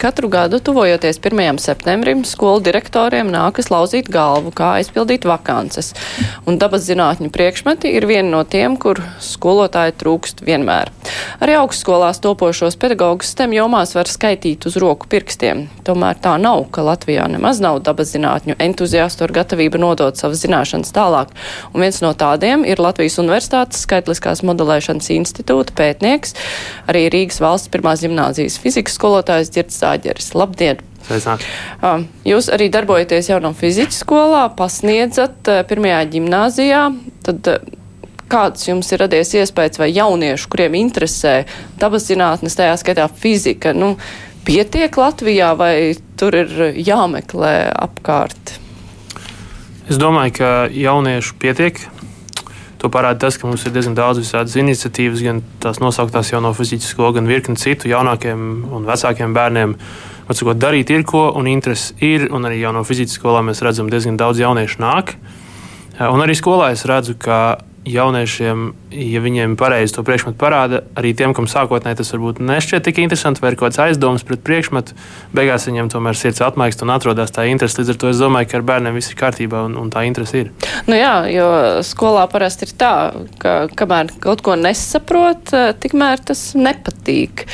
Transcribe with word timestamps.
Katru 0.00 0.28
gadu, 0.28 0.58
tuvojoties 0.58 1.18
1. 1.20 1.58
septembrim, 1.60 2.22
skolu 2.24 2.62
direktoriem 2.64 3.28
nākas 3.28 3.66
lauzīt 3.68 4.06
galvu, 4.08 4.48
kā 4.56 4.70
aizpildīt 4.78 5.26
vakances. 5.28 5.90
Un 6.48 6.56
dabas 6.56 6.86
zinātņu 6.86 7.28
priekšmeti 7.28 7.90
ir 7.98 8.06
viena 8.08 8.30
no 8.32 8.40
tiem, 8.48 8.78
kur 8.80 8.96
skolotāji 9.20 9.92
trūkst 10.00 10.40
vienmēr. 10.46 10.88
Arī 11.44 11.58
augstskolās 11.58 12.22
topošos 12.24 12.78
pedagogus 12.80 13.34
STEM 13.34 13.52
jomās 13.58 13.92
var 13.92 14.08
skaitīt 14.08 14.64
uz 14.70 14.78
roku 14.80 15.10
pirkstiem. 15.12 15.66
Tomēr 15.84 16.16
tā 16.24 16.38
nav, 16.40 16.64
ka 16.72 16.86
Latvijā 16.86 17.28
nemaz 17.28 17.60
nav 17.60 17.82
dabas 17.84 18.14
zinātņu 18.14 18.56
entuziastu 18.56 19.28
ar 19.28 19.36
gatavību 19.36 19.82
nodot 19.84 20.16
savas 20.16 20.40
zināšanas 20.46 20.96
tālāk. 20.96 21.36
Un 21.74 21.84
viens 21.84 22.00
no 22.00 22.14
tādiem 22.16 22.64
ir 22.64 22.80
Latvijas 22.80 23.20
Universitātes 23.20 23.84
skaitliskās 23.84 24.40
modelēšanas 24.48 25.12
institūta 25.18 25.76
pētnieks, 25.76 26.32
arī 26.88 27.04
Rīgas 27.12 27.44
valsts 27.44 27.68
pirmās 27.68 28.00
gimnāzijas 28.00 28.56
fizikas 28.64 28.96
skolotājs 28.96 29.52
Dzirds 29.52 29.89
Zāģeris. 29.90 30.30
Labdien! 30.38 30.80
Sveicināti. 31.06 31.48
Jūs 32.28 32.50
arī 32.52 32.68
darbojaties 32.72 33.30
jaunam 33.32 33.56
fizikas 33.56 34.02
skolā, 34.04 34.44
pasniedzat 34.54 35.48
pirmajā 35.70 36.00
gimnāzijā. 36.12 36.82
Tad 37.26 37.48
kāds 38.30 38.68
jums 38.68 38.90
ir 38.92 39.02
radies 39.02 39.32
iespējas 39.34 39.80
vai 39.80 39.90
jauniešu, 39.90 40.50
kuriem 40.52 40.76
interesē 40.78 41.40
dabas 41.80 42.06
zinātnes, 42.06 42.54
tajā 42.58 42.76
skaitā 42.78 43.08
fizika, 43.10 43.72
nu, 43.74 43.96
pietiek 44.46 44.94
Latvijā 45.00 45.50
vai 45.58 45.74
tur 46.20 46.36
ir 46.38 46.52
jāmeklē 46.78 47.54
apkārt? 47.74 48.58
Es 49.90 49.98
domāju, 49.98 50.36
ka 50.36 50.52
jauniešu 50.70 51.34
pietiek. 51.42 51.80
To 52.80 52.88
parāda 52.88 53.26
tas, 53.26 53.36
ka 53.36 53.48
mums 53.48 53.66
ir 53.68 53.74
diezgan 53.74 53.96
daudz 53.96 54.22
visādas 54.22 54.56
iniciatīvas, 54.56 55.20
gan 55.24 55.42
tās 55.60 55.82
nosauktās 55.82 56.30
jau 56.32 56.40
no 56.40 56.54
fizikas 56.56 56.88
skolas, 56.94 57.18
gan 57.18 57.28
virkni 57.28 57.60
citu 57.60 57.90
jaunākiem 57.90 58.46
un 58.72 58.88
vecākiem 58.88 59.36
bērniem. 59.36 59.74
Sakot, 60.30 60.56
darīt 60.62 60.92
ir 60.94 61.02
ko, 61.04 61.26
un 61.36 61.48
interesi 61.50 61.92
ir, 62.06 62.28
un 62.32 62.46
arī 62.48 62.62
jau 62.62 62.72
no 62.72 62.84
fizikas 62.86 63.18
skolā 63.18 63.42
mēs 63.44 63.60
redzam, 63.66 63.90
diezgan 63.92 64.16
daudz 64.20 64.40
jauniešu 64.40 64.80
nāk. 64.80 65.16
Un 66.00 66.22
arī 66.24 66.36
skolā 66.38 66.70
es 66.72 66.86
redzu, 66.88 67.18
ka 67.20 67.58
jauniešiem, 67.88 68.64
ja 68.92 69.20
viņiem 69.24 69.54
pareizi 69.56 69.94
to 69.96 70.02
priekšmetu 70.04 70.36
parāda, 70.40 70.82
arī 71.00 71.14
tiem, 71.16 71.32
kam 71.36 71.46
sākotnēji 71.48 72.00
tas 72.00 72.12
varbūt 72.12 72.40
nešķiet 72.44 72.84
tik 72.84 73.00
interesanti, 73.00 73.40
vai 73.40 73.52
ir 73.52 73.56
kaut 73.56 73.70
kāds 73.70 73.80
aizdoms 73.86 74.24
pret 74.28 74.42
priekšmetu, 74.44 74.96
beigās 75.36 75.64
viņiem 75.68 75.88
tomēr 75.92 76.18
sirds 76.18 76.42
atmaigst 76.44 76.84
un 76.84 76.92
atrodas 76.92 77.32
tā 77.32 77.46
interese. 77.48 77.80
Līdz 77.80 77.94
ar 77.94 78.00
to 78.02 78.10
es 78.12 78.20
domāju, 78.20 78.50
ka 78.50 78.58
ar 78.60 78.66
bērniem 78.68 78.98
viss 78.98 79.12
ir 79.12 79.20
kārtībā 79.20 79.64
un, 79.68 79.78
un 79.80 79.92
tā 79.92 80.04
interese 80.08 80.44
ir. 80.44 80.50
Nu 80.90 80.98
jā, 80.98 81.14
jo 81.32 81.46
skolā 81.86 82.26
parasti 82.30 82.68
ir 82.68 82.74
tā, 82.80 82.94
ka 83.40 83.54
kamēr 83.72 84.12
kaut 84.20 84.44
ko 84.44 84.58
nesaprot, 84.60 85.54
tikmēr 85.80 86.20
tas 86.28 86.50
nepatīk. 86.58 87.46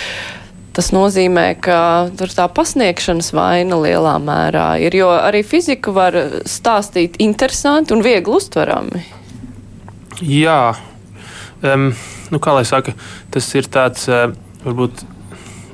Tas 0.77 0.91
nozīmē, 0.93 1.55
ka 1.65 1.79
tur 2.19 2.29
tā 2.37 2.45
pasniegšanas 2.53 3.31
vaina 3.33 3.79
lielā 3.81 4.19
mērā 4.21 4.75
ir, 4.85 4.99
jo 4.99 5.09
arī 5.15 5.41
fiziku 5.47 5.95
var 5.97 6.19
stāstīt 6.45 7.17
interesanti 7.25 7.97
un 7.97 8.05
viegli 8.05 8.35
uztverami. 8.37 9.07
Jā, 10.25 10.77
um, 11.61 11.91
nu, 12.33 12.41
kā 12.41 12.55
lai 12.57 12.65
saka, 12.69 12.95
tas 13.35 13.49
ir 13.59 13.69
tāds 13.69 14.07
uh, 14.09 14.31
varbūt 14.65 15.05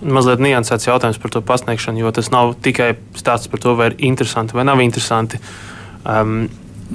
mazliet 0.03 0.43
niansēts 0.43 0.89
jautājums 0.89 1.21
par 1.23 1.31
to 1.31 1.43
pasniegšanu, 1.47 2.03
jo 2.03 2.11
tas 2.15 2.33
nav 2.35 2.57
tikai 2.63 2.93
stāsts 3.19 3.51
par 3.51 3.63
to, 3.63 3.77
vai 3.79 3.93
ir 3.93 4.01
interesanti 4.11 4.57
vai 4.57 4.67
nav 4.67 4.83
interesanti. 4.83 5.39
Um, 6.03 6.48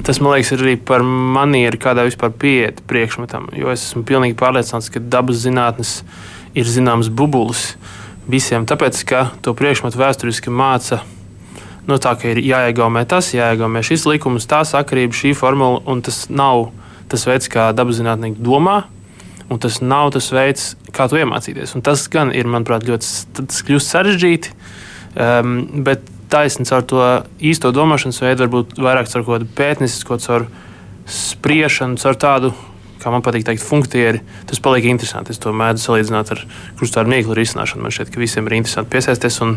tas 0.03 0.20
man 0.20 0.36
liekas, 0.36 0.52
ir 0.53 0.64
arī 0.66 0.75
par 0.78 1.06
manieru, 1.06 1.80
kādā 1.81 2.03
vispār 2.08 2.34
pieiet 2.36 2.81
priekšmetam. 2.90 3.50
Jo 3.58 3.72
es 3.74 3.85
esmu 3.88 4.03
pilnīgi 4.08 4.38
pārliecināts, 4.40 4.91
ka 4.91 5.02
dabas 5.02 5.40
zinātnes 5.46 6.02
ir 6.58 6.68
zināms 6.68 7.09
bubulis 7.14 7.78
visiem, 8.28 8.68
tāpēc 8.68 9.00
ka 9.08 9.29
to 9.41 9.56
priekšmetu 9.58 10.00
vēsturiski 10.00 10.52
māca. 10.52 11.00
Nu, 11.88 11.96
tā, 12.03 12.18
ka 12.19 12.34
ir 12.34 12.41
jāiegaumē 12.44 13.06
tas, 13.08 13.31
jāiegaumē 13.31 13.79
šis 13.85 14.03
likums, 14.09 14.50
tā 14.50 14.66
sakarība, 14.68 15.16
šī 15.16 15.31
formula, 15.40 15.79
un 15.88 16.03
tas 16.03 16.25
nav 16.28 16.68
tas 17.12 17.25
veids, 17.28 17.50
kā 17.51 17.69
dabas 17.75 18.00
zinātnieki 18.00 18.44
domā. 18.44 18.84
Un 19.47 19.62
tas 19.63 19.79
nav 19.79 20.12
tas 20.12 20.28
veids, 20.35 20.73
kā 20.91 21.07
to 21.07 21.19
iemācīties. 21.22 21.78
Un 21.78 21.84
tas 21.85 22.03
gan 22.12 22.34
ir, 22.35 22.50
manuprāt, 22.51 22.84
ļoti 22.88 23.79
sarežģīti. 23.85 24.51
Um, 25.17 25.84
bet 25.88 26.03
taisnība 26.31 26.69
caur 26.69 26.88
to 26.91 27.03
īsto 27.40 27.72
domāšanas 27.75 28.19
veidu, 28.22 28.44
varbūt 28.44 28.79
vairāk 28.84 29.07
caur 29.12 29.23
kaut 29.23 29.38
kādu 29.38 29.47
pētniecisko, 29.57 30.17
caur 30.25 30.47
spriešanu, 31.07 31.96
caur 32.01 32.19
tādu, 32.19 32.51
kā 33.00 33.13
man 33.13 33.23
patīk 33.23 33.46
teikt, 33.47 33.63
funktieri. 33.63 34.19
Tas 34.50 34.59
paliek 34.63 34.90
interesanti. 34.91 35.31
Es 35.31 35.40
to 35.40 35.53
mēdzu 35.56 35.85
salīdzināt 35.85 36.34
ar 36.35 36.44
krustu 36.79 37.06
vieglu 37.07 37.38
risināšanu. 37.40 37.85
Man 37.85 37.96
šķiet, 37.96 38.12
ka 38.12 38.22
visiem 38.22 38.50
ir 38.50 38.57
interesanti 38.59 38.91
piesaisties 38.97 39.40
un 39.46 39.56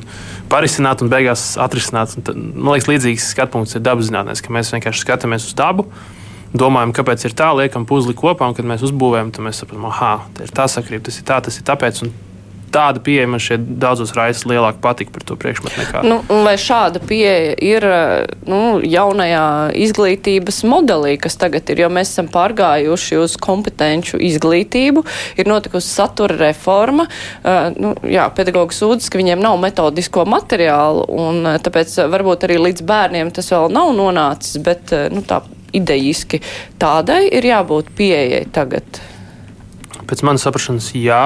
parisināt, 0.53 1.03
un 1.03 1.11
beigās 1.11 1.57
atrisināt. 1.59 2.15
Un 2.15 2.29
tad, 2.31 2.39
man 2.39 2.77
liekas, 2.77 2.93
līdzīgs 2.93 3.31
skatu 3.35 3.57
punkts 3.57 3.75
ir 3.75 3.83
dabas 3.83 4.13
zinātnēs, 4.13 4.45
ka 4.45 4.55
mēs 4.55 4.71
vienkārši 4.77 5.03
skatāmies 5.03 5.51
uz 5.51 5.59
dabu 5.59 5.89
domājam, 6.57 6.95
kāpēc 6.97 7.29
ir 7.29 7.37
tā, 7.39 7.53
liekam 7.59 7.87
puzli 7.89 8.17
kopā, 8.17 8.49
un 8.51 8.57
kad 8.59 8.67
mēs 8.67 8.85
uzbūvējam, 8.89 9.35
tad 9.35 9.47
mēs 9.47 9.63
saprotam, 9.63 9.87
ah, 9.93 10.27
tā 10.35 10.49
ir 10.49 10.57
tā 10.57 10.67
sakrība, 10.71 11.07
tas 11.11 11.21
ir 11.21 11.31
tā, 11.31 11.39
tas 11.47 11.61
ir 11.61 11.67
tāpēc. 11.69 12.05
Tāda 12.71 13.01
pieeja 13.03 13.27
man 13.27 13.41
šeit 13.43 13.65
daudzos 13.83 14.13
raidījumos 14.15 14.45
lielāka 14.47 14.79
patika 14.85 15.11
par 15.17 15.25
to 15.27 15.35
priekšmetu 15.43 15.81
nekā. 15.81 16.03
Nu, 16.07 16.21
vai 16.47 16.53
šāda 16.55 17.01
pieeja 17.03 17.57
ir 17.67 17.87
nu, 18.47 18.61
jaunajā 18.87 19.43
izglītības 19.75 20.61
modelī, 20.71 21.17
kas 21.19 21.35
tagad 21.41 21.67
ir, 21.75 21.83
jo 21.83 21.91
mēs 21.91 22.13
esam 22.15 22.31
pārgājuši 22.31 23.19
uz 23.25 23.35
kompetenci 23.43 24.23
izglītību, 24.31 25.03
ir 25.43 25.51
notikusi 25.51 25.91
satura 25.91 26.39
reforma. 26.39 27.09
Uh, 27.43 27.75
nu, 27.75 27.95
jā, 28.07 28.31
pedagogi 28.39 28.79
sūdzas, 28.79 29.11
ka 29.11 29.19
viņiem 29.19 29.43
nav 29.43 29.59
metodisko 29.67 30.29
materiālu, 30.31 31.09
un 31.11 31.57
tāpēc 31.67 32.05
varbūt 32.15 32.47
arī 32.47 32.63
līdz 32.69 32.87
bērniem 32.87 33.35
tas 33.35 33.51
vēl 33.51 33.67
nav 33.75 33.97
nonācis, 33.99 34.63
bet 34.63 34.95
nu, 35.11 35.27
tā 35.27 35.43
idejiski 35.77 36.41
tādai 36.81 37.23
ir 37.31 37.47
jābūt 37.47 37.93
pieejai 37.97 38.45
tagad? 38.53 39.01
Pēc 40.11 40.25
manas 40.27 40.45
saprašanas, 40.47 40.91
jā. 40.99 41.25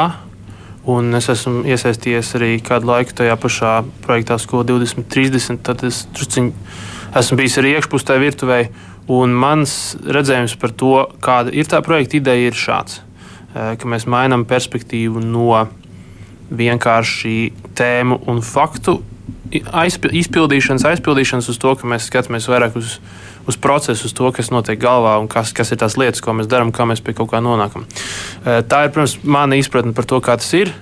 Un 0.84 1.16
es 1.16 1.30
esmu 1.32 1.62
iesaistījies 1.64 2.34
arī 2.36 2.50
kādu 2.60 2.90
laiku 2.90 3.14
tajā 3.16 3.36
pašā 3.40 3.70
projektā, 4.04 4.36
Skola 4.36 4.66
2030. 4.68 5.62
Tad 5.64 5.86
es 5.88 6.02
drusciņ, 6.12 6.50
esmu 7.16 7.38
bijis 7.40 7.56
arī 7.62 7.72
iekšpusē 7.78 8.18
virtuvē. 8.20 8.58
Un 9.14 9.32
mans 9.36 9.94
redzējums 10.04 10.58
par 10.60 10.74
to, 10.76 10.92
kāda 11.24 11.52
ir 11.56 11.68
tā 11.68 11.80
projekta 11.84 12.18
ideja, 12.20 12.50
ir 12.50 12.60
šāds. 12.60 13.00
Ka 13.54 13.88
mēs 13.88 14.04
mainām 14.10 14.44
perspektīvu 14.48 15.22
no 15.24 15.64
vienkārši 16.52 17.36
tēmu 17.76 18.20
un 18.28 18.44
faktu 18.44 18.98
izpildīšanas, 19.60 20.86
aizpildīšanas 20.94 21.50
uz 21.52 21.60
to, 21.62 21.74
ka 21.78 21.88
mēs 21.90 22.10
skatāmies 22.10 22.50
vairāk 22.50 22.80
uz 22.80 22.98
uz 23.46 23.56
procesu, 23.56 24.06
uz 24.08 24.14
to, 24.16 24.30
kas 24.32 24.50
notiek 24.52 24.78
galvā 24.80 25.16
un 25.20 25.28
kas, 25.28 25.52
kas 25.56 25.72
ir 25.72 25.80
tās 25.82 25.98
lietas, 26.00 26.22
ko 26.24 26.34
mēs 26.36 26.48
darām, 26.50 26.72
kā 26.72 26.86
mēs 26.88 27.02
pie 27.04 27.14
kaut 27.16 27.30
kā 27.32 27.42
nonākam. 27.44 27.84
Tā 28.44 28.84
ir, 28.86 28.92
protams, 28.94 29.18
mana 29.22 29.58
izpratne 29.60 29.94
par 29.96 30.08
to, 30.08 30.20
kā 30.24 30.36
tas 30.40 30.48
ir. 30.56 30.72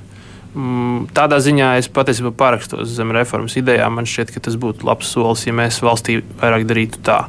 Mm, 0.53 1.09
tādā 1.16 1.38
ziņā 1.41 1.72
es 1.81 1.88
patiesībā 1.88 2.34
parakstos 2.37 2.93
zem 2.93 3.12
reformas 3.16 3.56
idejām. 3.59 3.97
Man 3.97 4.09
šķiet, 4.09 4.34
ka 4.34 4.44
tas 4.44 4.59
būtu 4.61 4.87
labs 4.87 5.11
solis, 5.15 5.47
ja 5.49 5.56
mēs 5.56 5.81
valstī 5.82 6.21
vairāk 6.43 6.66
darītu 6.69 7.00
tā. 7.06 7.25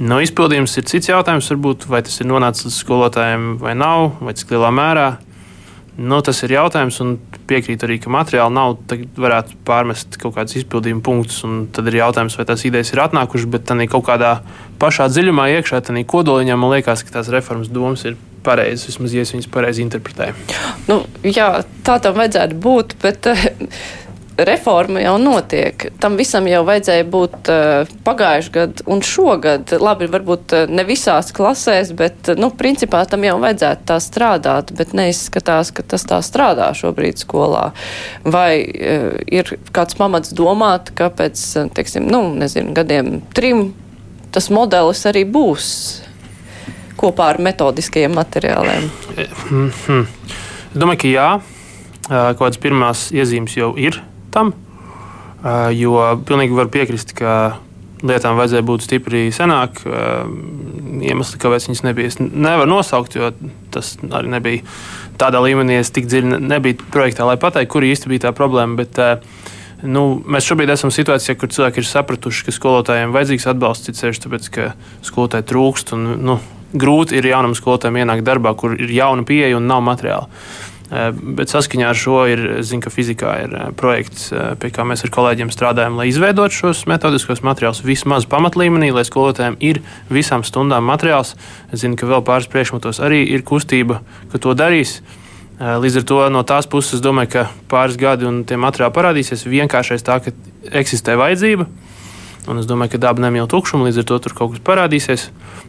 No 0.00 0.18
izpildījums 0.24 0.74
ir 0.80 0.88
cits 0.90 1.12
jautājums, 1.12 1.52
varbūt, 1.52 1.86
vai 1.86 2.00
tas 2.02 2.16
ir 2.18 2.26
nonācis 2.26 2.66
līdz 2.66 2.78
skolotājiem 2.80 3.44
vai 3.60 3.76
nav, 3.78 4.16
vai 4.24 4.34
cik 4.34 4.56
lielā 4.56 4.72
mērā. 4.74 5.08
Nu, 5.94 6.18
tas 6.26 6.40
ir 6.42 6.56
jautājums, 6.56 6.98
un 7.04 7.18
piekrītu 7.48 7.86
arī, 7.86 7.98
ka 8.02 8.12
materiāli 8.12 8.54
nav. 8.56 8.76
Tad 8.90 9.18
varētu 9.20 9.58
pārmest 9.66 10.18
kaut 10.20 10.36
kādus 10.38 10.58
izpildījumu 10.60 11.04
punktus, 11.04 11.40
un 11.46 11.64
tad 11.74 11.88
ir 11.90 12.00
jautājums, 12.00 12.36
vai 12.40 12.46
tās 12.48 12.64
idejas 12.68 12.92
ir 12.94 13.02
atnākušas, 13.04 13.50
bet 13.54 13.66
tā 13.68 13.78
kaut 13.90 14.06
kādā 14.08 14.36
pašā 14.82 15.08
dziļumā, 15.12 15.48
iekšā, 15.58 15.82
tā 15.84 15.96
kodoliņā 16.08 16.56
man 16.60 16.76
liekas, 16.76 17.04
ka 17.04 17.18
tās 17.18 17.32
reformas 17.32 17.72
domas 17.72 18.04
ir 18.08 18.18
pareizas. 18.44 18.88
Vismaz, 18.90 19.14
ja 19.16 19.24
es 19.24 19.32
viņas 19.34 19.50
pareizi 19.52 19.84
interpretēju. 19.84 20.36
Nu, 20.90 21.02
jā, 21.24 21.50
tā 21.86 21.98
tam 22.04 22.18
vajadzētu 22.20 22.58
būt, 22.64 22.96
bet 23.02 23.28
reforma 24.36 25.00
jau 25.00 25.14
notiek. 25.18 25.86
Tam 26.00 26.16
visam 26.18 26.46
jau 26.50 26.62
vajadzēja 26.66 27.06
būt 27.10 27.50
uh, 27.52 27.90
pagājuši 28.06 28.52
gadu 28.54 28.86
un 28.90 29.02
šogad. 29.04 29.74
Labi, 29.80 30.08
varbūt 30.10 30.54
uh, 30.56 30.70
ne 30.70 30.84
visās 30.86 31.30
klasēs, 31.34 31.92
bet, 31.96 32.16
uh, 32.32 32.38
nu, 32.40 32.50
principā 32.58 33.04
tam 33.10 33.26
jau 33.26 33.36
vajadzētu 33.42 33.86
tā 33.90 33.98
strādāt, 34.02 34.72
bet 34.74 34.94
neizskatās, 34.96 35.70
ka 35.74 35.84
tas 35.94 36.06
tā 36.10 36.18
strādā 36.26 36.70
šobrīd 36.74 37.22
skolā. 37.22 37.68
Vai 38.24 38.50
uh, 38.64 39.12
ir 39.30 39.54
kāds 39.74 39.98
pamats 39.98 40.34
domāt, 40.34 40.90
ka 40.98 41.10
pēc, 41.14 41.44
teiksim, 41.76 42.08
nu, 42.10 42.26
nezinu, 42.34 42.74
gadiem 42.74 43.20
trim 43.36 43.68
tas 44.34 44.50
modelis 44.50 45.04
arī 45.06 45.22
būs 45.30 45.68
kopā 46.98 47.30
ar 47.34 47.38
metodiskajiem 47.38 48.16
materiāliem? 48.18 48.90
Mm 49.50 49.70
-hmm. 49.70 50.06
Domāju, 50.74 50.98
ka 50.98 51.08
jā. 51.08 51.28
Kaut 52.04 52.38
kādas 52.38 52.58
pirmās 52.60 53.12
iezīmes 53.12 53.56
jau 53.56 53.76
ir 53.80 54.02
tam. 54.34 54.54
Jo 55.76 56.00
pilnīgi 56.24 56.56
var 56.56 56.70
piekrist, 56.72 57.12
ka 57.16 57.58
lietām 58.04 58.38
vajadzēja 58.38 58.64
būt 58.66 58.84
stipri 58.84 59.24
senāk. 59.34 59.82
Iemesli, 61.04 61.40
kāpēc 61.40 61.68
viņas 61.68 61.84
nebija, 61.86 62.12
es 62.12 62.20
nevaru 62.20 62.70
nosaukt, 62.70 63.16
jo 63.16 63.32
tas 63.74 63.94
arī 64.10 64.32
nebija 64.36 64.64
tādā 65.20 65.40
līmenī, 65.44 65.78
es 65.80 65.92
tik 65.94 66.08
dziļi 66.10 66.40
nebiju 66.42 66.88
projektā, 66.92 67.26
lai 67.28 67.36
pateiktu, 67.40 67.72
kur 67.74 67.86
īsti 67.86 68.10
bija 68.12 68.26
tā 68.26 68.34
problēma. 68.36 68.78
Bet, 68.80 69.00
nu, 69.84 70.04
mēs 70.24 70.48
šobrīd 70.48 70.72
esam 70.74 70.92
situācijā, 70.94 71.36
kur 71.38 71.52
cilvēki 71.52 71.82
ir 71.82 71.88
sapratuši, 71.88 72.48
ka 72.48 72.56
skolotājiem 72.56 73.14
vajadzīgs 73.14 73.48
atbalsts, 73.54 73.92
it 73.92 74.00
sevišķi 74.00 74.26
tāpēc, 74.26 74.50
ka 74.54 74.68
skolotāji 75.06 75.48
trūkst. 75.52 75.96
Un, 75.96 76.06
nu, 76.24 76.38
grūti 76.74 77.18
ir 77.18 77.30
jaunam 77.30 77.54
skolotājam 77.56 78.00
ienākt 78.02 78.26
darbā, 78.26 78.54
kur 78.58 78.74
ir 78.76 78.90
jauna 78.90 79.26
pieeja 79.26 79.58
un 79.58 79.68
nav 79.70 79.84
materiāla. 79.86 80.28
Eh, 80.94 81.10
bet 81.10 81.50
saskaņā 81.50 81.88
ar 81.90 81.98
šo 81.98 82.20
ir, 82.30 82.40
zinu, 82.62 82.84
ka 82.84 82.90
fizikā 82.92 83.32
ir 83.42 83.54
eh, 83.56 83.70
projekts, 83.74 84.28
eh, 84.30 84.52
pie 84.60 84.68
kā 84.70 84.84
mēs 84.86 85.02
ar 85.02 85.10
kolēģiem 85.16 85.50
strādājam, 85.50 85.96
lai 85.98 86.06
izveidotu 86.06 86.54
šos 86.54 86.84
metodiskos 86.86 87.42
materiālus 87.42 87.82
vismaz 87.82 88.28
pamatlīmenī, 88.30 88.92
lai 88.94 89.02
skolotājiem 89.08 89.56
ir 89.64 89.80
visām 90.12 90.44
stundām 90.46 90.86
materiāls. 90.86 91.34
Es 91.74 91.82
zinu, 91.82 91.98
ka 91.98 92.06
vēl 92.06 92.22
pāris 92.22 92.46
priekšmetos 92.52 93.02
arī 93.02 93.24
ir 93.26 93.42
kustība, 93.42 94.04
ka 94.30 94.38
to 94.38 94.54
darīs. 94.54 95.00
Līdz 95.58 96.00
ar 96.00 96.04
to 96.06 96.16
no 96.34 96.42
tās 96.42 96.66
puses 96.66 96.96
es 96.96 97.02
domāju, 97.02 97.30
ka 97.30 97.42
pāris 97.70 97.98
gadi 97.98 98.26
un 98.26 98.40
tie 98.46 98.58
materiāli 98.58 98.94
parādīsies 98.94 99.46
vienkāršais 99.46 100.02
tā, 100.02 100.18
ka 100.22 100.34
eksistē 100.82 101.14
vajadzība. 101.18 101.68
Un 102.50 102.58
es 102.60 102.66
domāju, 102.66 102.96
ka 102.96 103.02
daba 103.06 103.22
nemīl 103.22 103.46
tukšumu, 103.50 103.86
līdz 103.86 104.02
ar 104.02 104.08
to 104.10 104.18
tur 104.26 104.34
kaut 104.34 104.56
kas 104.56 104.64
parādīsies. 104.66 105.28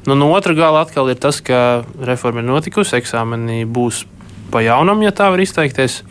Nu, 0.10 0.18
no 0.18 0.34
otra 0.34 0.58
gala 0.58 0.82
atkal 0.82 1.10
ir 1.14 1.22
tas, 1.22 1.38
ka 1.38 1.86
reforma 2.02 2.42
ir 2.42 2.50
notikusi, 2.50 2.98
eksāmeni 2.98 3.62
būs 3.70 4.04
pa 4.52 4.64
jaunam, 4.66 5.04
ja 5.06 5.14
tā 5.16 5.30
var 5.34 5.44
izteikties. 5.44 6.02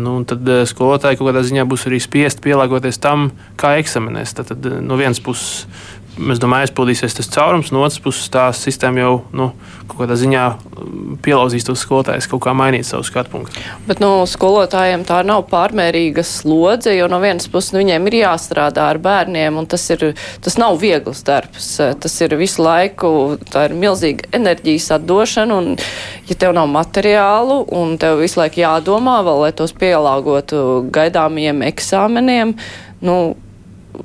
Nu, 0.00 0.14
tad 0.24 0.48
skolotāji 0.70 1.18
kaut 1.18 1.28
kādā 1.28 1.42
ziņā 1.44 1.66
būs 1.68 1.84
arī 1.90 1.98
spiest 2.00 2.40
pielāgoties 2.44 2.96
tam, 3.02 3.28
kā 3.60 3.74
eksaminēs. 3.82 4.32
Tad, 4.38 4.54
tad 4.54 4.68
no 4.80 4.96
vienas 4.96 5.20
puses 5.20 5.66
es 6.16 6.40
domāju, 6.40 6.66
aizpildīsies 6.66 7.16
tas 7.18 7.28
caurums, 7.32 7.70
no 7.74 7.82
otras 7.84 8.00
puses 8.02 8.30
tā 8.32 8.46
sistēma 8.56 9.02
jau 9.02 9.12
nu, 9.36 9.50
kaut 9.86 9.98
kādā 10.00 10.16
ziņā 10.18 10.44
mm, 10.56 11.18
pielauzīs 11.24 11.66
tos 11.66 11.82
skolotājus 11.84 12.28
kaut 12.30 12.42
kā 12.46 12.54
mainīt 12.56 12.88
savu 12.88 13.04
skatu 13.06 13.32
punktu. 13.34 13.62
Bet 13.88 14.00
nu, 14.02 14.10
skolotājiem 14.28 15.04
tā 15.08 15.20
nav 15.26 15.44
pārmērīga 15.50 16.24
slodze, 16.26 16.94
jo 16.96 17.08
no 17.12 17.20
vienas 17.22 17.48
puses 17.52 17.74
nu, 17.74 17.82
viņiem 17.82 18.08
ir 18.10 18.18
jāstrādā 18.22 18.88
ar 18.94 19.00
bērniem, 19.02 19.60
un 19.60 19.68
tas, 19.70 19.84
ir, 19.92 20.08
tas 20.44 20.58
nav 20.60 20.80
viegls 20.82 21.22
darbs. 21.26 21.70
Tas 22.00 22.18
ir 22.24 22.36
visu 22.40 22.64
laiku, 22.64 23.12
tā 23.52 23.68
ir 23.68 23.76
milzīga 23.76 24.30
enerģijas 24.36 24.90
atdošana, 24.98 25.60
un 25.60 25.72
ja 26.30 26.38
tev 26.38 26.56
nav 26.56 26.70
materiālu, 26.72 27.62
un 27.76 27.96
tev 28.00 28.22
visu 28.24 28.40
laiku 28.40 28.64
jādomā 28.64 29.20
vēl, 29.26 29.46
lai 29.46 29.54
tos 29.56 29.76
pielāgotu 29.76 30.86
gaidāmiem 30.92 31.64
eksāmeniem, 31.68 32.56
nu, 33.04 33.18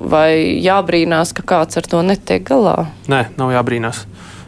vai 0.00 0.60
jābrīnās, 0.62 1.34
ka 1.36 1.44
kāds 1.46 1.78
ar 1.80 1.88
to 1.88 2.02
netiek 2.06 2.44
galā? 2.46 2.88
Nē, 3.12 3.26
nav 3.38 3.52
jābrīnās. 3.54 4.04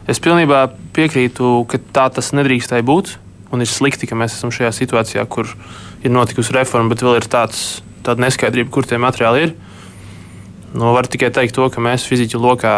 Es 0.09 0.21
pilnībā 0.21 0.67
piekrītu, 0.95 1.63
ka 1.69 1.79
tā 1.93 2.09
tas 2.13 2.31
nedrīkstēja 2.37 2.85
būt. 2.85 3.15
Un 3.53 3.63
ir 3.63 3.69
slikti, 3.69 4.09
ka 4.09 4.17
mēs 4.17 4.35
esam 4.37 4.51
šajā 4.53 4.71
situācijā, 4.75 5.23
kur 5.29 5.49
ir 6.05 6.13
notikusi 6.13 6.53
reforma, 6.53 6.91
bet 6.93 7.03
vēl 7.05 7.19
ir 7.21 7.27
tāds, 7.31 7.81
tāda 8.05 8.25
neskaidrība, 8.25 8.71
kur 8.73 8.85
tie 8.89 8.99
materiāli 9.01 9.47
ir. 9.47 9.55
Nu, 10.75 10.91
var 10.93 11.07
tikai 11.07 11.31
teikt 11.33 11.55
to, 11.55 11.69
ka 11.71 11.81
mēs 11.81 12.05
fiziķu 12.09 12.41
lokā 12.41 12.75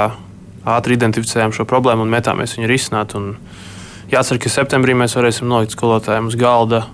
ātri 0.68 0.98
identificējām 1.00 1.56
šo 1.56 1.66
problēmu 1.68 2.06
un 2.06 2.14
metāmies 2.14 2.56
viņu 2.58 2.69
risināt. 2.69 3.16
Un 3.18 3.34
jācer, 4.12 4.40
ka 4.40 4.52
septembrī 4.52 4.96
mēs 4.98 5.18
varēsim 5.18 5.50
nolikt 5.50 5.75
skolotājiem 5.75 6.30
uz 6.30 6.38
galda 6.40 6.86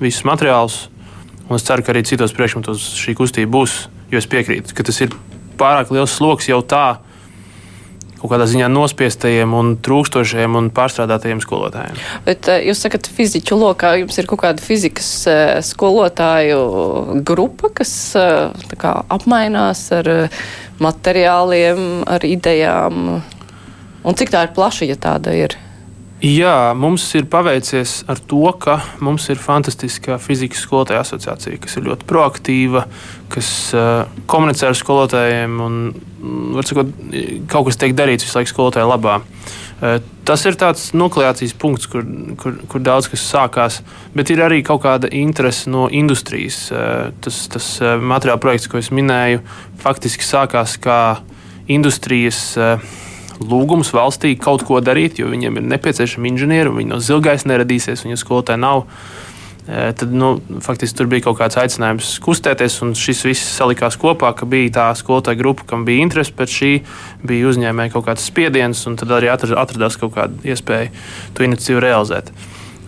visus 0.00 0.24
materiālus. 0.26 0.86
Un 1.46 1.58
es 1.58 1.66
ceru, 1.66 1.84
ka 1.84 1.92
arī 1.92 2.02
citos 2.06 2.34
priekšmetos 2.34 2.88
šī 2.98 3.14
kustība 3.18 3.52
būs 3.58 3.84
Jo 4.12 4.20
es 4.20 4.28
piekrītu, 4.30 4.74
ka 4.76 4.86
tas 4.86 5.00
ir 5.02 5.14
pārāk 5.58 5.90
liels 5.94 6.14
sloks 6.18 6.48
jau 6.50 6.60
tā 6.62 6.98
kaut 8.16 8.32
kādā 8.32 8.46
ziņā 8.48 8.68
nospiestajiem 8.72 9.52
un 9.54 9.74
trūkstošiem 9.84 10.56
un 10.58 10.70
pārstrādātajiem 10.74 11.42
skolotājiem. 11.44 11.98
Bet 12.26 12.48
eh, 12.50 12.64
jūs 12.70 12.80
sakat, 12.86 13.08
fiziķu 13.12 13.58
lokā 13.60 13.92
jums 14.00 14.16
ir 14.18 14.28
kaut 14.30 14.42
kāda 14.42 14.64
fizikas 14.64 15.10
eh, 15.30 15.58
skolotāju 15.64 17.20
grupa, 17.26 17.70
kas 17.82 17.92
eh, 18.18 18.72
kā, 18.80 18.96
apmainās 19.12 19.84
ar 19.94 20.10
materiāliem, 20.82 21.84
ar 22.08 22.26
idejām. 22.26 23.06
Un 24.06 24.18
cik 24.18 24.32
tā 24.32 24.46
ir 24.46 24.56
plaša, 24.56 24.88
ja 24.88 24.98
tāda 25.00 25.34
ir? 25.36 25.58
Jā, 26.24 26.72
mums 26.72 27.04
ir 27.18 27.26
paveicies 27.28 27.98
ar 28.08 28.16
to, 28.24 28.46
ka 28.56 28.78
mums 29.04 29.26
ir 29.28 29.36
fantastiska 29.36 30.16
fizikas 30.16 30.62
skolotāja 30.64 31.02
asociācija, 31.04 31.58
kas 31.60 31.76
ir 31.76 31.84
ļoti 31.90 32.06
proaktīva, 32.08 32.86
kas 33.28 33.50
uh, 33.76 34.06
komunicē 34.24 34.70
ar 34.70 34.78
skolotājiem 34.78 35.58
un, 35.60 35.76
var 36.56 36.64
sakot, 36.64 36.94
kaut 37.52 37.68
kas 37.68 37.76
tiek 37.82 37.92
darīts 37.98 38.24
visu 38.24 38.38
laiku 38.38 38.54
skolotāju 38.54 38.88
labā. 38.88 39.18
Uh, 39.20 39.98
tas 40.24 40.40
ir 40.48 40.56
tāds 40.56 40.86
nukleācijas 40.96 41.52
punkts, 41.60 41.84
kur, 41.92 42.06
kur, 42.40 42.56
kur 42.64 42.80
daudz 42.80 43.10
kas 43.12 43.26
sākās, 43.34 43.82
bet 44.16 44.32
ir 44.32 44.40
arī 44.40 44.62
kaut 44.64 44.86
kāda 44.86 45.12
interese 45.12 45.68
no 45.68 45.84
industrijas. 45.92 46.70
Uh, 46.72 47.10
tas 47.20 47.42
tas 47.52 47.68
materiāla 47.84 48.40
projekts, 48.40 48.72
ko 48.72 48.80
es 48.80 48.88
minēju, 48.88 49.44
faktiski 49.84 50.24
sākās 50.24 50.78
kā 50.80 51.18
industrijas. 51.68 52.46
Uh, 52.56 53.04
lūgums 53.40 53.92
valstī 53.94 54.34
kaut 54.40 54.64
ko 54.66 54.80
darīt, 54.84 55.20
jo 55.20 55.30
viņiem 55.30 55.60
ir 55.60 55.70
nepieciešami 55.74 56.32
inženieri, 56.32 56.74
viņi 56.74 56.92
no 56.92 57.00
zilgais 57.02 57.46
neradīsies, 57.48 58.04
viņu 58.06 58.20
skolotāji 58.20 58.62
nav. 58.62 58.86
E, 59.66 59.90
tad, 59.98 60.12
nu, 60.14 60.36
faktiski 60.62 60.98
tur 61.00 61.08
bija 61.10 61.26
kaut 61.26 61.40
kāds 61.40 61.58
aicinājums 61.58 62.14
kustēties, 62.22 62.78
un 62.86 62.94
šis 62.98 63.24
viss 63.26 63.52
salikās 63.58 63.98
kopā, 63.98 64.30
ka 64.38 64.46
bija 64.48 64.72
tā 64.78 64.86
skolotāja 64.98 65.40
grupa, 65.40 65.66
kam 65.66 65.84
bija 65.88 66.06
interese 66.06 66.34
pēc 66.36 66.56
šī, 66.60 66.72
bija 67.26 67.50
uzņēmēji 67.50 67.94
kaut 67.96 68.06
kāds 68.06 68.28
spiediens, 68.30 68.84
un 68.86 68.98
tad 69.00 69.16
arī 69.18 69.32
atradās 69.32 69.98
kaut 69.98 70.14
kāda 70.14 70.38
iespēja 70.46 70.92
to 71.34 71.46
iniciatīvu 71.48 71.82
realizēt. 71.82 72.30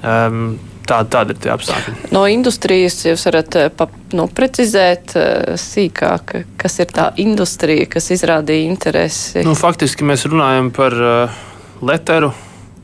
Um, 0.06 0.58
Tā, 0.88 1.02
tāda 1.04 1.34
ir 1.34 1.40
tie 1.42 1.50
apstākļi. 1.52 1.94
No 2.16 2.22
industrijas 2.30 3.02
jūs 3.04 3.26
varat 3.28 3.56
eh, 3.60 3.66
pa, 3.74 3.88
nu, 4.16 4.24
precizēt 4.32 5.12
uh, 5.18 5.56
sīkāk, 5.60 6.36
kas 6.60 6.78
ir 6.80 6.94
tā 6.96 7.10
industrija, 7.20 7.88
kas 7.92 8.08
izrādīja 8.16 8.70
interesi? 8.70 9.44
Nu, 9.44 9.52
faktiski 9.58 10.06
mēs 10.08 10.24
runājam 10.30 10.72
par 10.74 10.96
uh, 10.96 11.42
Leteru, 11.84 12.32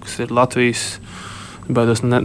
kas 0.05 0.21
ir 0.25 0.35
Latvijas. 0.35 0.85
Baidos 1.65 2.03
ne, 2.05 2.19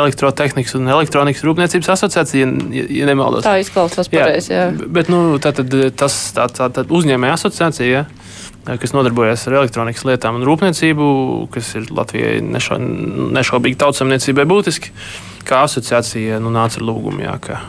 elektrotehnikas 0.00 0.72
un 0.78 0.88
elektronikas 0.88 1.42
rūpniecības 1.44 1.90
asociācija, 1.92 2.46
ja, 2.72 2.86
ja 3.02 3.08
nemaldos. 3.10 3.44
Tā 3.44 3.58
izklausās 3.60 4.08
pareizi. 4.08 4.56
Bet, 4.88 5.10
nu, 5.12 5.36
tā 5.44 5.52
tad 5.58 5.74
tas 6.00 6.16
tā, 6.32 6.46
tā, 6.56 6.70
tā 6.72 6.86
uzņēmēja 6.88 7.36
asociācija, 7.36 7.88
ja, 7.90 8.06
kas 8.76 8.92
nodarbojas 8.92 9.46
ar 9.48 9.58
elektronikas 9.62 10.04
lietām 10.08 10.36
un 10.38 10.44
rūpniecību, 10.48 11.08
kas 11.54 11.72
ir 11.78 11.88
Latvijai 11.94 12.38
nešau, 12.44 12.76
nešaubīgi 13.38 13.80
tautsamniecībai 13.80 14.44
būtiski, 14.48 14.92
kā 15.48 15.64
asociācija 15.68 16.42
nu, 16.44 16.52
nāca 16.52 16.82
ar 16.82 16.88
lūgumu. 16.90 17.24
Jā, 17.24 17.38
ka, 17.42 17.62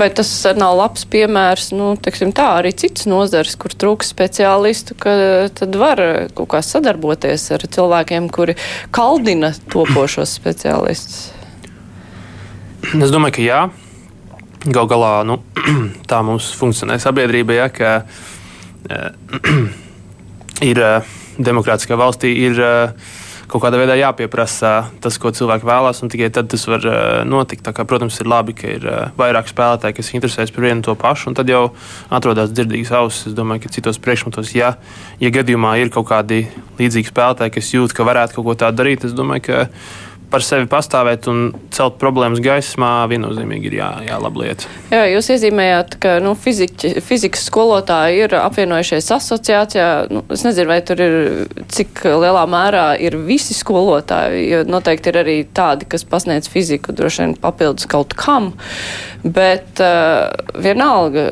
Vai 0.00 0.06
tas 0.16 0.30
nav 0.56 0.78
labs 0.78 1.02
piemērs, 1.12 1.74
nu, 1.76 1.90
teiksim, 2.00 2.30
tā 2.32 2.46
arī 2.56 2.70
citas 2.72 3.04
nozares, 3.10 3.52
kur 3.60 3.74
trūks 3.76 4.08
speciālistu, 4.14 4.94
ka 4.96 5.12
tad 5.52 5.76
var 5.76 6.00
kaut 6.32 6.48
kā 6.54 6.62
sadarboties 6.64 7.44
ar 7.52 7.66
cilvēkiem, 7.68 8.30
kuri 8.32 8.54
kaldina 8.96 9.52
topošos 9.68 10.32
speciālistus? 10.38 11.26
Es 12.96 13.12
domāju, 13.12 13.36
ka 13.36 13.44
jā. 13.44 13.60
Gal 14.72 14.88
galā 14.88 15.12
nu, 15.28 15.36
tā 16.10 16.22
mums 16.24 16.48
funkcionē 16.56 16.96
sabiedrība, 17.02 17.58
ja, 17.60 17.68
ka 17.68 17.92
ir 20.64 20.80
demokrātiskā 21.40 21.96
valstī 21.98 22.32
ir 22.46 22.60
kaut 23.50 23.64
kādā 23.64 23.80
veidā 23.80 23.96
jāpieprasa 23.98 24.72
tas, 25.02 25.16
ko 25.18 25.32
cilvēki 25.34 25.66
vēlās, 25.66 26.02
un 26.04 26.10
tikai 26.12 26.28
tad 26.34 26.50
tas 26.52 26.66
var 26.70 26.84
notikt. 27.26 27.66
Kā, 27.74 27.84
protams, 27.88 28.20
ir 28.22 28.30
labi, 28.30 28.54
ka 28.54 28.68
ir 28.76 28.86
vairāk 29.18 29.50
spēlētāji, 29.50 29.96
kas 29.96 30.12
interesējas 30.14 30.52
par 30.54 30.66
vienu 30.68 30.84
to 30.86 30.94
pašu, 30.98 31.30
un 31.30 31.38
tad 31.38 31.50
jau 31.50 31.64
atrodas 32.14 32.52
dzirdīgas 32.54 32.92
ausis. 33.00 33.30
Es 33.30 33.34
domāju, 33.34 33.64
ka 33.64 33.72
citos 33.74 33.98
priekšmetos, 34.02 34.54
ja, 34.54 34.76
ja 35.22 35.32
gadījumā 35.34 35.76
ir 35.82 35.90
kaut 35.94 36.06
kādi 36.12 36.44
līdzīgi 36.78 37.10
spēlētāji, 37.10 37.56
kas 37.56 37.72
jūt, 37.74 37.96
ka 37.96 38.06
varētu 38.06 38.38
kaut 38.38 38.52
ko 38.52 38.56
tādu 38.62 38.84
darīt, 38.84 39.08
es 39.08 39.16
domāju, 39.18 39.48
ka 39.48 39.66
par 40.30 40.44
sevi 40.46 40.68
pastāvēt 40.70 41.26
un 41.30 41.50
celt 41.74 41.96
problēmas 42.00 42.40
gaismā 42.42 42.90
viennozīmīgi 43.10 43.70
ir 43.70 43.76
jā, 43.80 43.88
jālaba 44.06 44.44
lieta. 44.44 44.70
Jā, 44.92 45.02
jūs 45.10 45.30
iezīmējāt, 45.34 45.96
ka 46.02 46.16
nu, 46.22 46.34
fiziķi, 46.38 46.92
fizikas 47.04 47.44
skolotāji 47.50 48.24
ir 48.24 48.36
apvienojušies 48.38 49.10
asociācijā. 49.16 49.88
Nu, 50.12 50.24
es 50.30 50.44
nezinu, 50.46 50.70
vai 50.70 50.80
tur 50.86 51.02
ir 51.02 51.16
cik 51.72 52.04
lielā 52.06 52.44
mērā 52.50 52.86
ir 53.02 53.18
visi 53.26 53.56
skolotāji, 53.58 54.44
jo 54.52 54.64
noteikti 54.70 55.12
ir 55.12 55.20
arī 55.24 55.38
tādi, 55.56 55.88
kas 55.90 56.06
pasniedz 56.08 56.50
fiziku 56.50 56.94
droši 56.96 57.24
vien 57.24 57.38
papildus 57.40 57.90
kaut 57.90 58.14
kam, 58.18 58.52
bet 59.24 59.82
uh, 59.82 60.30
vienalga. 60.58 61.30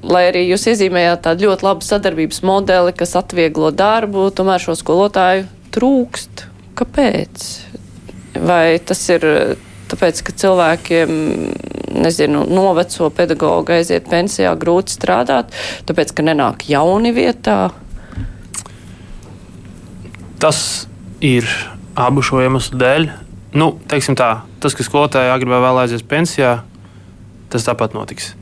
Lai 0.00 0.22
arī 0.30 0.46
jūs 0.46 0.62
iezīmējāt 0.70 1.26
tādu 1.26 1.50
ļoti 1.50 1.66
labu 1.66 1.84
sadarbības 1.84 2.40
modeli, 2.48 2.94
kas 2.96 3.18
atvieglo 3.20 3.68
darbu, 3.76 4.30
tomēr 4.32 4.62
šo 4.62 4.72
skolotāju 4.78 5.44
trūkst. 5.76 6.46
Kāpēc? 6.80 7.50
Vai 8.38 8.78
tas 8.86 9.00
ir 9.10 9.24
tāpēc, 9.90 10.22
ka 10.26 10.34
cilvēkiem 10.42 11.10
nezinu, 12.00 12.44
noveco 12.46 13.10
pedagogu 13.14 13.74
aiziet 13.74 14.06
pensijā, 14.10 14.52
grūti 14.58 14.94
strādāt, 14.94 15.54
tāpēc, 15.88 16.14
ka 16.14 16.24
nenāk 16.26 16.68
jauni 16.70 17.12
vietā? 17.14 17.72
Tas 20.40 20.60
ir 21.20 21.48
abu 21.98 22.22
šo 22.24 22.40
iemeslu 22.44 22.78
dēļ. 22.80 23.08
Nu, 23.60 23.72
tā, 23.90 23.98
tas, 24.62 24.76
ka 24.78 24.86
skolotāji 24.86 25.32
agrāk 25.34 25.64
vēl 25.66 25.82
aizies 25.82 26.06
pensijā, 26.06 26.60
tas 27.50 27.66
tāpat 27.66 27.96
notiks. 27.98 28.36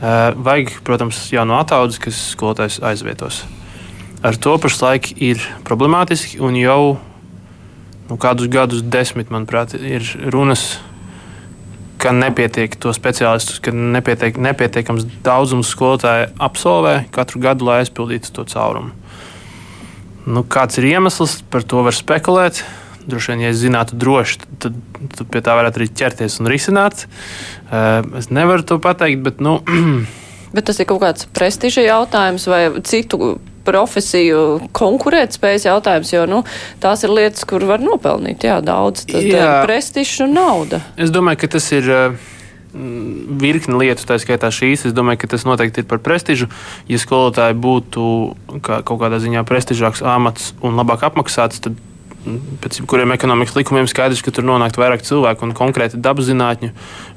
Vajag, 0.00 0.72
protams, 0.86 1.20
jaunu 1.34 1.58
attaudzes, 1.58 2.00
kas 2.00 2.18
skolotājs 2.32 2.78
aizvietos. 2.86 3.42
Ar 4.24 4.38
to 4.40 4.56
pašlaik 4.58 5.12
ir 5.22 5.42
problemātiski, 5.66 6.40
un 6.42 6.56
jau 6.58 6.96
nu, 8.08 8.16
kādus 8.20 8.48
gadus, 8.52 8.82
desmit, 8.82 9.32
manuprāt, 9.32 9.74
ir 9.76 10.04
runas, 10.32 10.78
ka 11.98 12.12
nepietiek 12.14 12.76
to 12.78 12.92
speciālistu, 12.94 13.58
ka 13.62 13.74
nepietiek, 13.74 14.38
nepietiekams 14.38 15.06
daudzums 15.26 15.70
skolotāju 15.74 16.30
absolvē 16.38 17.00
katru 17.14 17.42
gadu, 17.42 17.68
lai 17.68 17.82
aizpildītu 17.82 18.32
to 18.36 18.46
caurumu. 18.48 18.94
Nu, 20.28 20.44
kāds 20.44 20.78
ir 20.78 20.86
iemesls, 20.90 21.40
par 21.50 21.64
to 21.64 21.82
var 21.86 21.96
spekulēt. 21.96 22.62
Droši 23.08 23.32
vien, 23.32 23.42
ja 23.46 23.50
es 23.54 23.62
zinātu 23.62 23.96
droši, 23.96 24.42
tad, 24.60 24.74
tad 25.16 25.28
pie 25.32 25.40
tā 25.44 25.54
varētu 25.56 25.80
arī 25.80 25.86
ķerties 25.96 26.36
un 26.42 26.50
risināt. 26.52 27.06
Uh, 27.70 28.04
es 28.20 28.28
nevaru 28.28 28.66
to 28.68 28.76
pateikt, 28.84 29.22
bet. 29.24 29.40
Nu, 29.40 29.58
bet 30.54 30.68
tas 30.68 30.78
ir 30.78 30.88
kaut 30.90 31.00
kāds 31.06 31.24
prestiža 31.32 31.86
jautājums 31.86 32.44
vai 32.52 32.66
citu 32.84 33.38
profesiju 33.68 34.40
konkurētspējas 34.76 35.68
jautājums, 35.68 36.14
jo 36.14 36.24
nu, 36.30 36.40
tās 36.82 37.04
ir 37.06 37.14
lietas, 37.14 37.44
kur 37.48 37.66
var 37.68 37.84
nopelnīt 37.84 38.48
jā, 38.48 38.58
daudz. 38.64 39.04
Tas 39.08 39.28
ir 39.28 39.38
prestižs 39.66 40.24
un 40.26 40.34
nauda. 40.38 40.82
Es 40.96 41.14
domāju, 41.14 41.44
ka 41.44 41.54
tas 41.58 41.70
ir. 41.76 41.92
Virkni 42.68 43.78
lietu, 43.80 44.04
tā 44.06 44.18
skaitā 44.20 44.50
šīs. 44.52 44.84
Es 44.90 44.94
domāju, 44.94 45.22
ka 45.22 45.30
tas 45.32 45.46
noteikti 45.48 45.80
ir 45.82 45.86
par 45.88 46.02
prestižu. 46.04 46.50
Ja 46.86 46.98
skolotāji 47.00 47.56
būtu 47.58 48.02
kā, 48.60 48.82
kaut 48.86 49.00
kādā 49.00 49.18
ziņā 49.24 49.40
prestižāks 49.48 50.04
amats 50.04 50.52
un 50.60 50.76
labāk 50.76 51.06
apmaksāts, 51.08 51.62
tad 51.64 51.80
pēc 52.62 52.80
kuriem 52.88 53.12
ekonomikas 53.14 53.56
likumiem 53.56 53.88
skaidrs, 53.90 54.22
ka 54.24 54.32
tur 54.34 54.46
nonākt 54.46 54.78
vairāk 54.80 55.04
cilvēku 55.06 55.46
un 55.46 55.56
konkrēti 55.56 56.00
dabas 56.02 56.28
zinātņu 56.28 56.70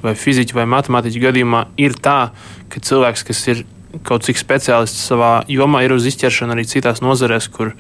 vai 0.04 0.16
fiziķu 0.18 0.58
vai 0.58 0.68
matemātiķu 0.72 1.24
gadījumā 1.26 1.66
ir 1.82 1.98
tā, 2.00 2.32
ka 2.72 2.84
cilvēks, 2.84 3.26
kas 3.28 3.44
ir 3.52 3.64
kaut 4.08 4.26
cik 4.28 4.40
speciālists 4.40 5.08
savā 5.10 5.42
jomā 5.52 5.84
ir 5.86 5.96
uz 5.96 6.08
izķeršanu 6.10 6.56
arī 6.56 6.66
citās 6.70 7.04
nozarēs, 7.04 7.50
kur, 7.52 7.74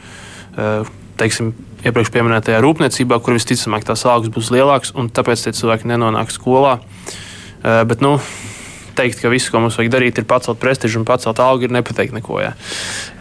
eh, 0.57 0.83
teiksim, 1.17 1.53
iepriekš 1.85 2.11
minētajā 2.13 2.61
rūpniecībā, 2.61 3.21
kur 3.21 3.37
visticamāk 3.37 3.85
tās 3.87 4.05
algas 4.05 4.29
būs 4.29 4.51
lielākas, 4.53 4.93
un 4.95 5.09
tāpēc 5.09 5.43
tie 5.43 5.51
cilvēki 5.51 5.89
nenonāk 5.89 6.31
skolā. 6.33 6.79
Eh, 7.63 7.83
bet, 7.85 8.01
nu, 8.01 8.19
teikt, 8.97 9.21
ka 9.21 9.31
viss, 9.31 9.49
ko 9.51 9.61
mums 9.63 9.77
vajag 9.79 9.91
darīt, 9.93 10.19
ir 10.19 10.27
pacelt 10.29 10.59
prestižu 10.61 11.01
un 11.01 11.05
pacelt 11.07 11.39
algu, 11.43 11.67
ir 11.67 11.75
nepateikt 11.75 12.15
neko. 12.15 12.39
Jā. 12.43 12.51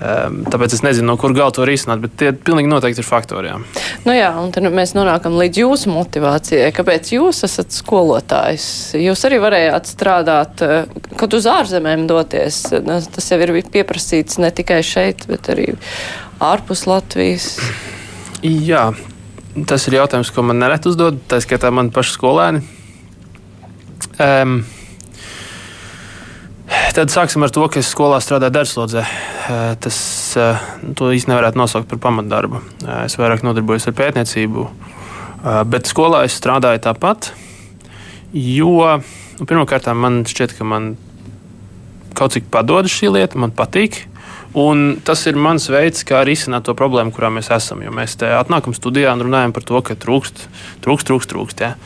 Um, 0.01 0.41
tāpēc 0.51 0.77
es 0.77 0.85
nezinu, 0.87 1.09
no 1.11 1.17
kur 1.21 1.35
gala 1.37 1.55
to 1.55 1.67
risināt, 1.69 2.03
bet 2.05 2.17
tie 2.21 2.33
pilnīgi 2.35 2.71
noteikti 2.71 3.03
ir 3.03 3.09
faktori. 3.09 3.53
Jā. 3.53 3.59
Nu 4.07 4.17
jā, 4.17 4.31
un 4.41 4.53
tad 4.55 4.67
mēs 4.71 4.95
nonākam 4.97 5.37
līdz 5.41 5.63
jūsu 5.63 5.93
motivācijai. 5.93 6.71
Kāpēc 6.77 7.13
jūs 7.17 7.45
esat 7.49 7.75
skolotājs? 7.75 8.67
Jūs 9.01 9.27
arī 9.29 9.41
varējāt 9.43 9.93
strādāt, 9.93 10.65
eh, 10.65 11.15
kad 11.21 11.37
uz 11.37 11.49
ārzemēm 11.51 12.07
doties. 12.11 12.63
Tas 13.15 13.31
jau 13.31 13.41
ir 13.41 13.55
pieprasīts 13.71 14.41
ne 14.43 14.51
tikai 14.55 14.81
šeit, 14.87 15.27
bet 15.31 15.53
arī 15.53 15.73
ārpus 16.41 16.87
Latvijas. 16.89 17.53
Jā, 18.41 18.91
tas 19.69 19.87
ir 19.89 19.99
jautājums, 19.99 20.33
ko 20.33 20.45
man 20.47 20.61
nereti 20.63 20.89
uzdod. 20.91 21.21
Tā 21.29 21.43
skaitā 21.45 21.73
man 21.75 21.93
paši 21.95 22.17
skolēni. 22.17 22.63
Um, 24.21 24.61
Tad 26.91 27.13
sāksim 27.13 27.45
ar 27.47 27.53
to, 27.55 27.63
ka 27.71 27.79
es 27.79 27.89
skolā 27.93 28.19
strādāju 28.19 28.51
darbslodzē. 28.57 29.03
Tas 29.83 29.99
to 30.99 31.11
īstenībā 31.15 31.37
nevarētu 31.37 31.61
nosaukt 31.61 31.87
par 31.91 32.01
pamatdarbu. 32.03 32.59
Es 33.05 33.15
vairāk 33.21 33.45
nodarbojos 33.47 33.87
ar 33.87 33.95
pētniecību, 34.01 34.65
bet 35.71 35.91
skolā 35.91 36.25
es 36.27 36.35
strādāju 36.41 36.83
tāpat. 36.89 37.31
Jo 38.35 38.99
nu, 38.99 39.47
pirmkārt, 39.47 39.87
man 39.95 40.25
šķiet, 40.27 40.57
ka 40.59 40.67
man 40.67 40.93
kaut 42.19 42.35
cik 42.35 42.51
padodas 42.51 42.93
šī 42.93 43.15
lieta, 43.15 43.39
man 43.39 43.55
patīk. 43.55 44.03
Un 44.59 44.99
tas 45.07 45.23
ir 45.31 45.39
mans 45.39 45.69
veids, 45.71 46.03
kā 46.03 46.25
risināt 46.27 46.67
to 46.67 46.75
problēmu, 46.75 47.15
kurā 47.15 47.31
mēs 47.31 47.53
esam. 47.55 47.85
Jo 47.87 47.95
mēs 47.95 48.19
te 48.19 48.27
atnākam 48.35 48.75
studijā 48.75 49.15
un 49.15 49.23
runājam 49.29 49.55
par 49.55 49.67
to, 49.69 49.79
ka 49.87 49.95
trūkst, 49.95 50.49
trūkst, 50.83 51.07
trūkst. 51.07 51.31
trūkst 51.31 51.63
ja. 51.63 51.77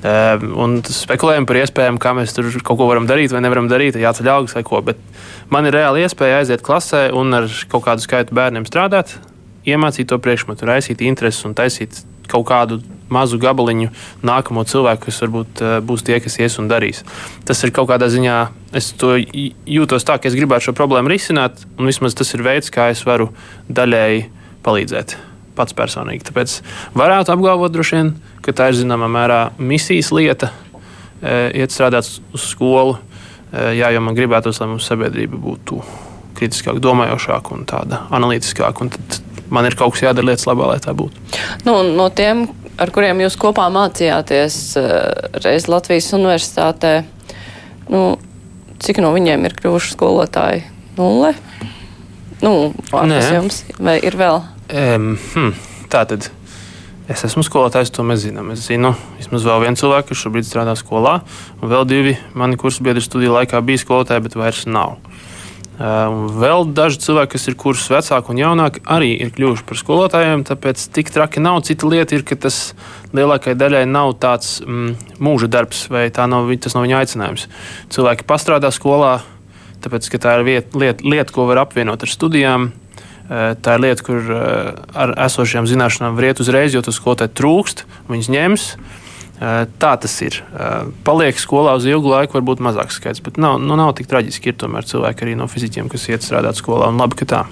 Ehm, 0.00 0.52
un 0.56 0.78
spekulējam 0.86 1.44
par 1.48 1.58
iespējām, 1.60 1.98
kā 2.00 2.14
mēs 2.16 2.32
tur 2.32 2.48
kaut 2.64 2.78
ko 2.80 2.86
varam 2.88 3.08
darīt 3.08 3.34
vai 3.34 3.42
nevaram 3.44 3.68
darīt, 3.68 3.98
jāceļ 4.00 4.30
algas 4.32 4.56
vai 4.56 4.62
ko. 4.64 4.80
Bet 4.84 5.00
man 5.52 5.68
ir 5.68 5.76
reāli 5.76 6.06
iespēja 6.06 6.40
aiziet 6.40 6.64
klasē 6.64 7.10
un 7.16 7.36
ar 7.36 7.50
kaut 7.68 7.84
kādu 7.84 8.04
skaitu 8.04 8.36
bērniem 8.36 8.64
strādāt, 8.68 9.18
iemācīt 9.68 10.08
to 10.08 10.16
priekšmetu, 10.22 10.68
raisīt 10.68 11.04
intereses 11.04 11.44
un 11.44 11.56
taisīt 11.58 12.00
kaut 12.30 12.46
kādu 12.48 12.80
mazu 13.10 13.40
gabaliņu 13.42 13.90
nākamo 14.24 14.62
cilvēku, 14.70 15.08
kas 15.08 15.20
varbūt 15.24 15.62
uh, 15.64 15.78
būs 15.84 16.06
tie, 16.06 16.20
kas 16.22 16.38
ies 16.38 16.60
un 16.62 16.70
darīs. 16.70 17.02
Tas 17.44 17.60
ir 17.66 17.74
kaut 17.74 17.90
kādā 17.90 18.06
ziņā, 18.08 18.36
es 18.78 18.92
to 18.96 19.16
jūtos 19.18 20.06
tā, 20.06 20.16
ka 20.16 20.30
es 20.30 20.38
gribētu 20.38 20.70
šo 20.70 20.76
problēmu 20.78 21.10
risināt, 21.12 21.66
un 21.76 21.90
vismaz 21.90 22.14
tas 22.16 22.30
ir 22.38 22.46
veids, 22.46 22.70
kā 22.72 22.92
es 22.94 23.02
varu 23.04 23.32
daļēji 23.68 24.30
palīdzēt 24.62 25.18
pats 25.60 25.76
personīgi. 25.76 26.24
Tāpēc 26.30 26.56
varētu 26.96 27.34
apgalvot, 27.36 27.76
vien, 27.92 28.14
ka 28.44 28.56
tā 28.56 28.70
ir 28.72 28.80
zināmā 28.80 29.10
mērā 29.12 29.40
misijas 29.60 30.10
lieta, 30.16 30.50
e, 31.20 31.62
iet 31.62 31.74
strādāt 31.74 32.08
uz 32.08 32.46
skolu. 32.48 32.98
E, 33.52 33.74
jā, 33.78 33.92
jo 33.94 34.04
man 34.04 34.16
gribētos, 34.16 34.60
lai 34.62 34.70
mums 34.72 34.88
sabiedrība 34.88 35.38
būtu 35.40 35.82
kritiskāk 36.38 36.80
domājošāka 36.82 37.54
un 37.56 37.66
tāda 37.68 38.04
analītiskāka. 38.16 38.86
Un 38.86 39.52
man 39.52 39.68
ir 39.68 39.76
kaut 39.78 39.94
kas 39.94 40.06
jādara 40.08 40.30
lietas 40.30 40.48
labā, 40.48 40.70
lai 40.72 40.80
tā 40.82 40.94
būtu. 40.96 41.20
Nu, 41.66 41.80
no 41.84 42.08
tiem, 42.14 42.46
ar 42.80 42.92
kuriem 42.94 43.22
jūs 43.24 43.36
kopā 43.40 43.68
mācījāties 43.74 44.58
e, 44.80 44.86
reiz 45.44 45.68
Latvijas 45.70 46.12
universitātē, 46.16 46.94
nu, 47.92 48.04
cik 48.80 49.02
no 49.04 49.12
viņiem 49.16 49.44
ir 49.48 49.58
kļuvuši 49.58 49.96
skolotāji? 49.96 50.64
Nulle? 51.00 51.34
Nu, 52.40 52.72
ārpus 52.96 53.28
jums, 53.34 53.60
vai 53.80 53.98
ir 54.00 54.16
vēl? 54.16 54.40
Um, 54.70 55.16
hmm, 55.34 55.54
tā 55.90 56.04
tad 56.06 56.28
es 57.10 57.24
esmu 57.26 57.42
skolotājs, 57.42 57.90
to 57.90 58.04
mēs 58.06 58.22
zinām. 58.22 58.52
Es 58.54 58.68
zinu 58.68 58.92
vismaz 59.16 59.42
vēl 59.42 59.64
vienu 59.64 59.80
cilvēku, 59.80 60.12
kurš 60.12 60.26
šobrīd 60.28 60.46
strādā 60.46 60.76
skolā, 60.78 61.16
un 61.58 61.72
vēl 61.72 61.88
divi 61.90 62.12
mani 62.38 62.58
kursu 62.60 62.84
biedri 62.86 63.02
studiju 63.02 63.34
laikā 63.34 63.58
bija 63.66 63.82
skolotāji, 63.82 64.22
bet 64.28 64.36
vairs 64.38 64.68
nav. 64.70 65.00
Uh, 65.80 66.28
vēl 66.38 66.68
daži 66.76 67.00
cilvēki, 67.02 67.32
kas 67.34 67.48
ir 67.50 67.56
kursus 67.58 67.90
vecāki 67.90 68.30
un 68.30 68.38
jaunāki, 68.38 68.82
arī 68.84 69.14
ir 69.24 69.32
kļuvuši 69.34 69.66
par 69.66 69.80
skolotājiem. 69.80 70.44
Tāpēc 70.46 70.84
tik 70.94 71.10
traki 71.10 71.42
nav. 71.42 71.62
Cita 71.66 71.88
lieta 71.90 72.14
ir, 72.14 72.22
ka 72.28 72.38
tas 72.38 72.60
lielākajai 73.16 73.58
daļai 73.58 73.86
nav 73.90 74.12
tāds 74.22 74.60
mm, 74.62 75.16
mūža 75.18 75.48
darbs, 75.50 75.86
vai 75.90 76.06
nav, 76.14 76.52
tas 76.62 76.76
nav 76.76 76.86
viņa 76.86 77.00
aicinājums. 77.00 77.48
Cilvēki 77.96 78.28
pastrādā 78.28 78.70
skolā, 78.76 79.16
tāpēc 79.82 80.12
ka 80.12 80.22
tā 80.22 80.36
ir 80.38 80.46
lieta, 80.46 80.78
lieta, 80.78 81.10
lieta 81.16 81.34
ko 81.34 81.48
var 81.50 81.64
apvienot 81.64 82.06
ar 82.06 82.12
studijām. 82.12 82.70
Eh, 83.30 83.52
tā 83.62 83.76
ir 83.78 83.84
lieta, 83.84 84.02
kur 84.02 84.24
eh, 84.34 84.70
ar 84.98 85.12
esošajām 85.28 85.68
zināšanām 85.70 86.16
var 86.18 86.32
iet 86.32 86.40
uzreiz, 86.42 86.74
jo 86.74 86.82
tas 86.82 86.96
skolotāji 86.98 87.30
trūkst, 87.38 87.84
viņas 88.10 88.28
ņems. 88.34 88.64
Eh, 89.40 89.60
tā 89.80 89.92
tas 90.02 90.16
ir. 90.26 90.40
Paliek 91.06 91.38
skolā 91.40 91.76
uz 91.78 91.86
ilgu 91.86 92.10
laiku, 92.10 92.36
varbūt 92.40 92.60
mazāks 92.64 92.98
skaits, 92.98 93.22
bet 93.24 93.38
nav, 93.40 93.60
nu, 93.62 93.76
nav 93.78 93.94
tik 93.96 94.10
traģiski. 94.10 94.50
Ir 94.50 94.58
tomēr 94.58 94.88
cilvēki 94.88 95.24
arī 95.24 95.36
no 95.38 95.46
fizikiem, 95.48 95.86
kas 95.92 96.08
iet 96.10 96.26
strādāt 96.26 96.58
skolā, 96.58 96.90
un 96.90 96.98
labi, 97.00 97.20
ka 97.22 97.28
tā. 97.30 97.44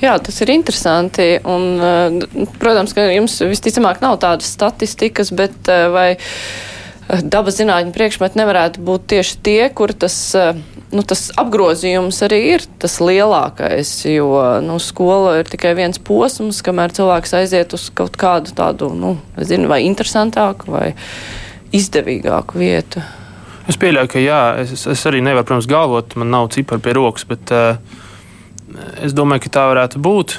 Jā, 0.00 0.16
tas 0.24 0.40
ir 0.40 0.54
interesanti. 0.56 1.28
Un, 1.44 2.48
protams, 2.56 2.96
ka 2.96 3.04
jums 3.12 3.36
visticamāk 3.44 4.00
nav 4.02 4.16
tādas 4.24 4.48
statistikas, 4.56 5.34
bet 5.36 5.68
vai 5.92 6.08
dabas 7.06 7.60
zinātņu 7.60 7.94
priekšmeti 7.94 8.40
nevarētu 8.40 8.82
būt 8.86 9.06
tieši 9.12 9.38
tie, 9.46 9.60
kur 9.74 9.94
tas 9.94 10.16
nu, 10.94 11.02
tas 11.06 11.28
apgrozījums 11.38 12.18
arī 12.26 12.40
ir 12.54 12.64
tas 12.82 12.98
lielākais, 13.02 13.90
jo 14.10 14.30
nu, 14.64 14.78
skola 14.82 15.36
ir 15.40 15.50
tikai 15.50 15.74
viens 15.78 16.00
posms, 16.02 16.62
kamēr 16.66 16.94
cilvēks 16.96 17.36
aiziet 17.40 17.74
uz 17.76 17.88
kaut 17.96 18.18
kādu 18.20 18.54
tādu, 18.56 18.90
nu, 18.94 19.16
nezinu, 19.38 19.70
vai 19.70 19.82
interesantāku 19.86 20.72
vai 20.74 20.88
izdevīgāku 21.76 22.60
vietu. 22.62 23.02
Es 23.66 23.78
pieļauju, 23.82 24.10
ka 24.12 24.22
jā, 24.22 24.42
es, 24.62 24.84
es 24.86 25.06
arī 25.08 25.22
nevaru, 25.26 25.48
protams, 25.48 25.70
galvot, 25.70 26.14
man 26.20 26.30
nav 26.30 26.52
cipari 26.54 26.84
pie 26.84 26.94
rokas, 26.94 27.26
bet 27.26 27.50
uh, 27.54 27.80
es 29.02 29.16
domāju, 29.16 29.46
ka 29.46 29.56
tā 29.58 29.64
varētu 29.72 30.02
būt. 30.02 30.36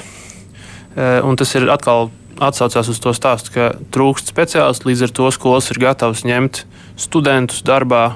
Uh, 0.97 1.19
un 1.27 1.35
tas 1.37 1.51
ir 1.59 1.67
atkal 1.69 2.07
atsaucās 2.43 2.91
uz 2.91 3.01
to 3.03 3.13
stāstu, 3.15 3.53
ka 3.55 3.71
trūkst 3.93 4.31
speciālistu, 4.33 4.91
līdz 4.91 5.07
ar 5.07 5.15
to 5.19 5.33
skolas 5.35 5.71
ir 5.73 5.81
gatavas 5.81 6.25
ņemt 6.27 6.63
studentus 6.99 7.63
darbā 7.65 8.15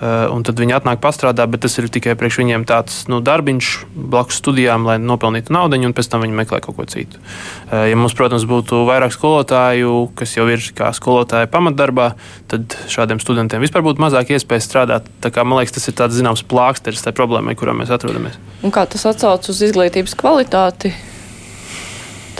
Uh, 0.00 0.30
un 0.32 0.40
tad 0.40 0.56
viņi 0.56 0.72
atnāk 0.78 0.96
pastrādā, 1.04 1.44
bet 1.44 1.60
tas 1.60 1.74
ir 1.76 1.84
tikai 1.92 2.14
priekš 2.16 2.38
viņiem 2.40 2.62
tāds 2.64 3.02
nu, 3.12 3.18
darbiņš, 3.20 3.72
blakus 3.92 4.38
studijām, 4.40 4.86
lai 4.88 4.94
nopelnītu 4.96 5.52
naudu, 5.52 5.76
un 5.76 5.92
pēc 5.92 6.08
tam 6.08 6.24
viņi 6.24 6.38
meklē 6.38 6.62
kaut 6.64 6.78
ko 6.78 6.86
citu. 6.88 7.20
Uh, 7.20 7.84
ja 7.84 7.98
mums, 8.00 8.14
protams, 8.16 8.46
būtu 8.48 8.78
vairāk 8.88 9.12
skolotāju, 9.12 10.06
kas 10.16 10.32
jau 10.38 10.46
ir 10.48 10.64
kā 10.72 10.88
skolotāji 10.96 11.50
pamatdarbā, 11.52 12.14
tad 12.48 12.78
šādiem 12.88 13.20
studentiem 13.20 13.60
vispār 13.60 13.84
būtu 13.84 14.00
mazāk 14.00 14.32
iespējas 14.32 14.70
strādāt. 14.70 15.12
Kā, 15.20 15.44
man 15.44 15.60
liekas, 15.60 15.76
tas 15.76 15.92
ir 15.92 15.98
tāds 16.00 16.16
zināms 16.16 16.46
plāksteris 16.48 17.04
tai 17.04 17.12
problēmai, 17.12 17.58
kurā 17.60 17.76
mēs 17.76 17.92
atrodamies. 17.92 18.40
Un 18.64 18.72
kā 18.72 18.88
tas 18.88 19.04
atsaucas 19.12 19.52
uz 19.52 19.60
izglītības 19.68 20.16
kvalitāti? 20.16 20.96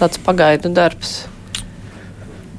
Tāds 0.00 0.20
pagaidu 0.24 0.70
darbs. 0.72 1.26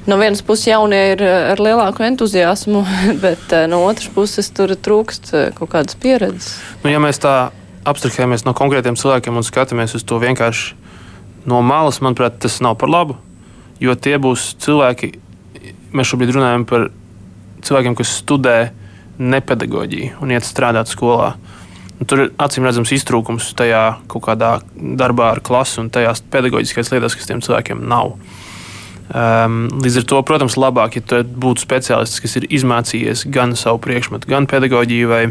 No 0.05 0.17
vienas 0.17 0.41
puses, 0.45 0.67
jaunie 0.67 0.99
ir 1.13 1.21
eh, 1.25 1.51
ar 1.53 1.61
lielāku 1.61 2.05
entuziasmu, 2.05 2.83
bet 3.23 3.53
eh, 3.53 3.67
no 3.69 3.83
otras 3.85 4.09
puses 4.13 4.49
tur 4.53 4.73
trūkst 4.73 5.33
eh, 5.33 5.49
kaut 5.57 5.71
kādas 5.73 5.97
pieredzes. 5.97 6.55
Nu, 6.83 6.89
ja 6.93 7.01
mēs 7.01 7.21
tā 7.21 7.51
abstrahējamies 7.89 8.45
no 8.45 8.53
konkrētiem 8.57 8.97
cilvēkiem 8.97 9.37
un 9.37 9.45
skatāmies 9.45 9.93
uz 9.97 10.05
to 10.05 10.17
vienkārši 10.21 10.77
no 11.49 11.61
malas, 11.65 12.01
manuprāt, 12.05 12.37
tas 12.41 12.59
nav 12.61 12.77
par 12.81 12.93
labu. 12.93 13.17
Jo 13.81 13.97
tie 13.97 14.17
būs 14.21 14.51
cilvēki, 14.61 15.15
mēs 15.97 16.09
šobrīd 16.13 16.35
runājam 16.37 16.65
par 16.69 16.89
cilvēkiem, 17.65 17.97
kas 17.97 18.13
studē 18.21 18.57
nepedagoģiju 19.21 20.21
un 20.21 20.33
iet 20.33 20.45
strādāt 20.45 20.89
skolā. 20.89 21.33
Un 21.37 21.50
tur 22.07 22.25
ir 22.25 22.31
acīm 22.41 22.65
redzams 22.65 22.93
iztrūkums 22.95 23.51
tajā 23.57 23.81
kaut 24.11 24.25
kādā 24.25 24.55
darbā 24.75 25.31
ar 25.35 25.41
klasi 25.45 25.81
un 25.83 25.91
tajās 25.93 26.23
pedagoģiskajās 26.33 26.93
lietās, 26.93 27.17
kas 27.17 27.29
tiem 27.29 27.43
cilvēkiem 27.45 27.83
nav. 27.91 28.15
Um, 29.11 29.65
līdz 29.83 30.01
ar 30.01 30.05
to, 30.07 30.19
protams, 30.23 30.55
labāk, 30.55 30.95
ja 30.95 31.21
būtu 31.21 31.65
speciālists, 31.65 32.21
kas 32.23 32.37
ir 32.39 32.47
izmācījies 32.47 33.25
gan 33.33 33.57
savu 33.59 33.81
priekšmetu, 33.83 34.29
gan 34.31 34.47
pedagoģiju, 34.47 35.09
vai, 35.11 35.25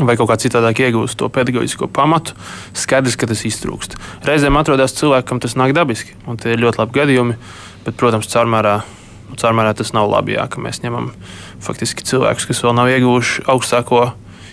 vai 0.00 0.16
kaut 0.16 0.30
kā 0.30 0.38
citādāk 0.40 0.80
iegūst 0.86 1.18
to 1.20 1.28
pedagoģisko 1.28 1.90
pamatu. 1.92 2.32
Skaidrs, 2.72 3.18
ka 3.20 3.28
tas 3.28 3.44
iztrūkst. 3.44 3.98
Reizēm 4.24 4.56
atrodas 4.56 4.96
cilvēki, 4.96 5.28
kam 5.28 5.42
tas 5.44 5.58
nāk 5.60 5.76
dabiski, 5.76 6.16
un 6.24 6.40
tie 6.40 6.56
ir 6.56 6.64
ļoti 6.64 6.80
labi 6.80 6.96
gadījumi, 6.96 7.36
bet, 7.84 7.98
protams, 8.00 8.30
caurmērā, 8.32 8.78
caurmērā 9.36 9.76
tas 9.76 9.92
nav 9.92 10.08
labi, 10.08 10.38
jā, 10.38 10.48
ka 10.48 10.64
mēs 10.64 10.80
ņemam 10.80 11.12
faktiski 11.62 12.08
cilvēkus, 12.08 12.48
kas 12.48 12.64
vēl 12.64 12.78
nav 12.80 12.88
ieguvuši 12.94 13.44
augstāko 13.52 14.06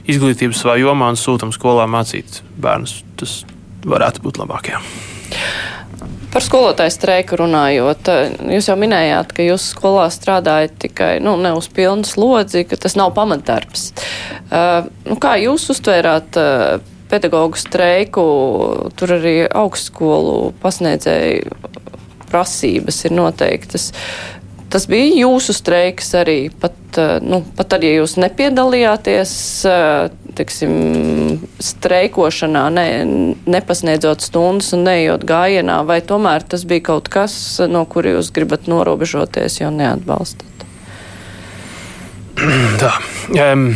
izglītību 0.10 0.58
savā 0.58 0.78
jomā 0.82 1.12
un 1.14 1.20
sūtām 1.20 1.54
skolā 1.56 1.88
mācīt 1.90 2.42
bērnus. 2.62 3.00
Tas 3.20 3.42
varētu 3.88 4.24
būt 4.26 4.40
labāk. 4.42 4.74
Jā. 4.74 4.82
Par 6.30 6.46
skolotāju 6.46 6.94
streiku 6.94 7.40
runājot, 7.40 8.10
jūs 8.54 8.68
jau 8.70 8.76
minējāt, 8.78 9.32
ka 9.34 9.46
jūs 9.48 9.72
skolā 9.74 10.06
strādājat 10.14 10.76
tikai 10.84 11.16
nu, 11.26 11.34
ne 11.42 11.56
uz 11.58 11.66
pilnu 11.74 12.06
slodzi, 12.06 12.68
ka 12.70 12.78
tas 12.78 12.94
nav 13.00 13.16
pamatdarbs. 13.18 13.88
Uh, 14.50 14.86
nu, 15.10 15.18
kā 15.22 15.40
jūs 15.42 15.66
uztvērāt 15.74 16.38
uh, 16.38 16.84
pedagoģu 17.10 17.58
streiku? 17.58 18.26
Tur 19.00 19.16
arī 19.18 19.34
augstskolu 19.48 20.52
pasniedzēju 20.62 21.58
prasības 22.30 23.02
ir 23.10 23.18
noteiktas. 23.18 23.90
Tas 24.70 24.86
bija 24.90 25.24
jūsu 25.24 25.54
streiks 25.58 26.12
arī, 26.20 26.52
pat, 26.62 26.76
uh, 27.02 27.18
nu, 27.26 27.42
pat 27.58 27.72
tad, 27.74 27.86
ja 27.86 27.96
jūs 27.96 28.20
nepiedalījāties, 28.22 29.32
uh, 29.66 30.12
teiksim, 30.38 30.74
streikošanā, 31.64 32.68
ne, 32.76 32.86
nepasniedzot 33.50 34.22
stundas 34.22 34.70
un 34.78 34.86
neejot 34.86 35.26
gājienā, 35.28 35.80
vai 35.90 36.00
tomēr 36.06 36.46
tas 36.46 36.68
bija 36.70 36.86
kaut 36.92 37.10
kas, 37.10 37.34
no 37.66 37.82
kura 37.90 38.14
jūs 38.20 38.30
gribat 38.36 38.70
norobežoties, 38.70 39.58
jo 39.64 39.74
neatbalstat? 39.74 40.68
Tā, 42.84 42.94
um, 43.50 43.72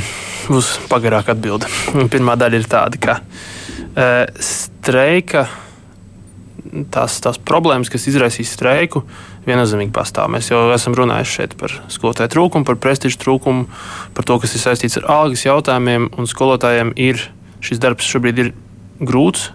būs 0.45 0.75
pagarāka 0.93 1.33
atbilde. 1.33 1.73
Pirmā 2.13 2.37
daļa 2.37 2.61
ir 2.61 2.69
tāda, 2.69 3.01
ka 3.01 3.17
uh, 3.17 4.29
streika, 4.37 5.47
tās, 6.93 7.17
tās 7.25 7.41
problēmas, 7.41 7.89
kas 7.89 8.11
izraisīs 8.13 8.53
streiku, 8.53 9.01
uh, 9.01 9.32
viennozīmīgi 9.47 9.93
pastāv. 9.95 10.29
Mēs 10.33 10.49
jau 10.51 10.61
esam 10.73 10.95
runājuši 10.97 11.37
šeit 11.37 11.55
par 11.59 11.73
skolotāju 11.91 12.31
trūkumu, 12.35 12.67
par 12.67 12.79
prestižu 12.83 13.19
trūkumu, 13.21 13.65
par 14.15 14.27
to, 14.27 14.37
kas 14.43 14.55
ir 14.55 14.63
saistīts 14.63 14.99
ar 15.01 15.09
algas 15.11 15.45
jautājumiem. 15.45 16.09
Skolotājiem 16.29 16.93
ir 16.99 17.21
šis 17.63 17.81
darbs 17.83 18.07
šobrīd 18.09 18.41
ir 18.43 18.53
grūts, 19.03 19.49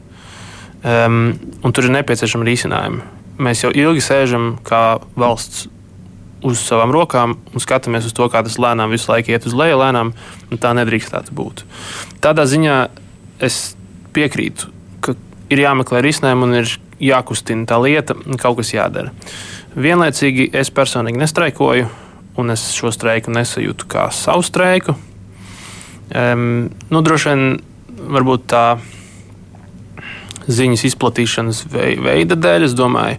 um, 0.82 1.34
un 1.62 1.74
tur 1.74 1.88
ir 1.88 1.96
nepieciešama 1.98 2.46
risinājuma. 2.48 3.16
Mēs 3.38 3.62
jau 3.62 3.70
ilgi 3.70 4.02
sēžam 4.02 4.56
kā 4.66 4.98
valsts 5.18 5.68
uz 6.46 6.60
savām 6.62 6.92
rokām 6.94 7.34
un 7.52 7.62
skatāmies 7.62 8.06
uz 8.06 8.14
to, 8.14 8.26
kā 8.30 8.42
tas 8.46 8.58
lēnām 8.62 8.92
visu 8.94 9.10
laiku 9.10 9.32
iet 9.34 9.46
uz 9.48 9.54
leju, 9.58 9.78
lēnām, 9.80 10.12
un 10.50 10.60
tā 10.62 10.74
nedrīkstētu 10.78 11.34
būt. 11.34 11.64
Tādā 12.22 12.46
ziņā 12.50 12.76
es 13.44 13.74
piekrītu, 14.14 14.70
ka 15.02 15.14
ir 15.50 15.64
jāmeklē 15.64 16.02
risinājumi 16.04 16.46
un 16.46 16.58
ir 16.60 16.76
jākustina 17.02 17.66
tā 17.68 17.78
lieta, 17.82 18.16
kaut 18.40 18.60
kas 18.60 18.74
jādara. 18.74 19.14
Vienlaicīgi 19.78 20.50
es 20.56 20.72
personīgi 20.74 21.20
nestraikoju, 21.20 21.88
un 22.38 22.54
es 22.54 22.68
šo 22.74 22.92
streiku 22.94 23.34
nesajūtu 23.34 23.88
kā 23.90 24.08
savu 24.14 24.44
streiku. 24.46 24.94
Um, 26.08 26.70
nu, 26.88 27.02
droši 27.04 27.32
vien 27.32 27.58
varbūt 28.08 28.46
tā 28.48 28.64
ziņas 30.48 30.84
izplatīšanas 30.88 31.62
veida 31.72 32.36
dēļ. 32.38 32.64
Es 32.68 32.74
domāju, 32.76 33.18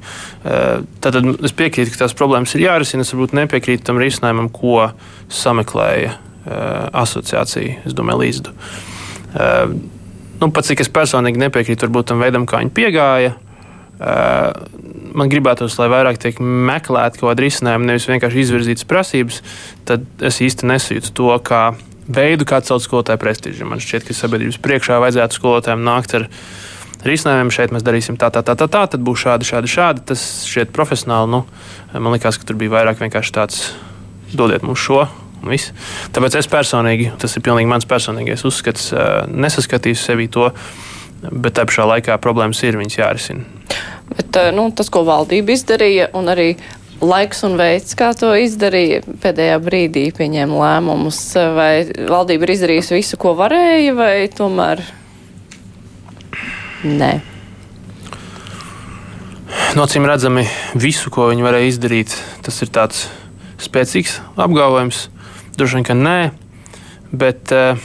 tad 1.04 1.20
es 1.20 1.54
piekrītu, 1.54 1.94
ka 1.94 2.04
tās 2.06 2.16
problēmas 2.18 2.56
ir 2.58 2.66
jārisina. 2.66 3.06
Es 3.06 3.14
varbūt 3.14 3.36
nepiekrītu 3.38 3.86
tam 3.86 4.02
risinājumam, 4.02 4.50
ko 4.54 4.90
sameklēja 5.30 6.16
asociācija, 6.98 7.84
es 7.86 7.94
domāju, 7.98 8.24
līdzdu. 8.24 8.56
Nu, 10.40 10.50
pats 10.56 10.72
cik 10.72 10.82
es 10.86 10.90
personīgi 10.90 11.42
nepiekrītu 11.42 11.92
tam 12.08 12.24
veidam, 12.24 12.48
kā 12.50 12.64
viņi 12.64 12.74
piegāja. 12.74 13.36
Man 14.00 15.28
gribētos, 15.28 15.76
lai 15.76 15.90
vairāk 15.92 16.22
tiek 16.24 16.38
meklēti 16.40 17.20
kaut 17.20 17.34
kādi 17.34 17.48
risinājumi, 17.50 17.90
nevis 17.90 18.08
vienkārši 18.08 18.44
izvirzītas 18.46 18.88
prasības. 18.88 19.42
Tad 19.90 20.06
es 20.24 20.40
īsti 20.46 20.70
nesajūtu 20.70 21.12
to 21.20 21.34
kā 21.44 21.64
veidu, 22.08 22.48
kā 22.48 22.62
celt 22.66 22.86
skolotāju 22.86 23.20
prestižu. 23.22 23.68
Man 23.68 23.84
šķiet, 23.84 24.08
ka 24.08 24.16
sabiedrības 24.16 24.60
priekšā 24.64 25.02
vajadzētu 25.04 25.40
skolotājiem 25.40 25.84
nākt 25.84 26.16
ar 26.16 26.30
risinājumiem. 27.06 27.52
Šeit 27.54 27.76
mēs 27.76 27.86
darīsim 27.86 28.18
tā, 28.20 28.32
tā, 28.34 28.44
tā, 28.46 28.56
tā, 28.56 28.70
tā 28.72 28.86
tad 28.96 29.04
būs 29.04 29.26
šādi, 29.26 29.48
šādi, 29.52 29.72
šādi. 29.76 30.06
Tas 30.14 30.26
šķiet 30.48 30.72
profesionāli. 30.76 31.34
Nu, 31.36 31.44
man 31.94 32.16
liekas, 32.16 32.40
ka 32.40 32.48
tur 32.48 32.60
bija 32.62 32.78
vairāk 32.80 33.04
vienkārši 33.04 33.36
tāds 33.36 33.66
dodiet 34.32 34.64
mums 34.64 34.80
šo. 34.80 35.04
Tāpēc 35.40 36.36
es 36.36 36.50
personīgi, 36.52 37.14
tas 37.20 37.36
ir 37.36 37.44
pilnīgi 37.46 37.70
mans 37.72 37.88
personīgais 37.88 38.44
uzskats, 38.48 38.90
nesaskatīju 39.32 40.00
sevi 40.00 40.28
to, 40.32 40.50
bet 41.32 41.56
tā 41.56 41.64
pašā 41.68 41.88
laikā 41.88 42.18
problēmas 42.24 42.60
ir, 42.68 42.80
viņas 42.80 43.00
jārisina. 43.00 43.48
Bet, 44.16 44.36
eh, 44.36 44.52
nu, 44.56 44.70
tas, 44.76 44.90
ko 44.94 45.04
valdība 45.08 45.54
izdarīja, 45.54 46.10
un 46.18 46.32
arī 46.32 46.54
laiks 47.00 47.44
un 47.48 47.56
veids, 47.60 47.96
kā 47.98 48.12
to 48.18 48.32
izdarīja, 48.36 49.04
pēdējā 49.24 49.60
brīdī 49.64 50.10
pieņēma 50.16 50.62
lēmumus, 50.64 51.22
vai 51.56 51.74
valdība 52.10 52.48
ir 52.48 52.56
izdarījusi 52.56 52.98
visu, 52.98 53.20
ko 53.22 53.36
varēja, 53.40 53.94
vai 53.96 54.14
tomēr 54.36 54.84
nē. 56.84 57.14
Nocīm 59.78 60.06
redzami, 60.10 60.48
visu, 60.78 61.12
ko 61.14 61.30
viņi 61.30 61.46
varēja 61.46 61.72
izdarīt, 61.72 62.18
tas 62.46 62.58
ir 62.66 62.74
tāds 62.74 63.06
spēcīgs 63.62 64.20
apgalvojums. 64.40 65.08
Droši 65.58 65.80
vien, 65.80 65.86
ka 65.88 65.96
nē, 65.98 66.18
bet 67.12 67.54
uh, 67.56 67.80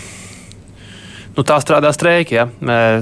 Nu, 1.34 1.42
tā 1.42 1.58
strādā 1.62 1.90
streiki. 1.94 2.38
Ja. 2.38 2.48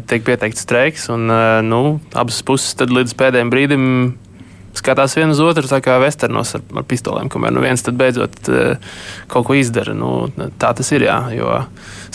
Tiek 0.09 0.25
pieteikts 0.25 0.65
streiks, 0.65 1.09
un 1.13 1.29
nu, 1.69 1.83
abas 2.17 2.41
puses 2.47 2.77
līdz 2.81 3.17
pēdējiem 3.19 3.53
brīdim 3.53 3.87
skatās 4.73 5.13
viena 5.19 5.35
uz 5.35 5.41
otru, 5.45 5.69
kā 5.85 5.99
vesternos 6.01 6.55
ar, 6.57 6.63
ar 6.81 6.87
pistolēm, 6.89 7.29
kamēr 7.33 7.53
nu 7.53 7.61
viens 7.65 7.85
beidzot 7.85 8.49
kaut 9.29 9.47
ko 9.49 9.57
izdara. 9.59 9.93
Nu, 9.97 10.31
tā 10.61 10.73
tas 10.79 10.89
ir. 10.97 11.05
Jā, 11.05 11.19
jo 11.37 11.61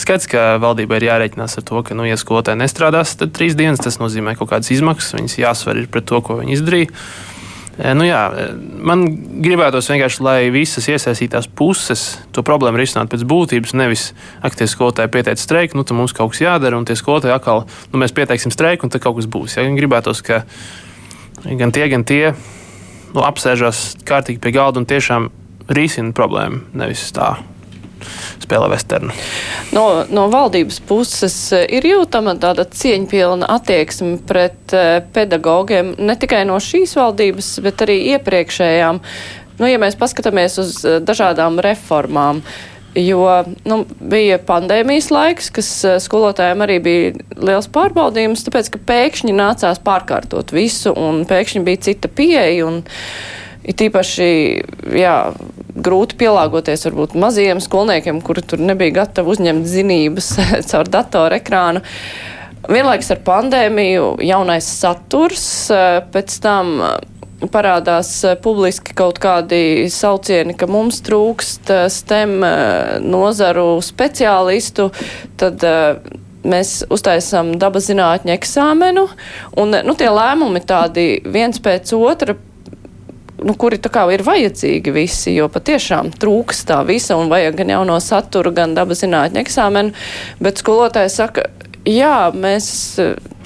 skaidrs, 0.00 0.26
ka 0.30 0.44
valdībai 0.62 0.98
ir 0.98 1.08
jārēķinās 1.12 1.58
ar 1.60 1.66
to, 1.70 1.82
ka, 1.86 1.94
nu, 1.98 2.06
ja 2.08 2.18
skolotāji 2.18 2.58
nestrādās, 2.64 3.14
tad 3.20 3.34
trīs 3.36 3.54
dienas 3.58 3.82
tas 3.84 4.00
nozīmē 4.02 4.34
kaut 4.38 4.50
kādas 4.50 4.72
izmaksas. 4.74 5.14
Viņas 5.20 5.38
jāsver 5.38 5.84
pret 5.92 6.08
to, 6.10 6.22
ko 6.24 6.40
viņi 6.42 6.58
izdarīja. 6.58 6.94
Eh, 7.78 7.94
nu 7.94 8.02
jā, 8.02 8.20
eh, 8.34 8.54
man 8.58 9.04
gribētos 9.38 9.86
vienkārši, 9.86 10.22
lai 10.26 10.38
visas 10.50 10.88
iesaistītās 10.90 11.46
puses 11.46 12.18
to 12.34 12.42
problēmu 12.42 12.80
risinātu 12.80 13.14
pēc 13.14 13.22
būtības. 13.30 13.74
Nevis, 13.78 14.08
ak, 14.42 14.56
tie 14.58 14.66
skolotāji 14.66 15.12
pieteica 15.14 15.38
streiku, 15.38 15.78
nu, 15.78 15.84
tad 15.86 15.94
mums 15.96 16.12
kaut 16.16 16.34
kas 16.34 16.42
jādara, 16.42 16.74
un 16.74 16.84
tie 16.88 16.98
skolotāji 16.98 17.36
atkal, 17.36 17.68
nu, 17.92 18.00
mēs 18.02 18.14
pieteiksim 18.16 18.50
streiku, 18.50 18.88
un 18.88 18.90
tad 18.90 19.04
kaut 19.04 19.20
kas 19.20 19.30
būs. 19.30 19.58
Ja? 19.60 19.66
Gribētos, 19.78 20.24
ka 20.26 20.42
gan 21.46 21.70
tie, 21.70 21.86
gan 21.88 22.02
tie 22.02 22.34
nu, 23.14 23.22
apsēžās 23.22 24.02
kārtīgi 24.02 24.42
pie 24.42 24.56
galda 24.58 24.82
un 24.82 24.88
tiešām 24.88 25.30
risina 25.70 26.10
problēmu, 26.16 26.64
nevis 26.74 27.06
tā 27.14 27.36
spēlē 28.42 28.70
vesternu. 28.72 29.14
No, 29.74 29.84
no 30.10 30.28
valdības 30.32 30.80
puses 30.88 31.36
eh, 31.56 31.66
ir 31.78 31.86
jūtama 31.88 32.36
tāda 32.40 32.66
cieņpilna 32.68 33.48
attieksme 33.58 34.16
pret 34.28 34.74
uh, 34.76 34.98
pedagogiem 35.14 35.94
ne 35.98 36.16
tikai 36.18 36.44
no 36.48 36.58
šīs 36.62 36.96
valdības, 36.98 37.52
bet 37.64 37.84
arī 37.86 38.00
iepriekšējām. 38.14 39.02
Nu, 39.58 39.68
ja 39.68 39.78
mēs 39.82 39.98
paskatāmies 39.98 40.58
uz 40.62 40.74
uh, 40.86 40.98
dažādām 41.04 41.58
reformām, 41.64 42.42
jo 42.98 43.24
nu, 43.68 43.82
bija 44.00 44.38
pandēmijas 44.42 45.10
laiks, 45.14 45.50
kas 45.54 45.72
skolotājiem 46.02 46.64
arī 46.64 46.78
bija 46.82 47.10
liels 47.36 47.68
pārbaudījums, 47.74 48.46
tāpēc, 48.46 48.72
ka 48.74 48.84
pēkšņi 48.88 49.34
nācās 49.36 49.82
pārkārtot 49.84 50.54
visu, 50.56 50.94
un 50.96 51.24
pēkšņi 51.28 51.66
bija 51.66 51.84
cita 51.90 52.10
pieeja. 52.10 52.64
Un, 52.70 52.82
It 53.68 53.82
īpaši, 53.84 54.28
jā, 54.96 55.14
grūti 55.88 56.18
pielāgoties 56.20 56.86
varbūt 56.88 57.18
mazajiem 57.18 57.62
skolniekiem, 57.64 58.22
kuri 58.24 58.44
tur 58.46 58.62
nebija 58.62 59.00
gatavi 59.02 59.34
uzņemt 59.34 59.68
zinības 59.68 60.32
caur 60.70 60.90
datoru 60.92 61.40
ekrānu. 61.40 61.84
Vienlaiks 62.68 63.08
ar 63.14 63.22
pandēmiju 63.24 64.18
jaunais 64.26 64.66
saturs, 64.80 65.46
pēc 66.12 66.34
tam 66.44 66.74
parādās 67.54 68.10
publiski 68.42 68.96
kaut 68.98 69.20
kādi 69.22 69.86
saucieni, 69.94 70.56
ka 70.58 70.66
mums 70.70 70.98
trūkst 71.06 71.70
STEM 71.94 72.40
nozaru 73.06 73.78
speciālistu, 73.84 74.88
tad 75.38 75.62
mēs 76.48 76.80
uztaisām 76.90 77.54
dabas 77.60 77.88
zinātņu 77.90 78.34
eksāmenu, 78.34 79.06
un 79.58 79.78
nu, 79.86 79.96
tie 79.98 80.10
lēmumi 80.10 80.62
tādi 80.66 81.08
viens 81.26 81.62
pēc 81.62 81.94
otra 81.98 82.34
nu, 83.44 83.54
kuri 83.58 83.78
tā 83.82 83.90
kā 83.92 84.04
ir 84.14 84.24
vajadzīgi 84.26 84.92
visi, 84.94 85.34
jo 85.36 85.48
patiešām 85.52 86.10
trūks 86.18 86.64
tā 86.68 86.80
visa 86.88 87.18
un 87.18 87.30
vajag 87.32 87.60
gan 87.60 87.72
jauno 87.76 87.98
saturu, 88.02 88.52
gan 88.54 88.74
dabas 88.76 89.04
zinātņu 89.04 89.42
eksāmenu, 89.42 89.94
bet 90.42 90.62
skolotāji 90.62 91.12
saka, 91.14 91.46
jā, 91.88 92.30
mēs 92.34 92.68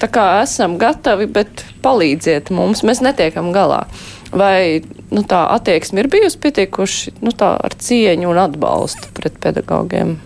tā 0.01 0.09
kā 0.13 0.27
esam 0.43 0.79
gatavi, 0.81 1.29
bet 1.31 1.65
palīdziet 1.85 2.51
mums, 2.55 2.85
mēs 2.87 3.03
netiekam 3.05 3.53
galā. 3.55 3.85
Vai 4.33 4.81
nu, 5.13 5.21
tā 5.29 5.43
attieksme 5.53 6.01
ir 6.01 6.09
bijusi 6.13 6.39
pietiekuši 6.41 7.19
nu, 7.21 7.35
tā, 7.37 7.53
ar 7.61 7.75
cieņu 7.77 8.31
un 8.33 8.41
atbalstu 8.41 9.13
pret 9.13 9.37
pedagogiem? 9.43 10.17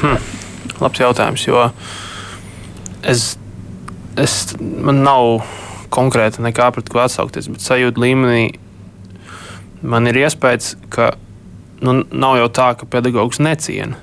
Hmm. 0.00 0.30
Labs 0.80 1.00
jautājums, 1.00 1.44
jo 1.44 1.68
es, 3.04 3.34
es, 4.20 4.38
man 4.58 5.04
nav 5.04 5.44
konkrēti 5.94 6.42
nekā 6.44 6.70
pret 6.74 6.90
ko 6.90 7.04
atsaukties, 7.04 7.48
bet 7.52 7.64
sajūta 7.64 8.02
līmenī 8.02 8.44
man 9.84 10.08
ir 10.10 10.18
iespējas, 10.24 10.74
ka 10.92 11.12
nu, 11.84 12.02
nav 12.10 12.38
jau 12.40 12.50
tā, 12.56 12.72
ka 12.78 12.88
pedagogs 12.90 13.40
neciena. 13.42 14.00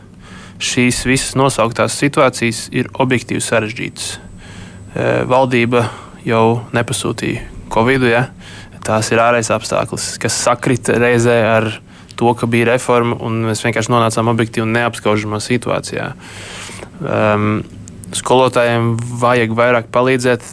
Šīs 0.61 1.01
visas 1.09 1.33
nosauktās 1.39 1.95
situācijas 1.97 2.67
ir 2.75 2.91
objektīvi 3.01 3.41
sarežģītas. 3.41 4.11
E, 4.13 5.07
valdība 5.25 5.87
jau 6.27 6.61
nepasūtīja 6.75 7.47
Covid. 7.73 8.05
Ja? 8.11 8.27
Tās 8.85 9.09
ir 9.13 9.21
ārējais 9.23 9.49
apstākļus, 9.55 10.07
kas 10.21 10.37
sakrita 10.45 10.99
reizē 11.01 11.39
ar 11.49 11.71
to, 12.19 12.29
ka 12.37 12.45
bija 12.49 12.69
reforma, 12.69 13.17
un 13.25 13.41
mēs 13.47 13.63
vienkārši 13.65 13.93
nonācām 13.93 14.29
objektīvi 14.29 14.69
neapskaužamā 14.69 15.41
situācijā. 15.41 16.11
Um, 17.01 17.63
skolotājiem 18.13 18.93
vajag 19.21 19.55
vairāk 19.57 19.89
palīdzēt 19.93 20.45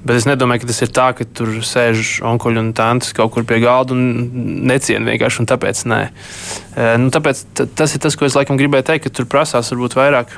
Bet 0.00 0.16
es 0.16 0.24
nedomāju, 0.24 0.62
ka 0.62 0.68
tas 0.70 0.78
ir 0.80 0.92
tā, 0.96 1.06
ka 1.12 1.26
tur 1.28 1.50
sēž 1.66 2.20
onkuļi 2.24 2.60
un 2.62 2.70
tantes 2.76 3.12
kaut 3.16 3.34
kur 3.34 3.44
pie 3.44 3.58
galda 3.60 3.92
un 3.92 4.64
neciena 4.70 5.12
vienkārši, 5.12 5.42
un 5.42 5.48
tāpēc 5.50 5.82
nē. 5.92 5.98
E, 6.08 6.86
nu, 7.02 7.10
tāpēc 7.12 7.42
tas 7.76 7.96
ir 7.96 8.00
tas, 8.00 8.16
ko 8.16 8.24
es 8.24 8.36
laikam 8.38 8.56
gribēju 8.60 8.86
teikt, 8.88 9.04
ka 9.04 9.12
tur 9.18 9.28
prasās 9.28 9.68
varbūt 9.74 9.98
vairāk. 9.98 10.32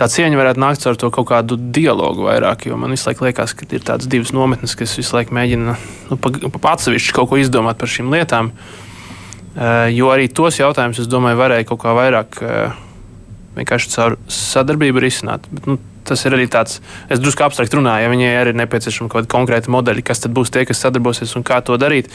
Tā 0.00 0.08
cieņa 0.10 0.40
varētu 0.40 0.62
nākt 0.64 0.88
ar 0.88 0.96
to 0.98 1.12
kaut 1.12 1.28
kādu 1.28 1.58
dialogu 1.76 2.24
vairāk, 2.26 2.64
jo 2.70 2.80
man 2.80 2.96
visu 2.96 3.10
laiku 3.10 3.28
liekas, 3.28 3.52
ka 3.54 3.68
ir 3.68 3.84
tādas 3.84 4.08
divas 4.10 4.32
nometnes, 4.34 4.74
kas 4.80 4.96
visu 4.96 5.14
laiku 5.14 5.36
mēģina 5.36 5.76
nu, 6.10 6.18
pa, 6.18 6.32
pa 6.56 6.72
atsevišķi 6.72 7.14
kaut 7.14 7.30
ko 7.30 7.38
izdomāt 7.38 7.78
par 7.78 7.92
šīm 7.92 8.08
lietām. 8.16 8.54
E, 9.54 9.68
jo 9.92 10.08
arī 10.10 10.32
tos 10.32 10.56
jautājumus, 10.58 11.04
es 11.04 11.12
domāju, 11.12 11.38
varēja 11.44 11.68
kaut 11.68 11.84
kā 11.84 11.92
vairāk 12.00 12.40
e, 12.40 12.68
vienkārši 13.60 13.92
caur 13.92 14.16
sadarbību 14.24 15.04
risināt. 15.04 15.46
Bet, 15.52 15.68
nu, 15.68 15.78
tas 16.08 16.24
ir 16.26 16.36
arī 16.36 16.46
tāds, 16.50 16.80
es 17.12 17.22
drusku 17.22 17.44
abstrakt 17.46 17.74
runāju, 17.74 18.04
ja 18.04 18.12
viņai 18.12 18.30
arī 18.40 18.52
ir 18.52 18.60
nepieciešama 18.60 19.08
kaut 19.08 19.24
kāda 19.24 19.32
konkrēta 19.32 19.72
modeļa, 19.72 20.04
kas 20.06 20.22
tad 20.24 20.34
būs 20.36 20.52
tie, 20.54 20.66
kas 20.68 20.82
sadarbosies 20.84 21.34
un 21.38 21.46
kā 21.46 21.60
to 21.64 21.78
darīt. 21.80 22.10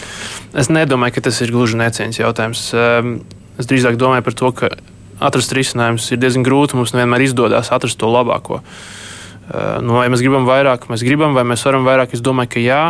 Es 0.53 0.71
nedomāju, 0.71 1.17
ka 1.17 1.25
tas 1.29 1.41
ir 1.43 1.53
gluži 1.55 1.79
necieņas 1.81 2.21
jautājums. 2.21 2.63
Ehm, 2.77 3.19
es 3.59 3.69
drīzāk 3.69 3.99
domāju 3.99 4.25
par 4.27 4.37
to, 4.37 4.53
ka 4.55 4.71
atrast 5.19 5.53
risinājumus 5.55 6.07
ir 6.13 6.21
diezgan 6.21 6.45
grūti. 6.47 6.77
Mums 6.79 6.95
nevienmēr 6.95 7.27
izdodas 7.27 7.73
atrast 7.75 7.99
to 7.99 8.09
labāko. 8.11 8.61
Ehm, 8.61 9.85
nu, 9.85 9.97
vai 9.99 10.07
mēs 10.13 10.23
gribam 10.23 10.47
vairāk, 10.49 10.89
mēs 10.91 11.05
gribam, 11.05 11.37
vai 11.37 11.45
mēs 11.47 11.65
varam 11.67 11.87
vairāk, 11.87 12.13
es 12.13 12.25
domāju, 12.25 12.55
ka 12.55 12.63
jā. 12.63 12.83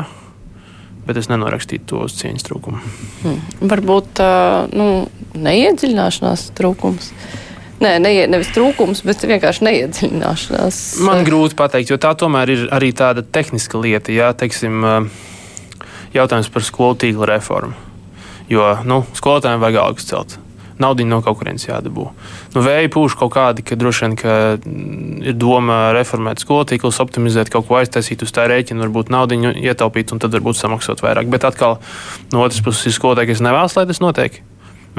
Bet 1.07 1.17
es 1.17 1.29
nenorakstītu 1.31 1.88
to 1.89 1.99
uz 2.05 2.13
cieņas 2.19 2.43
trūkumu. 2.45 2.79
Hmm. 3.23 3.39
Varbūt 3.71 4.12
tā 4.19 4.33
nu, 4.77 5.07
neiedziļināšanās 5.33 6.51
trūkums. 6.59 7.13
Nē, 7.79 7.93
ne, 8.03 8.11
nevis 8.27 8.49
trūkums, 8.51 9.05
bet 9.07 9.23
vienkārši 9.23 9.63
neiedziļināšanās. 9.63 10.79
Man 11.07 11.23
grūti 11.27 11.55
pateikt, 11.59 11.93
jo 11.93 11.97
tā 12.01 12.11
tomēr 12.19 12.51
ir 12.51 12.65
arī 12.75 12.91
tāda 12.91 13.23
tehniska 13.23 13.79
lieta. 13.79 14.11
Jā, 14.11 14.33
teiksim, 14.35 14.83
jautājums 16.15 16.51
par 16.51 16.65
skolu 16.67 16.99
tīkla 16.99 17.31
reformu. 17.35 17.77
Jo 18.49 18.73
nu, 18.83 19.03
skolotājiem 19.15 19.61
vajag 19.61 19.83
algas 19.83 20.07
celt. 20.09 20.39
Naudiņa 20.79 21.11
no 21.11 21.19
kaut 21.23 21.37
kurienes 21.41 21.67
jādabū. 21.67 22.05
Nu, 22.55 22.61
vēja 22.63 22.87
pūš 22.91 23.17
kaut 23.19 23.33
kādi, 23.35 23.65
ka 23.67 23.75
droši 23.79 24.05
vien 24.05 24.13
ka 24.19 24.35
ir 24.63 25.35
doma 25.35 25.79
reformēt 25.95 26.39
skolu 26.39 26.67
tīklus, 26.71 27.01
optimizēt 27.03 27.51
kaut 27.51 27.67
ko 27.67 27.79
aiztaisīt 27.81 28.23
uz 28.23 28.31
tā 28.35 28.47
rēķina, 28.47 28.85
varbūt 28.87 29.11
naudiņu 29.11 29.57
ietaupīt 29.59 30.15
un 30.15 30.23
tad 30.23 30.35
varbūt 30.35 30.59
samaksāt 30.59 31.03
vairāk. 31.03 31.27
Bet 31.31 31.47
atkal 31.47 31.81
no 32.31 32.45
otras 32.47 32.63
puses 32.63 32.87
ir 32.87 32.95
skolotāji, 32.95 33.33
kas 33.33 33.43
nevēlas, 33.43 33.75
lai 33.75 33.85
tas 33.91 33.99
notiek. 34.03 34.39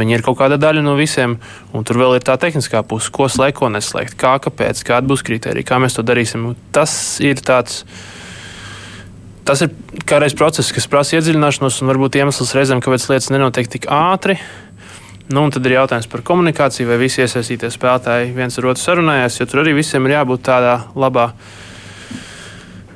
Viņi 0.01 0.17
ir 0.17 0.25
kaut 0.25 0.39
kāda 0.41 0.59
daļa 0.61 0.85
no 0.85 0.97
visiem, 0.99 1.37
un 1.77 1.85
tur 1.87 2.01
vēl 2.01 2.17
ir 2.19 2.25
tā 2.27 2.39
tehniskā 2.41 2.83
puse, 2.89 3.13
ko 3.13 3.29
slēgt, 3.31 3.59
ko 3.61 3.69
neslēgt, 3.73 4.17
kā, 4.21 4.39
kāpēc, 4.43 4.83
kāda 4.89 5.11
būs 5.11 5.25
kriterija, 5.27 5.67
kā 5.69 5.81
mēs 5.83 5.99
to 5.99 6.05
darīsim. 6.07 6.51
Tas 6.75 6.93
ir 7.25 7.43
tāds. 7.45 7.85
Tas 9.45 9.63
ir 9.65 9.71
kādreiz 10.07 10.37
process, 10.37 10.71
kas 10.73 10.87
prasa 10.91 11.17
iedziļināšanos, 11.19 11.81
un 11.83 11.91
varbūt 11.91 12.21
iemesls 12.21 12.53
reizēm, 12.55 12.83
kāpēc 12.85 13.09
lietas 13.11 13.31
nenotiek 13.33 13.71
tik 13.73 13.89
ātri. 13.91 14.37
Nu, 15.31 15.47
tad 15.55 15.67
ir 15.67 15.77
jautājums 15.79 16.11
par 16.11 16.23
komunikāciju, 16.27 16.89
vai 16.91 16.99
visi 17.01 17.23
iesaistītie 17.23 17.71
spēlētāji 17.71 18.35
viens 18.37 18.59
ar 18.59 18.71
otru 18.73 18.83
sarunājās, 18.83 19.39
jo 19.41 19.47
tur 19.51 19.63
arī 19.63 19.77
visiem 19.79 20.07
ir 20.07 20.17
jābūt 20.19 20.45
tādā 20.51 20.77
labā 20.99 21.31
uh, 21.31 21.60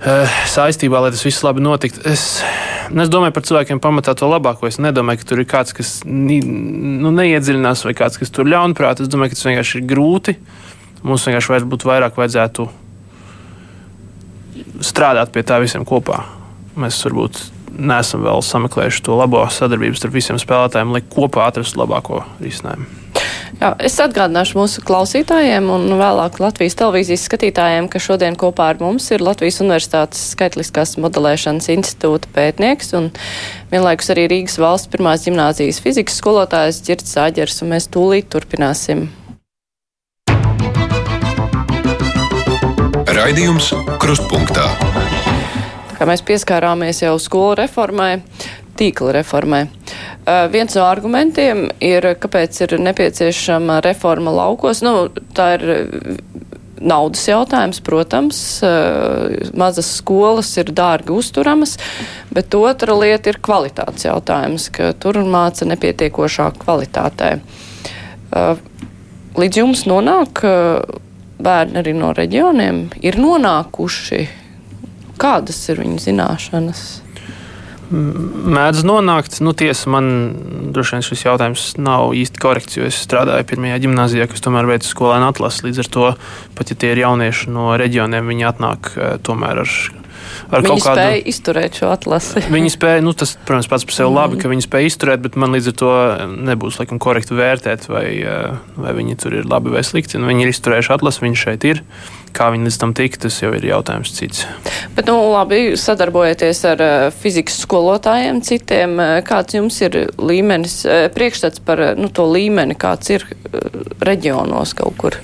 saistībā, 0.05 1.01
lai 1.01 1.12
tas 1.14 1.25
viss 1.25 1.45
labi 1.47 1.64
notiktu. 1.64 2.03
Es 2.09 2.43
es 2.93 3.11
domāju 3.11 3.35
par 3.35 3.45
cilvēkiem 3.47 3.81
pamatā 3.83 4.14
to 4.19 4.29
labāko. 4.29 4.69
Es 4.69 4.81
nedomāju, 4.83 5.23
ka 5.23 5.29
tur 5.31 5.43
ir 5.43 5.49
kāds, 5.49 5.75
kas 5.77 5.97
nu, 6.05 7.12
neiedziļinās, 7.14 7.85
vai 7.87 7.95
kāds, 7.97 8.21
kas 8.21 8.33
tur 8.35 8.49
ļaunprāt. 8.51 9.01
Es 9.01 9.11
domāju, 9.12 9.33
ka 9.33 9.38
tas 9.38 9.49
vienkārši 9.49 9.81
ir 9.81 9.87
grūti. 9.88 10.37
Mums 11.05 11.27
vienkārši 11.29 11.55
varbūt 11.55 11.87
vairāk 11.88 12.19
vajadzētu 12.21 12.69
strādāt 14.85 15.33
pie 15.35 15.45
tā 15.47 15.61
visiem 15.62 15.85
kopā. 15.88 16.23
Mēs 16.81 17.01
varbūt 17.07 17.40
neesam 17.75 18.25
vēl 18.25 18.45
sameklējuši 18.45 19.05
to 19.07 19.17
labo 19.19 19.45
sadarbību 19.51 19.99
starp 19.99 20.14
visiem 20.14 20.40
spēlētājiem, 20.40 20.95
lai 20.95 21.03
kopā 21.09 21.49
atrastu 21.49 21.83
labāko 21.83 22.23
risinājumu. 22.43 23.04
Jā, 23.55 23.71
es 23.87 23.95
atgādināšu 24.03 24.57
mūsu 24.59 24.83
klausītājiem 24.85 25.69
un 25.71 25.87
vēlāk 25.99 26.40
Latvijas 26.43 26.75
televīzijas 26.81 27.27
skatītājiem, 27.29 27.87
ka 27.93 28.01
šodien 28.03 28.35
kopā 28.40 28.73
ar 28.73 28.81
mums 28.83 29.07
ir 29.14 29.23
Latvijas 29.23 29.61
Universitātes 29.62 30.23
skaitliskās 30.35 30.97
modelēšanas 30.99 31.71
institūta 31.77 32.31
pētnieks 32.35 32.90
un 32.99 33.12
vienlaikus 33.71 34.11
arī 34.14 34.27
Rīgas 34.33 34.59
valsts 34.59 34.90
pirmās 34.90 35.27
ģimnāzijas 35.29 35.79
fizikas 35.85 36.19
skolotājs 36.19 36.83
Girts 36.87 37.14
Āģers, 37.21 37.62
un 37.62 37.71
mēs 37.77 37.87
tūlīt 37.95 38.33
turpināsim. 38.35 39.07
Raidījums 43.14 43.71
Krustpunktā. 44.03 44.67
Kā 45.95 46.11
mēs 46.11 46.25
pieskārāmies 46.27 47.05
jau 47.05 47.14
skolu 47.23 47.61
reformai, 47.62 48.17
tīkla 48.79 49.15
reformai. 49.19 49.65
Uh, 50.25 50.45
viens 50.53 50.75
no 50.77 50.87
argumentiem 50.89 51.69
ir, 51.85 52.15
kāpēc 52.21 52.61
ir 52.67 52.77
nepieciešama 52.83 53.81
reforma 53.85 54.35
laukos. 54.35 54.83
Nu, 54.85 55.09
tā 55.37 55.55
ir 55.59 55.67
naudas 56.85 57.25
jautājums, 57.29 57.81
protams. 57.85 58.41
Mazas 59.57 59.91
skolas 59.99 60.51
ir 60.61 60.73
dārgi 60.75 61.15
uzturamas, 61.15 61.77
bet 62.35 62.55
otra 62.59 62.97
lieta 62.99 63.33
ir 63.33 63.41
kvalitātes 63.45 64.07
jautājums, 64.07 64.69
ka 64.75 64.93
tur 65.01 65.23
māca 65.25 65.67
nepietiekošā 65.69 66.51
kvalitātē. 66.61 67.37
Līdz 69.35 69.61
jums 69.63 69.85
nonāk 69.91 70.45
bērni 71.45 71.81
arī 71.81 71.95
no 71.97 72.13
reģioniem, 72.17 72.87
ir 73.03 73.19
nonākuši. 73.21 74.27
Kādas 75.21 75.61
ir 75.71 75.81
viņu 75.83 76.01
zināšanas? 76.03 76.85
Mēdz 77.95 78.85
nonākt. 78.87 79.39
Nu, 79.45 79.55
tiesa, 79.57 79.91
man 79.93 80.07
droši 80.75 80.97
vien 80.97 81.05
šis 81.07 81.25
jautājums 81.27 81.67
nav 81.81 82.15
īsti 82.17 82.41
korekts, 82.43 82.79
jo 82.79 82.87
es 82.89 82.99
strādāju 83.05 83.47
pirmajā 83.51 83.81
gimnājā, 83.85 84.29
kas 84.31 84.45
tomēr 84.45 84.69
veica 84.69 84.89
skolēnu 84.89 85.29
atlases. 85.31 85.65
Līdz 85.67 85.85
ar 85.85 85.91
to, 85.97 86.07
pat 86.59 86.73
ja 86.73 86.79
tie 86.79 86.95
ir 86.95 87.05
jaunieši 87.05 87.53
no 87.55 87.75
reģioniem, 87.81 88.33
viņi 88.33 88.49
atnāk 88.51 88.91
eh, 88.97 89.15
tomēr 89.25 89.63
ar, 89.65 89.77
ar 90.51 90.65
Viņi 90.65 90.73
kaut 90.73 90.87
kādu. 90.87 90.99
spēja 90.99 91.23
izturēt 91.35 91.81
šo 91.81 91.93
atlasi. 91.95 92.45
Viņi 92.57 92.75
spēja, 92.75 93.05
nu, 93.05 93.15
tas, 93.17 93.37
protams, 93.47 93.71
pats 93.71 93.87
par 93.89 93.99
sevi 93.99 94.15
labi, 94.15 94.41
ka 94.43 94.51
viņi 94.53 94.67
spēja 94.67 94.91
izturēt, 94.91 95.23
bet 95.25 95.39
man 95.41 95.55
līdz 95.55 95.71
ar 95.73 95.79
to 95.85 95.95
nebūs 96.51 96.81
laikam, 96.81 97.01
korekti 97.03 97.39
vērtēt, 97.39 97.89
vai, 97.93 98.07
eh, 98.25 98.59
vai 98.81 98.99
viņi 98.99 99.21
tur 99.23 99.39
ir 99.41 99.49
labi 99.51 99.75
vai 99.75 99.85
slikti. 99.87 100.21
Nu, 100.21 100.31
viņi 100.33 100.49
ir 100.49 100.55
izturējuši 100.55 100.95
atlasu, 100.99 101.27
viņi 101.29 101.43
šeit 101.47 101.71
ir. 101.71 101.85
Kā 102.35 102.49
viņi 102.51 102.66
līdz 102.66 102.79
tam 102.83 102.92
tika, 102.99 103.20
tas 103.25 103.37
jau 103.38 103.53
ir 103.55 103.62
jautājums 103.68 104.11
cits. 104.16 104.42
Bet, 104.97 105.07
nu, 105.07 105.14
labi, 105.31 105.77
sadarbojoties 105.79 106.62
ar 106.66 106.83
uh, 106.83 107.07
fizikas 107.14 107.61
skolotājiem, 107.62 108.40
citiem, 108.42 108.97
uh, 108.99 109.18
kāds 109.27 109.55
jums 109.55 109.79
ir 109.87 110.01
līmenis, 110.18 110.81
uh, 110.88 111.05
priekšstats 111.14 111.62
par 111.62 111.83
nu, 111.99 112.11
to 112.11 112.27
līmeni, 112.27 112.75
kāds 112.75 113.14
ir 113.14 113.29
reģionos 114.03 114.75
kaut 114.79 114.99
kur? 114.99 115.20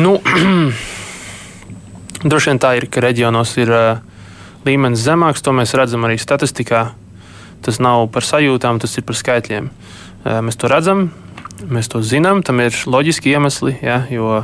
Nu, 0.00 0.16
droši 2.30 2.52
vien 2.54 2.62
tā 2.62 2.74
ir, 2.80 2.88
ka 2.88 3.04
reģionos 3.04 3.56
ir 3.60 3.74
līmenis 4.64 5.04
zemāks. 5.04 5.44
To 5.44 5.54
mēs 5.56 5.76
redzam 5.76 6.08
arī 6.08 6.18
statistikā. 6.20 6.90
Tas 7.64 7.80
nav 7.82 8.06
par 8.14 8.24
sajūtām, 8.24 8.80
tas 8.80 8.96
ir 8.96 9.04
par 9.04 9.18
skaitļiem. 9.18 9.68
Mēs 10.44 10.56
to 10.60 10.68
redzam, 10.72 11.10
mēs 11.68 11.90
to 11.92 12.00
zinām, 12.04 12.44
tam 12.46 12.62
ir 12.64 12.76
loģiski 12.86 13.34
iemesli. 13.34 13.76
Ja, 13.84 14.02
jo 14.12 14.42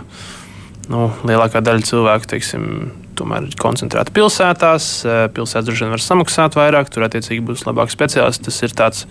nu, 0.93 1.09
lielākā 1.27 1.63
daļa 1.65 1.87
cilvēku 1.89 2.31
teiksim, 2.35 2.69
tomēr 3.17 3.49
ir 3.49 3.57
koncentrēta 3.61 4.13
pilsētās. 4.15 4.91
Pilsētas 5.37 5.67
droši 5.69 5.87
vien 5.87 5.95
var 5.95 6.05
samaksāt 6.05 6.59
vairāk, 6.59 6.91
tur 6.93 7.07
attiecīgi 7.07 7.45
būs 7.47 7.65
labāks 7.69 7.97
speciālists. 7.97 8.45
Tas 8.45 8.61
ir 8.67 8.77
tāds 8.77 9.07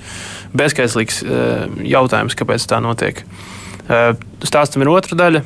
bezskaitlīgs 0.56 1.24
jautājums, 1.90 2.38
kāpēc 2.38 2.68
tā 2.70 2.82
notiek. 2.86 3.24
Stāstam 4.46 4.86
ir 4.86 4.94
otra 4.94 5.18
daļa. 5.20 5.44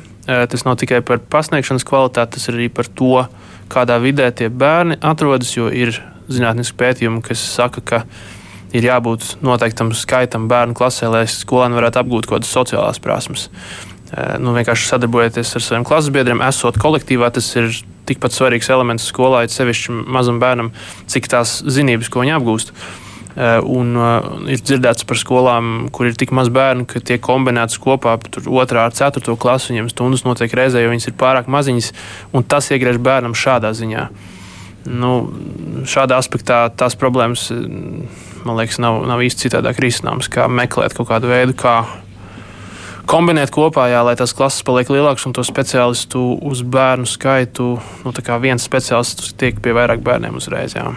Tas 0.52 0.62
nav 0.66 0.76
tikai 0.78 1.00
par 1.02 1.22
pasniegšanas 1.32 1.86
kvalitāti, 1.88 2.36
tas 2.36 2.50
ir 2.50 2.58
arī 2.58 2.68
par 2.72 2.86
to, 2.86 3.24
kādā 3.72 3.96
vidē 4.02 4.28
tie 4.36 4.50
bērni 4.52 5.00
atrodas. 5.00 5.56
Jo 5.56 5.72
ir 5.72 5.96
zinātniski 6.30 6.76
pētījumi, 6.78 7.24
kas 7.26 7.42
saka, 7.56 7.82
ka 7.82 8.04
ir 8.76 8.86
jābūt 8.86 9.36
noteiktam 9.44 9.92
skaitam 9.96 10.48
bērnu 10.50 10.76
klasē, 10.78 11.10
lai 11.10 11.24
skolēni 11.30 11.78
varētu 11.78 12.02
apgūt 12.02 12.28
kaut 12.28 12.40
kādas 12.40 12.54
sociālās 12.54 13.02
prasmes. 13.02 13.48
Nu, 14.42 14.54
vienkārši 14.56 14.88
sadarbojoties 14.90 15.54
ar 15.54 15.62
saviem 15.62 15.86
klases 15.86 16.10
biedriem, 16.14 16.42
esot 16.42 16.78
kolektīvā, 16.82 17.30
tas 17.34 17.46
ir 17.58 17.70
tikpat 18.10 18.34
svarīgs 18.34 18.70
elements 18.72 19.06
skolā, 19.06 19.44
it 19.46 19.54
sevišķi 19.54 19.94
mazam 20.10 20.40
bērnam, 20.42 20.72
cik 21.10 21.30
tās 21.30 21.60
zinības, 21.62 22.10
ko 22.10 22.24
viņi 22.24 22.34
apgūst. 22.38 22.74
Un 23.40 23.94
uh, 23.94 24.24
ir 24.50 24.58
dzirdēts 24.58 25.06
par 25.06 25.18
skolām, 25.20 25.86
kur 25.94 26.08
ir 26.08 26.16
tik 26.18 26.32
maz 26.34 26.50
bērnu, 26.52 26.88
ka 26.90 26.98
tiek 26.98 27.22
kombinētas 27.22 27.78
kopā 27.80 28.16
ar 28.16 28.24
2. 28.26 28.42
un 28.50 28.96
4. 28.98 29.36
klasi. 29.38 29.70
Viņiem 29.70 29.92
stundas 29.92 30.26
notiek 30.26 30.52
reizē, 30.58 30.82
jo 30.82 30.90
viņas 30.90 31.12
ir 31.12 31.16
pārāk 31.20 31.46
maziņas, 31.46 31.92
un 32.34 32.44
tas 32.50 32.72
iegriež 32.74 32.98
bērnam 32.98 33.38
šādā 33.38 33.70
ziņā. 33.78 34.08
Nu, 34.90 35.12
šādā 35.86 36.18
aspektā 36.18 36.64
tās 36.74 36.98
problēmas, 36.98 37.46
man 38.44 38.58
liekas, 38.60 38.80
nav, 38.82 39.02
nav 39.08 39.22
īsti 39.24 39.48
citādāk 39.48 39.80
risināmas, 39.82 40.30
kā 40.32 40.46
meklēt 40.50 40.94
kaut 40.96 41.10
kādu 41.10 41.30
veidu, 41.30 41.56
kā 41.58 41.76
kombinēt 43.10 43.52
kopā, 43.54 43.88
jā, 43.90 44.02
lai 44.06 44.16
tās 44.18 44.34
klases 44.36 44.64
paliek 44.66 44.90
lielākas 44.92 45.26
un 45.28 45.34
to 45.36 45.44
speciālistu 45.46 46.22
uz 46.46 46.62
bērnu 46.62 47.08
skaitu, 47.10 47.72
nu, 48.04 48.14
tā 48.14 48.24
kā 48.26 48.38
viens 48.42 48.64
speciālists 48.66 49.34
tiek 49.40 49.58
pie 49.62 49.74
vairāk 49.76 50.04
bērniem 50.06 50.38
uzreiz. 50.38 50.76
Jā. 50.78 50.92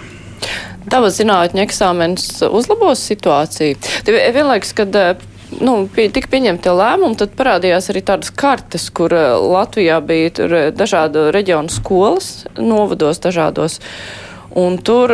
Dabas 0.90 1.18
zinātņu 1.18 1.64
eksāmenis 1.64 2.28
uzlabos 2.50 3.02
situāciju. 3.08 3.80
Tev 4.06 4.20
vienlaikus, 4.36 4.74
kad 4.78 4.98
nu, 5.64 5.76
pie, 5.94 6.10
tika 6.14 6.30
pieņemti 6.34 6.74
lēmumi, 6.76 7.18
tad 7.20 7.36
parādījās 7.40 7.90
arī 7.94 8.04
tādas 8.06 8.34
kartes, 8.36 8.90
kur 8.96 9.14
Latvijā 9.14 10.00
bija 10.06 10.72
dažādu 10.76 11.30
reģionu 11.34 11.72
skolas, 11.74 12.44
novados 12.60 13.22
dažādos. 13.24 13.80
Un 14.60 14.78
tur 14.86 15.14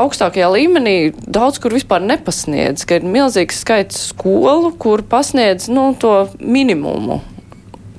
augstākajā 0.00 0.48
līmenī 0.50 0.96
daudz 1.14 1.60
kur 1.62 1.74
vispār 1.74 2.02
nepasniedz, 2.04 2.84
ka 2.88 2.98
ir 2.98 3.06
milzīgs 3.06 3.60
skaits 3.62 4.08
skolu, 4.10 4.72
kur 4.80 5.04
pasniedz 5.06 5.68
nu, 5.72 5.92
to 5.98 6.14
minimumu. 6.40 7.20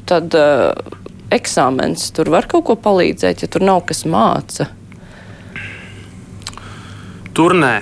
Tad 0.09 0.35
uh, 0.37 0.75
eksāmens 1.33 2.09
tur 2.15 2.29
var 2.33 2.49
kaut 2.51 2.67
ko 2.67 2.75
palīdzēt, 2.79 3.45
ja 3.45 3.51
tur 3.51 3.65
nav 3.65 3.85
kas 3.89 4.03
māca. 4.09 4.69
Tur 7.35 7.55
nē. 7.57 7.75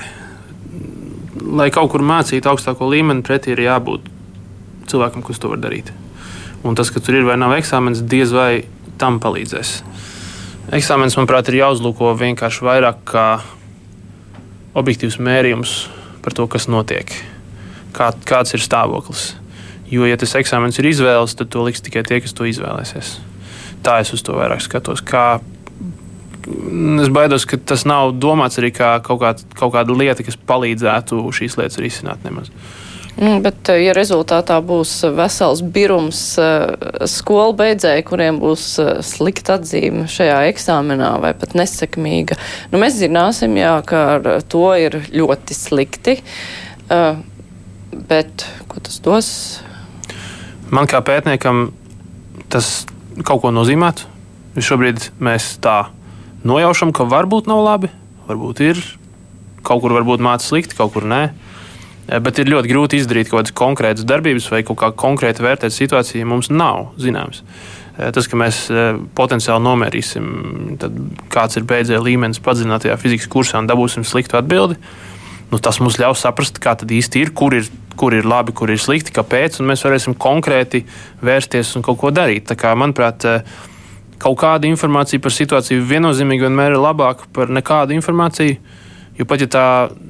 Lai 1.54 1.68
kaut 1.74 1.92
kur 1.94 2.06
mācītu 2.06 2.50
augstāko 2.50 2.88
līmeni, 2.90 3.26
pretī 3.26 3.54
ir 3.54 3.66
jābūt 3.66 4.08
cilvēkam, 4.90 5.26
kas 5.26 5.42
to 5.42 5.52
var 5.52 5.62
darīt. 5.62 5.92
Un 6.64 6.78
tas, 6.80 6.90
ka 6.94 7.02
tur 7.04 7.18
ir 7.20 7.28
vai 7.28 7.36
nav 7.38 7.54
eksāmens, 7.58 8.02
diez 8.08 8.32
vai 8.34 8.64
tam 9.02 9.20
palīdzēs. 9.22 9.76
Eksāmenis, 10.74 11.18
manuprāt, 11.20 11.50
ir 11.52 11.60
jāuzlūko 11.60 12.14
vienkārši 12.18 12.66
vairāk 12.66 13.04
kā 13.10 13.28
objektīvs 14.78 15.20
mērījums 15.22 15.76
par 16.24 16.36
to, 16.38 16.48
kas 16.50 16.70
notiek, 16.72 17.12
kā, 17.96 18.12
kāds 18.28 18.56
ir 18.56 18.64
stāvoklis. 18.64 19.34
Jo, 19.94 20.08
ja 20.10 20.18
tas 20.18 20.34
eksāmenis 20.40 20.80
ir 20.82 20.90
izvēles, 20.90 21.36
tad 21.38 21.52
to 21.54 21.62
liks 21.66 21.84
tikai 21.86 22.02
tie, 22.08 22.22
kas 22.24 22.34
to 22.34 22.48
izvēlēsies. 22.50 23.18
Tā 23.86 24.00
es 24.02 24.14
uz 24.16 24.24
to 24.26 24.38
vairāk 24.38 24.64
skatos. 24.64 25.04
Kā, 25.06 25.42
es 27.04 27.12
baidos, 27.14 27.46
ka 27.50 27.60
tas 27.60 27.84
nav 27.86 28.16
domāts 28.18 28.58
arī 28.62 28.72
kā 28.74 28.96
kaut, 29.06 29.22
kā, 29.22 29.34
kaut 29.60 29.76
kāda 29.76 29.94
lieta, 29.94 30.26
kas 30.26 30.40
palīdzētu 30.40 31.20
šīs 31.38 31.60
lietas 31.60 31.82
risināt 31.84 32.26
nemaz. 32.26 32.50
Mm, 33.14 33.44
bet, 33.46 33.70
ja 33.78 33.94
rezultātā 33.94 34.56
būs 34.66 34.92
vesels 35.14 35.62
birums 35.62 36.22
skolu 37.12 37.54
beidzēji, 37.60 38.06
kuriem 38.08 38.40
būs 38.42 38.64
slikta 39.06 39.60
atzīme 39.60 40.08
šajā 40.10 40.40
eksāmenā 40.50 41.12
vai 41.22 41.36
pat 41.38 41.54
nesekmīga, 41.58 42.40
nu, 42.72 42.82
mēs 42.82 42.98
zināsim, 42.98 43.54
jā, 43.62 43.76
ka 43.86 44.02
ar 44.16 44.32
to 44.50 44.66
ir 44.82 44.98
ļoti 45.14 45.58
slikti. 45.58 46.18
Bet 47.94 48.48
ko 48.68 48.82
tas 48.82 48.98
dos? 49.06 49.30
Man 50.74 50.90
kā 50.90 51.04
pētniekam 51.06 51.68
tas 52.50 52.88
kaut 53.22 53.44
ko 53.44 53.54
nozīmētu. 53.54 54.10
Šobrīd 54.58 55.12
mēs 55.22 55.56
tā 55.62 55.84
nojaušam, 56.46 56.94
ka 56.94 57.06
varbūt 57.10 57.50
nav 57.50 57.62
labi, 57.66 57.90
varbūt 58.26 58.62
ir. 58.66 58.82
Kaut 59.66 59.82
kur 59.86 59.94
varbūt 59.96 60.22
mācās 60.22 60.50
slikti, 60.50 60.78
kaut 60.78 60.96
kur 60.96 61.06
nē. 61.10 61.28
Bet 62.08 62.42
ir 62.42 62.52
ļoti 62.52 62.68
grūti 62.68 63.00
izdarīt 63.00 63.30
kaut 63.30 63.44
kādas 63.44 63.56
konkrētas 63.56 64.08
darbības 64.08 64.50
vai 64.52 64.60
kaut 64.68 64.80
kā 64.82 64.90
konkrēti 65.00 65.46
vērtēt 65.46 65.72
situāciju, 65.72 66.20
ja 66.20 66.28
mums 66.28 66.52
nav 66.52 66.92
zināms. 67.00 67.44
Tas, 67.94 68.28
ka 68.28 68.38
mēs 68.40 68.66
potenciāli 69.16 69.64
nomērīsim, 69.64 70.28
kāds 71.32 71.60
ir 71.60 71.68
beidzēja 71.70 72.02
līmenis 72.04 72.42
padziļinātajā 72.44 72.98
fizikas 73.00 73.30
kursā 73.32 73.62
un 73.62 73.70
dabūsim 73.70 74.04
sliktu 74.08 74.40
atbildi, 74.40 74.80
nu, 75.54 75.60
tas 75.62 75.80
mums 75.80 76.00
ļaus 76.02 76.26
saprast, 76.26 76.58
kā 76.60 76.74
tad 76.80 76.92
īsti 76.92 77.22
ir, 77.22 77.32
kur 77.38 77.54
ir, 77.56 77.70
kur 78.00 78.16
ir 78.18 78.26
labi, 78.28 78.56
kur 78.58 78.74
ir 78.74 78.82
slikti, 78.82 79.14
kāpēc, 79.14 79.62
un 79.62 79.70
mēs 79.70 79.86
varēsim 79.86 80.18
konkrēti 80.20 80.84
vērsties 81.24 81.76
un 81.78 81.86
kaut 81.86 82.02
ko 82.02 82.12
darīt. 82.12 82.50
Tā 82.50 82.58
kā, 82.60 82.74
manuprāt, 82.76 83.28
kaut 84.24 84.40
kāda 84.42 84.68
informācija 84.68 85.22
par 85.22 85.36
situāciju 85.36 85.86
viennozīmīgi 85.88 86.48
vienmēr 86.48 86.74
ir 86.74 86.82
labāka 86.82 87.30
par 87.36 87.54
nekādu 87.54 87.96
informāciju. 87.96 88.58
Jo 89.14 89.28
pat 89.30 89.44
ja 89.44 89.48
tā 89.52 89.68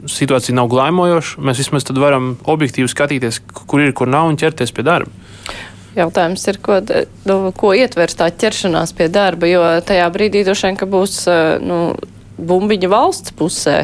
situācija 0.08 0.56
nav 0.56 0.70
glaimojoša, 0.72 1.42
mēs 1.44 1.60
vismaz 1.60 1.86
varam 1.98 2.38
objektīvi 2.48 2.88
skatīties, 2.88 3.42
kur 3.52 3.84
ir, 3.84 3.92
kur 3.92 4.08
nav 4.08 4.30
un 4.32 4.40
ķerties 4.40 4.72
pie 4.72 4.86
darba. 4.88 5.12
Jautājums 5.94 6.48
ir, 6.50 6.58
ko, 6.64 6.80
nu, 7.30 7.36
ko 7.58 7.74
ietvers 7.78 8.16
tā 8.18 8.32
ķeršanās 8.32 8.96
pie 8.98 9.10
darba, 9.14 9.50
jo 9.52 9.62
tajā 9.86 10.08
brīdī 10.14 10.42
droši 10.48 10.70
vien, 10.70 10.80
ka 10.80 10.88
būs 10.90 11.18
nu, 11.62 11.80
bumbiņa 12.40 12.90
valsts 12.90 13.36
pusē, 13.38 13.76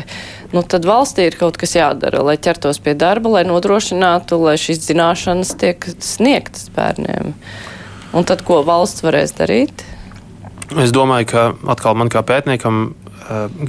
nu, 0.56 0.64
tad 0.64 0.88
valstī 0.90 1.28
ir 1.30 1.38
kaut 1.38 1.60
kas 1.62 1.76
jādara, 1.78 2.24
lai 2.26 2.40
ķertos 2.42 2.82
pie 2.82 2.96
darba, 2.98 3.36
lai 3.38 3.44
nodrošinātu, 3.46 4.40
lai 4.42 4.56
šīs 4.58 4.82
zināšanas 4.88 5.54
tiek 5.62 5.86
sniegtas 6.02 6.72
bērniem. 6.74 7.36
Un 8.18 8.26
tad, 8.26 8.42
ko 8.48 8.64
valsts 8.66 9.06
varēs 9.06 9.36
darīt? 9.38 9.86
Es 10.82 10.94
domāju, 10.94 11.30
ka 11.30 11.46
atkal 11.76 11.98
man 11.98 12.10
kā 12.10 12.24
pētniekam 12.26 12.94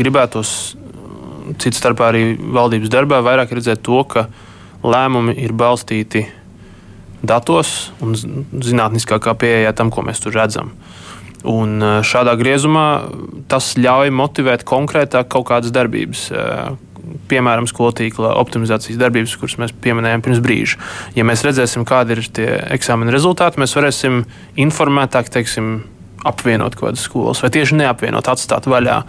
gribētos 0.00 0.78
cits 1.58 1.80
starpā 1.80 2.10
arī 2.12 2.24
valdības 2.38 2.92
darbā, 2.92 3.22
vairāk 3.24 3.54
redzēt 3.56 3.82
to, 3.86 4.02
ka 4.04 4.28
lēmumi 4.84 5.34
ir 5.40 5.52
balstīti 5.56 6.26
datos 7.20 7.90
un 8.00 8.14
zinātniskākā 8.16 9.34
pieejā 9.40 9.74
tam, 9.76 9.90
ko 9.92 10.04
mēs 10.06 10.22
tur 10.24 10.36
redzam. 10.38 10.72
Un 11.48 11.80
šādā 12.04 12.34
griezumā 12.36 12.86
tas 13.48 13.72
ļauj 13.80 14.12
motivēt 14.12 14.64
konkrētāk 14.68 15.30
kaut 15.32 15.48
kādas 15.48 15.72
darbības. 15.72 16.26
Piemēram, 17.30 17.64
skolu 17.68 17.94
tīkla 17.96 18.34
optimizācijas 18.40 18.98
darbības, 19.00 19.38
kuras 19.40 19.56
mēs 19.60 19.72
pieminējām 19.72 20.24
pirms 20.24 20.42
brīža. 20.44 20.80
Ja 21.16 21.24
mēs 21.26 21.44
redzēsim, 21.46 21.86
kādi 21.88 22.16
ir 22.16 22.28
tie 22.36 22.50
eksāmena 22.76 23.14
rezultāti, 23.14 23.60
mēs 23.62 23.72
varēsim 23.76 24.20
informētāk 24.60 25.32
teiksim, 25.32 25.80
apvienot 26.28 26.76
kaut 26.76 26.90
kādas 26.90 27.06
skolas, 27.08 27.40
vai 27.40 27.48
tieši 27.54 27.80
neapvienot, 27.80 28.28
atstāt 28.28 28.68
vaļā 28.68 29.00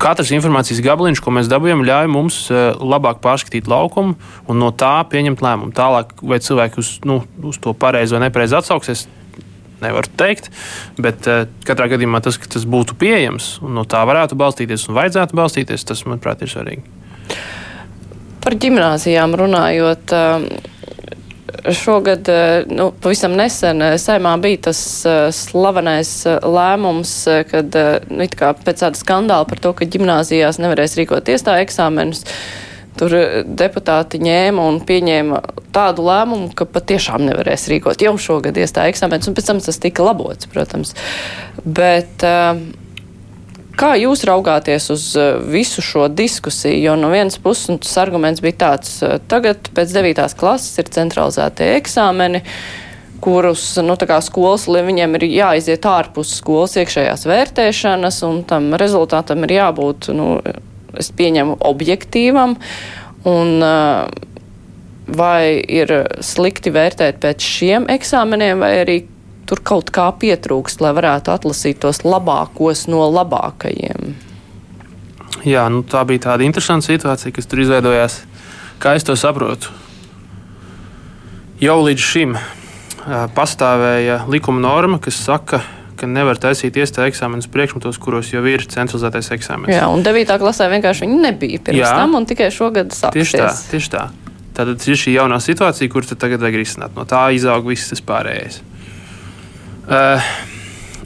katrs 0.00 0.32
informācijas 0.34 0.82
gabaliņš, 0.84 1.20
ko 1.24 1.32
mēs 1.34 1.50
dabūjam, 1.50 1.84
ļauj 1.86 2.08
mums 2.12 2.38
labāk 2.80 3.20
pārskatīt 3.24 3.68
laukumu 3.70 4.16
un 4.48 4.60
no 4.60 4.70
tā 4.72 4.96
pieņemt 5.10 5.44
lēmumu. 5.44 5.74
Tālāk, 5.76 6.16
vai 6.24 6.40
cilvēki 6.44 6.80
uz, 6.80 6.96
nu, 7.08 7.20
uz 7.44 7.60
to 7.62 7.74
pareizi 7.76 8.16
vai 8.16 8.24
nepareizi 8.26 8.56
atsauksies, 8.58 9.06
nevaru 9.84 10.10
teikt. 10.18 10.50
Bet 11.00 11.28
uh, 11.30 11.44
katrā 11.68 11.88
gadījumā 11.92 12.22
tas, 12.24 12.38
ka 12.40 12.50
tas 12.56 12.66
būtu 12.68 12.96
pieejams 13.00 13.58
un 13.64 13.76
no 13.78 13.86
tā 13.88 14.02
varētu 14.08 14.38
balstīties 14.40 14.88
un 14.88 14.98
vajadzētu 14.98 15.38
balstīties, 15.38 15.86
tas, 15.88 16.04
manuprāt, 16.08 16.44
ir 16.44 16.52
svarīgi. 16.52 16.84
Par 18.44 18.56
ģimnāzijām 18.60 19.36
runājot. 19.40 20.14
Uh, 20.14 20.72
Šogad, 21.72 22.28
nu, 22.70 22.88
pavisam 23.02 23.34
nesen, 23.38 23.82
saimā 24.00 24.34
bija 24.42 24.66
tas 24.68 24.80
slavenais 25.36 26.12
lēmums, 26.42 27.14
kad 27.50 27.78
nu, 28.10 28.28
pēc 28.66 28.84
tāda 28.84 28.98
skandāla 28.98 29.48
par 29.48 29.62
to, 29.62 29.74
ka 29.76 29.88
ģimnāzijās 29.88 30.60
nevarēs 30.62 30.96
rīkot 31.00 31.30
iestāju 31.34 31.66
eksāmenus. 31.66 32.24
Tur 32.94 33.10
deputāti 33.58 34.20
ņēma 34.22 34.68
un 34.70 34.76
pieņēma 34.86 35.40
tādu 35.74 36.04
lēmumu, 36.06 36.52
ka 36.54 36.66
patiešām 36.70 37.24
nevarēs 37.26 37.66
rīkot 37.72 38.04
jau 38.06 38.14
šogad 38.20 38.58
iestāju 38.60 38.94
eksāmenus, 38.94 39.26
un 39.30 39.34
pēc 39.34 39.50
tam 39.50 39.62
tas 39.64 39.80
tika 39.82 40.06
labots, 40.06 40.46
protams. 40.52 40.94
Bet, 41.64 42.22
uh, 42.22 42.60
Kā 43.74 43.94
jūs 43.98 44.22
raugāties 44.28 44.86
uz 44.94 45.04
eh, 45.18 45.34
visu 45.50 45.82
šo 45.82 46.06
diskusiju? 46.06 46.76
Jo 46.78 46.94
no 46.98 47.10
vienas 47.10 47.40
puses 47.42 47.72
nu, 47.72 47.78
tas 47.82 47.96
arguments 47.98 48.42
bija 48.44 48.58
tāds, 48.68 48.96
eh, 49.02 49.16
tagad 49.30 49.70
pēc 49.74 49.94
9. 49.96 50.36
klases 50.38 50.78
ir 50.78 50.90
centralizētie 50.94 51.72
eksāmeni, 51.80 52.44
kurus 53.24 53.64
nu, 53.82 53.96
skolas, 54.22 54.68
viņiem 54.68 55.16
ir 55.18 55.26
jāiziet 55.26 55.88
ārpus 55.90 56.36
skolas 56.38 56.76
iekšējās 56.78 57.26
vērtēšanas, 57.26 58.20
un 58.28 58.44
tam 58.46 58.70
rezultātam 58.78 59.42
ir 59.46 59.56
jābūt, 59.56 60.12
nu, 60.14 60.38
es 60.94 61.10
pieņemu, 61.10 61.58
objektīvam. 61.58 62.54
Un, 63.24 63.62
eh, 63.62 64.06
vai 65.04 65.58
ir 65.68 65.90
slikti 66.22 66.70
vērtēt 66.70 67.18
pēc 67.20 67.42
šiem 67.42 67.90
eksāmeniem, 67.92 68.62
vai 68.62 68.72
arī 68.84 69.00
tur 69.48 69.60
kaut 69.64 69.92
kā 69.94 70.08
pietrūkst, 70.20 70.82
lai 70.84 70.92
varētu 70.96 71.32
atlasīt 71.34 71.80
tos 71.84 72.02
labākos 72.06 72.86
no 72.90 73.04
labākajiem? 73.12 74.14
Jā, 75.44 75.66
nu, 75.72 75.82
tā 75.84 76.04
bija 76.08 76.30
tāda 76.30 76.46
interesanta 76.46 76.88
situācija, 76.88 77.34
kas 77.36 77.48
tur 77.50 77.64
izveidojās. 77.64 78.22
Kā 78.80 78.94
es 78.96 79.04
to 79.06 79.16
saprotu? 79.18 79.72
Jau 81.62 81.78
līdz 81.84 82.02
šim 82.02 82.36
pastāvēja 83.36 84.22
likuma 84.32 84.62
norma, 84.64 84.98
kas 85.02 85.18
saka, 85.20 85.60
ka 86.00 86.08
nevar 86.10 86.40
taisīt 86.40 86.76
iestāju 86.80 87.12
eksāmenus 87.12 87.48
priekšmetos, 87.52 88.00
kuros 88.02 88.32
jau 88.32 88.42
ir 88.48 88.64
centralizētais 88.70 89.30
eksāmenis. 89.36 89.76
Jā, 89.76 89.86
un 89.92 90.04
9. 90.06 90.34
klasē 90.40 90.68
vienkārši 90.72 91.06
viņi 91.06 91.20
nebija 91.22 91.62
pirms 91.68 91.82
Jā, 91.82 91.94
tam, 92.00 92.16
un 92.18 92.28
tikai 92.28 92.50
šogad 92.54 92.94
sāksies. 92.96 93.34
Tieši 93.34 93.42
tā, 93.42 93.50
tieši 93.74 93.92
tā. 93.94 94.04
Tātad 94.54 94.86
ir 94.86 94.98
šī 94.98 95.16
jaunā 95.16 95.40
situācija, 95.42 95.90
kur 95.90 96.06
tagad 96.06 96.42
vajag 96.42 96.60
risināt. 96.60 96.94
No 96.96 97.06
tā 97.10 97.26
izaug 97.34 97.66
viss 97.68 97.90
tas 97.90 98.02
pārējais. 98.06 98.60
Uh, 99.84 100.34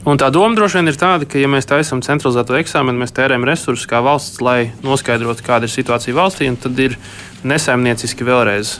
Un 0.07 0.17
tā 0.17 0.29
doma 0.31 0.55
droši 0.55 0.79
vien 0.79 0.89
ir 0.89 0.97
tāda, 0.97 1.27
ka, 1.27 1.39
ja 1.41 1.49
mēs 1.51 1.67
taisām 1.67 1.99
centralizēto 2.05 2.55
eksāmenu, 2.55 3.01
mēs 3.01 3.11
tērējam 3.17 3.43
resursus 3.45 3.87
kā 3.89 3.99
valsts, 4.01 4.39
lai 4.41 4.71
noskaidrotu, 4.85 5.43
kāda 5.43 5.67
ir 5.67 5.73
situācija 5.73 6.15
valstī, 6.15 6.47
un 6.47 6.55
tad 6.59 6.79
ir 6.79 6.95
nesaimnieciski 7.43 8.27
vēlreiz 8.27 8.77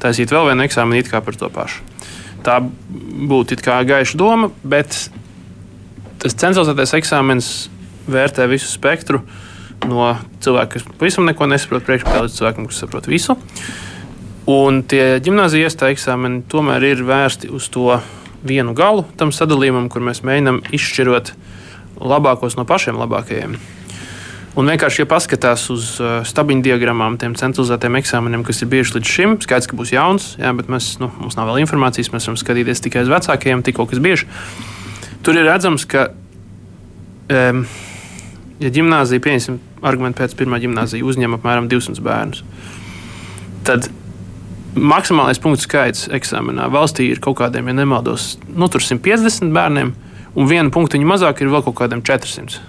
taisīt 0.00 0.32
vēl 0.32 0.50
vienu 0.50 0.64
eksāmenu 0.64 1.00
it 1.00 1.10
kā 1.12 1.22
par 1.24 1.36
to 1.40 1.48
pašu. 1.52 1.80
Tā 2.44 2.58
būtu 2.60 3.56
it 3.56 3.64
kā 3.64 3.78
gaiša 3.88 4.20
doma, 4.20 4.50
bet 4.62 5.08
tas 6.20 6.36
centralizētais 6.36 6.94
eksāmenis 7.00 7.50
vērtē 8.10 8.46
visu 8.52 8.68
spektru 8.68 9.22
no 9.88 10.12
cilvēka, 10.44 10.76
kas 10.76 10.88
pavisam 11.00 11.28
neko 11.28 11.48
nesaprot, 11.48 11.84
priekšpusē 11.88 12.24
līdz 12.26 12.36
cilvēkam, 12.36 12.68
kas 12.68 12.82
saprot 12.84 13.08
visu. 13.08 13.36
Un 14.50 14.82
tie 14.88 15.20
gimnāzijas 15.24 15.72
iestāja 15.72 15.96
eksāmeni 15.96 16.44
tomēr 16.52 16.84
ir 16.92 17.04
vērsti 17.06 17.52
uz 17.54 17.68
to 17.72 18.00
vienu 18.46 18.74
galu 18.76 19.04
tam 19.20 19.32
sadalījumam, 19.34 19.90
kur 19.92 20.04
mēs 20.04 20.22
mēģinām 20.26 20.62
izšķirot 20.76 21.34
labākos 22.00 22.56
no 22.56 22.64
pašiem 22.68 22.98
labākajiem. 23.00 23.58
Un 24.58 24.66
vienkārši, 24.66 25.04
ja 25.04 25.06
paskatās 25.06 25.68
uz 25.70 25.92
uh, 26.02 26.24
stabiņu 26.26 26.64
diagrammām, 26.64 27.14
tiem 27.20 27.36
centralizētiem 27.38 28.00
eksāmeniem, 28.00 28.42
kas 28.46 28.58
ir 28.64 28.70
bijuši 28.72 28.96
līdz 28.96 29.12
šim, 29.14 29.36
skaidrs, 29.44 29.68
ka 29.70 29.78
būs 29.78 29.92
jauns, 29.94 30.32
jā, 30.40 30.50
bet 30.58 30.66
mēs, 30.72 30.96
nu, 30.98 31.06
mums 31.20 31.38
nav 31.38 31.52
vēl 31.52 31.60
informācijas, 31.62 32.10
mēs 32.10 32.26
varam 32.26 32.40
skatīties 32.40 32.82
tikai 32.82 33.04
uz 33.06 33.12
vecākajiem, 33.12 33.62
tikko 33.66 33.86
kas 33.92 34.02
bijuši. 34.02 34.26
Tur 35.22 35.38
ir 35.38 35.46
redzams, 35.46 35.86
ka, 35.86 36.08
um, 37.30 37.62
ja 38.58 38.72
gimnāzija, 38.74 39.22
pieņemsim, 39.22 39.60
argumentu 39.86 40.24
pēc 40.24 40.34
pirmā 40.40 40.58
gimnāzija 40.64 41.06
uzņem 41.06 41.38
apmēram 41.38 41.70
200 41.70 42.02
bērnus, 42.02 42.42
tad 43.68 43.86
maksimālais 44.74 45.40
punktu 45.42 45.66
skaits 45.66 46.08
eksāmenā 46.14 46.68
valstī 46.72 47.08
ir 47.10 47.20
kaut 47.22 47.38
kādiem, 47.40 47.70
ja 47.70 47.76
nemaldos, 47.80 48.36
nu, 48.54 48.68
150 48.70 49.54
bērniem, 49.54 49.94
un 50.34 50.50
vienu 50.50 50.70
punktu 50.74 51.00
mazāk 51.02 51.42
ir 51.42 51.50
vēl 51.52 51.64
kaut 51.66 51.78
kādiem 51.82 52.02
400. 52.06 52.60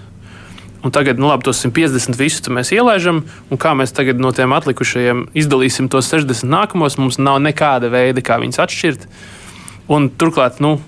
Un 0.82 0.90
tagad, 0.90 1.18
nu, 1.18 1.28
labi, 1.30 1.46
tos 1.46 1.60
150 1.62 2.18
visus 2.18 2.48
mēs 2.50 2.72
ielaidām, 2.74 3.20
un 3.22 3.60
kā 3.60 3.70
mēs 3.78 3.94
tagad 3.94 4.18
no 4.18 4.32
tiem 4.34 4.50
atlikušajiem 4.56 5.28
izdalīsim 5.38 5.86
tos 5.92 6.10
60 6.10 6.50
nākamos, 6.50 6.98
mums 6.98 7.20
nav 7.22 7.38
nekāda 7.44 7.90
veida, 7.92 8.24
kā 8.24 8.40
viņus 8.42 8.58
atšķirt. 8.64 9.06
Un, 9.94 10.08
turklāt, 10.10 10.58
nu, 10.62 10.80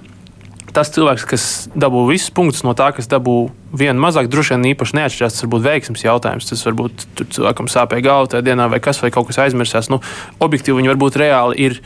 tas 0.74 0.90
cilvēks, 0.94 1.24
kas 1.28 1.44
dabū 1.78 2.02
visus 2.08 2.32
punktus 2.34 2.64
no 2.66 2.74
tā, 2.76 2.90
kas 2.96 3.06
dabū 3.10 3.48
vienu 3.76 4.02
mazāk, 4.02 4.28
droši 4.30 4.56
vien 4.56 4.66
īpaši 4.72 4.98
neatšķirās. 4.98 5.37
Tas 5.37 5.46
varbūt 5.46 5.64
veiksmes 5.64 6.04
jautājums. 6.04 6.48
Tas 6.50 6.64
varbūt 6.66 7.06
cilvēkam 7.22 7.70
sāpēja 7.70 8.06
galva 8.08 8.32
tajā 8.32 8.46
dienā, 8.48 8.66
vai 8.72 8.80
kas, 8.82 9.00
vai 9.02 9.12
kaut 9.14 9.30
kas 9.30 9.40
aizmirsās. 9.46 9.90
Nu, 9.92 10.00
objektīvi 10.44 10.80
viņi 10.80 10.92
varbūt 10.92 11.18
reāli 11.22 11.68
ir 11.68 11.78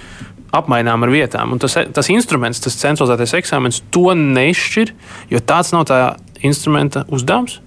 apmainām 0.57 1.05
ar 1.05 1.13
vietām. 1.13 1.53
Un 1.53 1.61
tas, 1.61 1.77
tas 1.95 2.11
instruments, 2.13 2.63
tas 2.65 2.79
centralizētais 2.81 3.37
eksāmenis, 3.43 3.83
to 3.93 4.09
neizšķir, 4.17 4.95
jo 5.35 5.45
tāds 5.45 5.75
nav 5.77 5.85
tā 5.91 6.01
instrumenta 6.45 7.05
uzdevums. 7.13 7.61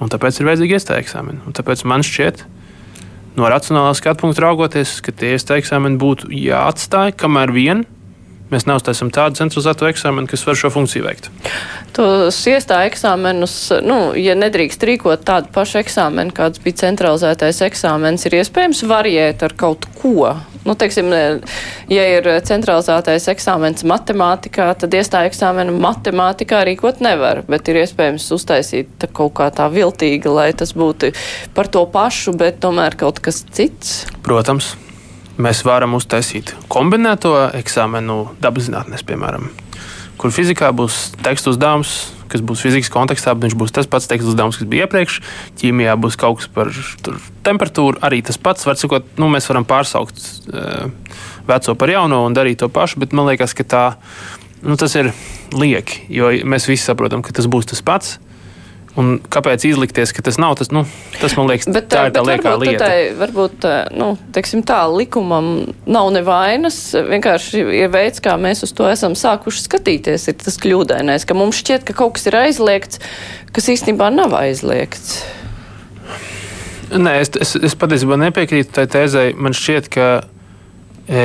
Un 0.00 0.08
tāpēc 0.08 0.38
ir 0.38 0.48
vajadzīgi 0.48 0.78
iestāja 0.78 1.02
eksāmeni. 1.02 1.42
Un 1.44 1.56
tāpēc 1.56 1.82
man 1.90 2.06
šķiet, 2.06 2.44
no 3.36 3.50
racionālā 3.50 3.90
skatu 3.98 4.22
punkta 4.24 4.46
raugoties, 4.46 5.00
ka 5.04 5.12
tie 5.12 5.34
iestāja 5.34 5.64
eksāmeni 5.64 6.00
būtu 6.00 6.30
jāatstāj, 6.32 7.12
kamēr 7.20 7.52
vien 7.52 7.82
Mēs 8.50 8.66
neuztaisām 8.66 9.12
tādu 9.14 9.38
centralizēto 9.38 9.86
eksāmenu, 9.86 10.26
kas 10.30 10.42
var 10.46 10.58
šo 10.58 10.72
funkciju 10.74 11.04
veikt. 11.06 11.28
Tos 11.94 12.38
iestāja 12.50 12.88
eksāmenus, 12.90 13.54
nu, 13.86 13.98
ja 14.18 14.34
nedrīkst 14.38 14.82
rīkot 14.88 15.22
tādu 15.26 15.52
pašu 15.54 15.78
eksāmenu, 15.84 16.34
kāds 16.34 16.62
bija 16.64 16.80
centralizētais 16.82 17.62
eksāmenis, 17.68 18.26
ir 18.26 18.40
iespējams 18.40 18.82
variēt 18.90 19.44
ar 19.46 19.54
kaut 19.58 19.86
ko. 20.00 20.34
Nu, 20.66 20.74
teiksim, 20.76 21.08
ja 21.94 22.08
ir 22.18 22.26
centralizētais 22.46 23.30
eksāmenis 23.32 23.86
matemātikā, 23.88 24.66
tad 24.82 24.98
iestāja 24.98 25.30
eksāmenu 25.30 25.78
matemātikā 25.80 26.64
rīkot 26.68 27.00
nevar, 27.06 27.44
bet 27.48 27.70
ir 27.70 27.80
iespējams 27.84 28.28
uztaisīt 28.34 29.08
kaut 29.14 29.36
kā 29.38 29.48
tā 29.54 29.70
viltīga, 29.72 30.34
lai 30.34 30.50
tas 30.58 30.74
būtu 30.76 31.14
par 31.54 31.70
to 31.70 31.86
pašu, 31.94 32.34
bet 32.36 32.60
tomēr 32.66 32.98
kaut 32.98 33.22
kas 33.24 33.44
cits. 33.54 34.00
Protams 34.26 34.74
mēs 35.40 35.64
varam 35.66 35.96
uztaisīt 35.98 36.54
kombinēto 36.72 37.34
eksāmenu 37.58 38.22
dabas 38.42 38.68
zinātnēs, 38.68 39.04
piemēram, 39.08 39.48
kur 40.20 40.32
fizikā 40.34 40.70
būs 40.76 41.10
tekstu 41.24 41.54
uzdevums, 41.54 41.94
kas 42.30 42.44
būs 42.46 42.62
fizikas 42.62 42.92
kontekstā, 42.92 43.34
bet 43.34 43.48
viņš 43.48 43.56
būs 43.58 43.74
tas 43.74 43.88
pats 43.90 44.08
tekstu 44.10 44.32
uzdevums, 44.32 44.58
kas 44.60 44.68
bija 44.70 44.86
iepriekš. 44.86 45.18
Ķīmijā 45.60 45.96
būs 46.00 46.18
kaut 46.20 46.40
kas 46.40 46.50
par 46.54 46.70
tur, 47.04 47.18
temperatūru, 47.46 47.98
arī 48.06 48.20
tas 48.26 48.38
pats. 48.38 48.66
Var 48.68 48.78
sakot, 48.78 49.08
nu, 49.20 49.30
mēs 49.32 49.48
varam 49.50 49.66
pārsaukt 49.68 50.22
uh, 50.52 50.86
veco 51.48 51.76
par 51.80 51.92
jauno 51.92 52.22
un 52.26 52.36
darīt 52.36 52.62
to 52.62 52.70
pašu, 52.70 53.02
bet 53.02 53.16
man 53.16 53.30
liekas, 53.32 53.56
ka 53.58 53.66
tā, 53.66 53.84
nu, 54.62 54.78
tas 54.80 54.94
ir 55.00 55.10
lieki, 55.56 56.04
jo 56.14 56.30
mēs 56.46 56.68
visi 56.70 56.86
saprotam, 56.86 57.24
ka 57.26 57.34
tas 57.34 57.50
būs 57.50 57.72
tas 57.72 57.82
pats. 57.82 58.18
Un 58.98 59.20
kāpēc 59.22 59.62
izlikties, 59.68 60.10
ka 60.10 60.22
tas 60.26 60.34
nav 60.40 60.56
tas, 60.58 60.72
nu, 60.74 60.82
tas 61.20 61.36
man 61.38 61.46
liekas, 61.46 61.68
bet, 61.70 61.86
tā 61.92 62.08
ir 62.08 62.14
tā 62.16 62.24
liekā 62.26 62.54
varbūt, 62.56 62.66
lieta. 62.66 62.88
Tai, 62.88 63.02
varbūt, 63.20 63.66
nu, 63.94 64.08
teiksim 64.34 64.64
tā, 64.66 64.80
likumam 64.90 65.50
nav 65.86 66.10
nevainas, 66.16 66.78
vienkārši 67.06 67.62
ir 67.84 67.92
veids, 67.94 68.18
kā 68.24 68.34
mēs 68.40 68.64
uz 68.66 68.74
to 68.74 68.88
esam 68.90 69.14
sākuši 69.18 69.62
skatīties, 69.68 70.26
ir 70.32 70.40
tas 70.42 70.58
kļūdainais, 70.64 71.26
ka 71.28 71.38
mums 71.38 71.60
šķiet, 71.62 71.86
ka 71.86 71.94
kaut 72.02 72.16
kas 72.18 72.26
ir 72.32 72.38
aizliegts, 72.40 72.98
kas 73.54 73.70
īstenībā 73.76 74.10
nav 74.16 74.34
aizliegts. 74.40 75.20
Nē, 76.90 77.14
es, 77.22 77.30
es, 77.38 77.54
es 77.70 77.78
patiesībā 77.78 78.18
nepiekrītu 78.18 78.74
tai 78.74 78.88
tēzai. 78.90 79.28
Man 79.38 79.54
šķiet, 79.54 79.86
ka, 79.94 80.10
e, 81.06 81.24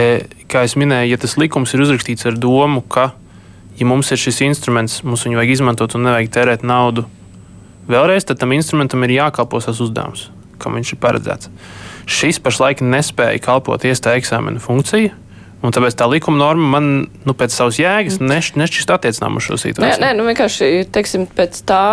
kā 0.52 0.68
jau 0.68 0.84
minēju, 0.86 1.16
ja 1.16 1.22
tas 1.26 1.34
likums 1.42 1.74
ir 1.74 1.82
uzrakstīts 1.82 2.30
ar 2.30 2.38
domu, 2.38 2.86
ka, 2.86 3.10
ja 3.74 3.90
mums 3.90 4.14
ir 4.14 4.22
šis 4.22 4.44
instruments, 4.46 5.02
mums 5.02 5.26
viņu 5.26 5.42
vajag 5.42 5.58
izmantot 5.58 5.98
un 5.98 6.06
nevajag 6.12 6.36
tērēt 6.38 6.70
naudu 6.70 7.10
Vēlreiz 7.92 8.26
tam 8.30 8.56
instrumentam 8.56 9.04
ir 9.06 9.18
jākalpo 9.20 9.62
savs 9.62 9.84
uzdevums, 9.86 10.30
kam 10.62 10.78
viņš 10.78 10.96
ir 10.96 11.02
paredzēts. 11.04 11.52
Šis 12.06 12.42
pašlaik 12.42 12.82
nespēja 12.86 13.42
kalpot 13.44 13.86
iestāju 13.86 14.22
eksāmena 14.22 14.62
funkciju. 14.62 15.14
Un 15.66 15.74
tāpēc 15.74 15.96
tā 15.98 16.06
likuma 16.10 16.38
norma 16.38 16.68
man 16.76 16.90
nu, 17.26 17.34
pēc 17.38 17.54
savas 17.56 17.80
jēgas 17.80 18.20
nešķist 18.22 18.92
attiecinām 18.94 19.40
uz 19.40 19.48
šo 19.48 19.58
situāciju. 19.58 19.98
Nē, 19.98 20.12
nē 20.12 20.12
nu 20.18 20.26
vienkārši 20.28 20.68
teiksim, 20.94 21.26
pēc 21.38 21.62
tā, 21.66 21.86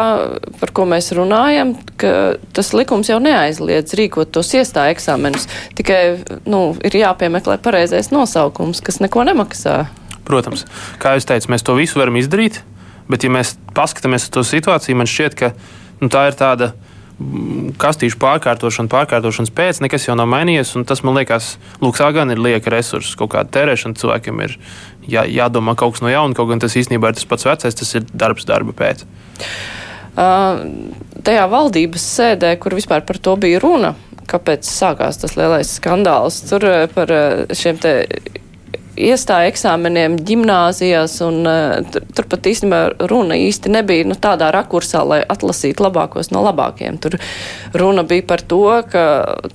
par 0.61 0.73
ko 0.77 0.85
mēs 0.91 1.09
runājam, 1.17 1.73
ka 2.01 2.35
tas 2.53 2.73
likums 2.77 3.09
jau 3.09 3.17
neaizliedz 3.23 3.97
rīkot 3.97 4.35
tos 4.35 4.53
iestāju 4.59 4.93
eksāmenus. 4.97 5.49
Tikai 5.79 6.03
nu, 6.45 6.61
ir 6.85 6.99
jāpiemeklē 7.01 7.57
pareizais 7.65 8.13
nosaukums, 8.13 8.83
kas 8.85 9.01
neko 9.01 9.25
nemaksā. 9.31 9.87
Protams, 10.29 10.67
kā 11.01 11.17
jau 11.17 11.25
teicu, 11.33 11.55
mēs 11.55 11.65
to 11.65 11.79
visu 11.79 12.03
varam 12.03 12.21
izdarīt, 12.21 12.61
bet, 13.09 13.25
ja 13.25 13.33
mēs 13.33 13.57
paskatāmies 13.77 14.29
uz 14.29 14.35
to 14.37 14.45
situāciju, 14.53 15.01
man 15.01 15.09
šķiet, 15.09 15.39
ka 15.39 15.55
nu, 16.03 16.11
tā 16.13 16.27
ir 16.29 16.37
tāda 16.39 16.73
mm, 16.73 17.75
kastīšu 17.81 18.19
pārkārtošana, 18.23 18.91
pārkārtošanas 18.93 19.53
pēc, 19.55 19.83
nekas 19.85 20.09
jau 20.09 20.17
nav 20.19 20.31
mainījies. 20.33 20.75
Tas 20.89 21.05
man 21.07 21.17
liekas, 21.21 21.55
lūk, 21.83 21.99
tā 22.01 22.11
gan 22.17 22.35
ir 22.35 22.43
lieka 22.43 22.73
resursu, 22.75 23.15
kaut 23.21 23.35
kāda 23.37 23.53
tērēšana. 23.57 23.99
Cilvēkiem 24.01 24.43
ir 24.47 24.59
jā, 25.07 25.27
jādomā 25.31 25.77
kaut 25.79 25.97
kas 25.97 26.05
no 26.05 26.13
jauna, 26.13 26.37
kaut 26.39 26.51
gan 26.53 26.63
tas 26.63 26.77
īstenībā 26.79 27.13
ir 27.13 27.21
tas 27.21 27.29
pats 27.31 27.49
vecais, 27.49 27.79
tas 27.79 27.97
ir 27.99 28.09
darbs 28.13 28.49
darba 28.49 28.75
pēc. 28.77 29.07
Uh, 30.13 30.93
tajā 31.25 31.47
valdības 31.49 32.05
sēdē, 32.19 32.57
kur 32.61 32.77
vispār 32.77 33.05
par 33.09 33.17
to 33.23 33.39
bija 33.41 33.63
runa, 33.63 33.95
kāpēc 34.29 34.69
sākās 34.69 35.21
tas 35.23 35.39
lielais 35.39 35.71
skandāls, 35.79 36.43
tur 36.51 36.67
par 36.93 37.13
šiem 37.57 37.81
te 37.81 37.95
iestāja 39.11 39.51
eksāmeniem 39.51 40.17
gimnāzijās, 40.27 41.19
un 41.27 41.43
uh, 41.49 41.99
tur 42.15 42.29
pat 42.31 42.49
īstenībā 42.51 43.09
runa 43.11 43.39
īsti 43.41 43.73
nebija 43.73 44.07
nu, 44.09 44.17
tādā 44.19 44.53
rakursā, 44.55 45.03
lai 45.07 45.21
atlasītu 45.35 45.87
labākos 45.87 46.33
no 46.35 46.45
labākiem. 46.47 47.01
Tur 47.03 47.19
runa 47.77 48.07
bija 48.09 48.27
par 48.29 48.45
to, 48.47 48.65
ka 48.93 49.05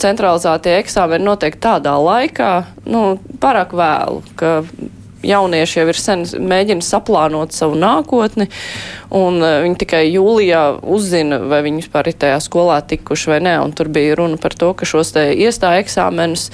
centralizētie 0.02 0.78
eksāmeni 0.82 1.28
notiek 1.28 1.58
tādā 1.62 1.96
laikā, 2.02 2.54
nu, 2.90 3.04
pārāk 3.42 3.76
vēlu, 3.78 4.24
ka 4.40 4.62
jaunieši 5.28 5.80
jau 5.80 5.86
ir 5.90 6.00
sen 6.00 6.26
mēģina 6.48 6.86
saplānot 6.86 7.56
savu 7.56 7.78
nākotni, 7.80 8.50
un 9.16 9.40
uh, 9.42 9.60
viņi 9.66 9.80
tikai 9.84 10.04
jūlijā 10.10 10.64
uzzina, 10.84 11.40
vai 11.50 11.64
viņi 11.66 11.86
vispār 11.86 12.12
ir 12.12 12.20
tajā 12.26 12.42
skolā 12.44 12.82
tikuši 12.88 13.34
vai 13.34 13.40
nē, 13.48 13.56
un 13.66 13.74
tur 13.78 13.92
bija 13.94 14.18
runa 14.20 14.40
par 14.42 14.56
to, 14.58 14.74
ka 14.78 14.88
šos 14.88 15.16
te 15.16 15.30
iestāja 15.34 15.86
eksāmenus 15.86 16.50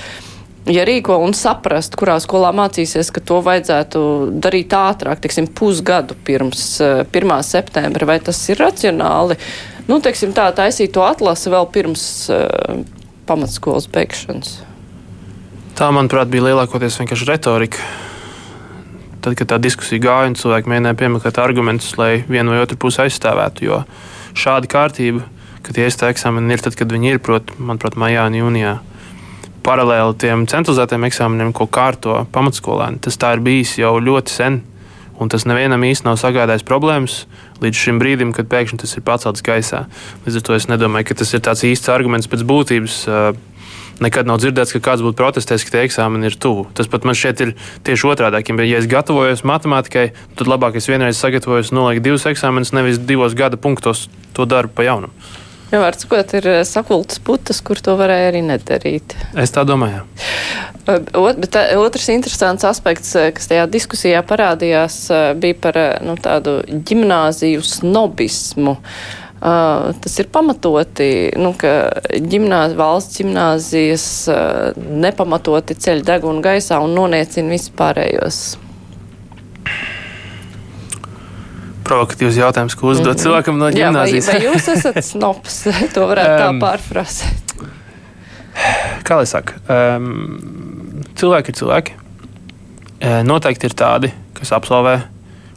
ja 0.69 0.85
rīko 0.87 1.17
un 1.23 1.33
saprast, 1.35 1.97
kurā 1.99 2.15
skolā 2.23 2.53
mācīsies, 2.55 3.11
ka 3.13 3.23
to 3.23 3.39
vajadzētu 3.43 4.01
darīt 4.43 4.75
ātrāk, 4.77 5.23
teiksim, 5.23 5.49
pusgadu 5.51 6.15
pirms 6.25 6.63
1. 6.81 7.07
Eh, 7.09 7.41
septembra, 7.43 8.07
vai 8.07 8.19
tas 8.23 8.39
ir 8.49 8.61
racionāli? 8.63 9.37
Nu, 9.89 9.99
teiksim, 10.03 10.31
tā 10.35 10.47
taisīt 10.55 10.93
to 10.95 11.03
atlasi 11.03 11.51
vēl 11.51 11.67
pirms 11.73 12.05
uh, 12.31 12.85
pamatskolas 13.27 13.89
beigšanas. 13.91 14.61
Tā, 15.75 15.89
manuprāt, 15.91 16.29
bija 16.31 16.45
lielākoties 16.47 17.01
vienkārši 17.01 17.27
retorika. 17.27 17.83
Tad, 19.23 19.35
kad 19.39 19.49
tā 19.51 19.59
diskusija 19.59 19.99
gāja, 20.03 20.29
un 20.31 20.37
cilvēki 20.39 20.71
mēģināja 20.71 20.99
piemeklēt 20.99 21.39
argumentus, 21.43 21.91
lai 21.99 22.23
vienu 22.29 22.53
vai 22.53 22.61
otru 22.63 22.79
pusi 22.79 23.01
aizstāvētu. 23.03 23.67
Jo 23.67 23.81
šāda 24.39 24.71
kārtība, 24.71 25.25
ka 25.63 25.75
tie 25.75 25.89
iestāja 25.89 26.15
eksāmeni 26.15 26.55
ir 26.55 26.63
tad, 26.63 26.79
kad 26.79 26.91
viņi 26.91 27.15
ir, 27.15 27.21
prot, 27.23 27.51
manuprāt, 27.59 27.99
maijā 27.99 28.23
un 28.29 28.39
jūnijā 28.39 28.77
paralēli 29.63 30.17
tiem 30.21 30.45
centralizētiem 30.49 31.07
eksāmeniem, 31.07 31.53
ko 31.55 31.67
kārto 31.71 32.23
pamatskolēni. 32.35 33.01
Tas 33.03 33.19
tā 33.19 33.33
ir 33.37 33.43
bijis 33.45 33.77
jau 33.79 33.95
ļoti 34.03 34.33
sen. 34.33 34.61
Un 35.21 35.29
tas 35.29 35.45
nevienam 35.45 35.83
īsti 35.85 36.07
nav 36.07 36.17
sagādājis 36.19 36.65
problēmas 36.67 37.23
līdz 37.63 37.79
šim 37.79 37.99
brīdim, 38.01 38.33
kad 38.35 38.49
pēkšņi 38.49 38.79
tas 38.81 38.95
ir 38.97 39.03
pacelts 39.05 39.45
gaisā. 39.45 39.85
Līdz 40.25 40.39
ar 40.39 40.45
to 40.47 40.55
es 40.57 40.67
nedomāju, 40.71 41.09
ka 41.09 41.19
tas 41.21 41.33
ir 41.35 41.43
tāds 41.45 41.63
īsts 41.69 41.91
arguments 41.93 42.29
pēc 42.31 42.43
būtības. 42.49 42.97
Nekad 44.03 44.27
nav 44.27 44.39
dzirdēts, 44.41 44.73
ka 44.73 44.81
kāds 44.83 45.03
būtu 45.05 45.19
protestējis, 45.19 45.67
ka 45.67 45.75
tie 45.75 45.83
eksāmeni 45.85 46.27
ir 46.27 46.35
tuvu. 46.41 46.65
Tas 46.75 46.89
pat 46.89 47.05
man 47.05 47.15
šķiet, 47.15 47.45
ir 47.45 47.53
tieši 47.85 48.09
otrādi. 48.09 48.41
Ja 48.65 48.81
es 48.81 48.89
gatavojos 48.89 49.45
matemātikai, 49.45 50.09
tad 50.39 50.49
labāk 50.49 50.81
es 50.81 50.89
vienreiz 50.89 51.21
sagatavojos 51.21 51.71
nolikt 51.77 52.03
divus 52.03 52.25
eksāmenus, 52.27 52.73
nevis 52.73 52.97
divos 52.97 53.37
gada 53.37 53.55
punktos 53.61 54.07
to 54.33 54.49
darbu 54.49 54.73
pa 54.73 54.89
jaunam. 54.89 55.13
Jā, 55.73 55.79
var 55.81 55.95
sakot, 55.97 56.33
ir 56.37 56.45
eh, 56.51 56.59
sakultas 56.69 57.17
putas, 57.25 57.57
kur 57.65 57.79
to 57.81 57.95
varēja 57.97 58.27
arī 58.29 58.43
nedarīt. 58.45 59.15
Es 59.41 59.49
tā 59.55 59.63
domāju. 59.65 60.03
Ot, 60.85 61.39
bet 61.39 61.49
tā, 61.55 61.63
otrs 61.81 62.11
interesants 62.13 62.67
aspekts, 62.69 63.15
eh, 63.17 63.31
kas 63.33 63.49
tajā 63.49 63.63
diskusijā 63.73 64.21
parādījās, 64.29 64.97
eh, 65.09 65.31
bija 65.33 65.57
par 65.63 65.79
nu, 66.05 66.13
tādu 66.21 66.59
ģimnāziju 66.69 67.65
snobismu. 67.65 68.77
Uh, 69.43 69.89
tas 69.99 70.13
ir 70.21 70.29
pamatoti, 70.31 71.07
nu, 71.35 71.49
ka 71.59 71.89
ģimnāz, 72.31 72.77
valsts 72.79 73.19
gimnāzijas 73.19 74.05
uh, 74.31 74.85
nepamatoti 75.03 75.75
ceļ 75.83 75.99
degunu 76.07 76.39
gaisā 76.45 76.77
un 76.79 76.95
noniecina 76.95 77.51
vispārējos 77.51 78.39
provokatīvs 81.87 82.39
jautājums, 82.39 82.75
ko 82.75 82.91
uzdot 82.91 83.05
mm 83.05 83.11
-hmm. 83.11 83.23
cilvēkam 83.23 83.57
no 83.59 83.69
gimnāzijas. 83.71 84.27
Jā, 84.27 84.33
vai, 84.33 84.39
vai 84.39 84.53
jūs 84.53 84.67
esat 84.77 84.99
snobs? 85.11 85.63
to 85.93 86.07
varētu 86.09 86.35
tā 86.41 86.49
um, 86.49 86.59
pārfrāzēt. 86.63 87.55
Kā 89.03 89.17
lai 89.17 89.25
saka, 89.25 89.53
um, 89.67 91.03
cilvēki 91.15 91.49
ir 91.49 91.55
cilvēki. 91.61 91.99
Noteikti 93.23 93.67
ir 93.67 93.73
tādi, 93.75 94.13
kas 94.33 94.53
absolvē 94.55 95.01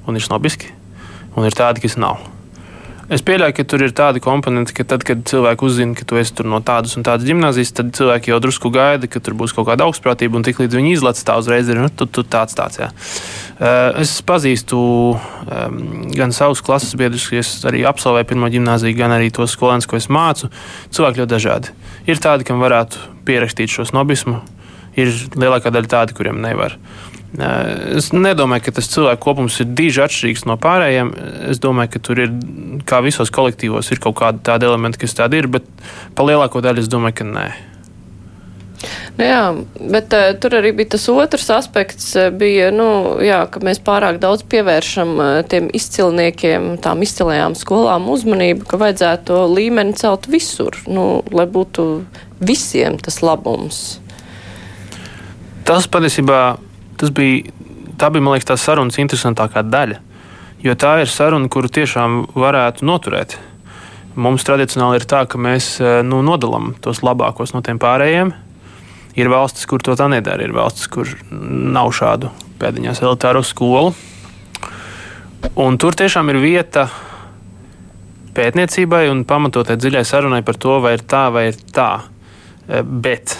un 0.07 0.17
ir 0.17 0.23
snobiski, 0.23 0.73
un 1.37 1.47
ir 1.47 1.55
tādi, 1.55 1.81
kas 1.81 1.97
nav. 1.97 2.19
Es 3.07 3.23
pieļauju, 3.23 3.55
ka 3.55 3.65
tur 3.71 3.85
ir 3.87 3.93
tāda 3.95 4.19
komponente, 4.23 4.73
ka 4.75 4.83
tad, 4.89 5.05
kad 5.07 5.21
cilvēki 5.31 5.63
uzzina, 5.63 5.95
ka 5.95 6.03
tu 6.09 6.19
esi 6.19 6.43
no 6.43 6.59
tādas 6.65 6.97
un 6.99 7.05
tādas 7.07 7.29
gimnāzijas, 7.29 7.71
tad 7.79 7.93
cilvēki 7.95 8.33
jau 8.33 8.41
drusku 8.43 8.73
gaida, 8.75 9.07
ka 9.07 9.23
tur 9.23 9.37
būs 9.39 9.55
kaut 9.55 9.69
kāda 9.69 9.87
augstprātība, 9.87 10.35
un 10.35 10.47
tiklīdz 10.47 10.75
viņi 10.75 10.97
izlaiž 10.97 11.23
tā 11.29 11.37
uzreiz, 11.39 11.71
ir 11.71 11.79
nu, 11.79 11.87
tu, 11.87 12.09
tu 12.11 12.27
tāds 12.27 12.59
tāds. 12.59 12.81
Jā. 12.83 12.91
Eh, 13.63 14.03
es 14.03 14.17
pazīstu 14.27 14.81
um, 15.15 15.81
gan 16.19 16.35
savus 16.35 16.65
klases 16.67 16.99
biedrus, 16.99 17.29
kas 17.31 17.55
arī 17.71 17.87
absolvēja 17.87 18.27
pirmo 18.33 18.51
gimnāziju, 18.51 18.99
gan 18.99 19.15
arī 19.15 19.31
tos 19.31 19.55
skolēnus, 19.55 19.87
ko 19.87 20.01
es 20.01 20.11
mācu. 20.11 20.51
Cilvēki 20.91 21.23
ļoti 21.23 21.35
dažādi. 21.37 21.77
Ir 22.11 22.19
tādi, 22.19 22.49
kam 22.49 22.59
varētu 22.65 23.07
pierakstīt 23.29 23.71
šo 23.71 23.87
snobismu, 23.87 24.41
ir 24.99 25.15
lielākā 25.39 25.71
daļa 25.71 25.95
tādi, 25.95 26.19
kuriem 26.19 26.43
nevar. 26.43 26.75
Eh, 26.75 27.16
es 27.97 28.11
nedomāju, 28.15 28.67
ka 28.67 28.77
tas 28.79 28.89
cilvēku 28.93 29.23
kopums 29.29 29.61
ir 29.63 29.71
diži 29.77 30.03
atšķirīgs 30.05 30.47
no 30.49 30.57
pārējiem. 30.61 31.13
Es 31.53 31.61
domāju, 31.63 31.95
ka 31.95 32.03
tur 32.09 32.25
ir, 32.25 32.35
kā 32.89 33.03
visos 33.05 33.33
kolektīvos, 33.35 33.93
ir 33.93 34.03
kaut 34.03 34.19
kādi 34.21 34.45
tādi 34.47 34.69
elementi, 34.69 35.03
kas 35.05 35.17
tādi 35.19 35.43
ir, 35.43 35.51
bet 35.59 35.67
pa 36.17 36.27
lielāko 36.27 36.65
daļu 36.65 36.85
es 36.85 36.93
domāju, 36.93 37.21
ka 37.21 37.31
nē. 37.31 37.49
Nu, 39.17 39.25
jā, 39.25 39.43
bet 39.93 40.13
uh, 40.13 40.35
tur 40.41 40.59
arī 40.59 40.75
bija 40.77 40.93
tas 40.95 41.07
otrs 41.09 41.49
aspekts, 41.55 42.11
uh, 42.19 42.29
bija, 42.29 42.69
nu, 42.75 43.17
jā, 43.25 43.41
ka 43.49 43.63
mēs 43.65 43.81
pārāk 43.85 44.19
daudz 44.21 44.45
pievēršam 44.53 45.15
uh, 45.17 45.29
tiem 45.49 45.71
izcilniekiem, 45.77 46.75
tām 46.85 47.01
izcilajām 47.07 47.57
skolām 47.57 48.11
uzmanību, 48.13 48.69
ka 48.69 48.81
vajadzētu 48.83 49.31
to 49.31 49.41
līmeni 49.57 49.97
celt 49.97 50.29
visur, 50.29 50.77
nu, 50.85 51.25
lai 51.33 51.49
būtu 51.49 51.87
visiem 52.45 53.01
tas 53.01 53.23
labums. 53.25 53.81
Tas 55.67 55.89
patiesībā, 55.91 56.41
tas 57.01 57.13
bija, 57.15 57.53
tā 58.01 58.11
bija, 58.13 58.25
man 58.25 58.37
liekas, 58.37 58.51
tā 58.53 58.59
sarunas 58.61 58.99
interesantākā 59.03 59.65
daļa, 59.67 60.01
jo 60.65 60.75
tā 60.79 60.97
ir 61.03 61.13
saruna, 61.13 61.51
kuru 61.53 61.71
tiešām 61.73 62.25
varētu 62.35 62.89
noturēt. 62.89 63.39
Mums 64.17 64.47
tradicionāli 64.49 65.03
ir 65.03 65.05
tā, 65.05 65.27
ka 65.29 65.37
mēs 65.37 65.77
nu, 66.09 66.23
nodalām 66.25 66.73
tos 66.81 67.03
labākos 67.05 67.53
no 67.53 67.61
tiem 67.65 67.77
pārējiem, 67.83 68.33
Ir 69.17 69.31
valstis, 69.33 69.65
kur 69.65 69.81
to 69.81 69.95
tā 69.97 70.11
nedara. 70.13 70.45
Ir 70.45 70.53
valstis, 70.53 70.91
kur 70.93 71.09
nav 71.33 71.89
šādu 71.97 72.29
pēdiņās 72.61 73.01
elitāro 73.01 73.41
skolu. 73.45 73.95
Un 75.63 75.79
tur 75.81 75.97
tiešām 75.97 76.29
ir 76.33 76.41
vieta 76.43 76.85
pētniecībai 78.37 79.07
un 79.09 79.25
pamatotai 79.25 79.79
dziļai 79.81 80.05
sarunai 80.05 80.43
par 80.45 80.61
to, 80.61 80.77
vai 80.85 80.99
ir 80.99 81.05
tā 81.09 81.23
vai 81.33 81.47
ir 81.49 81.57
tā. 81.73 81.91
E, 82.69 82.83
bet 82.85 83.33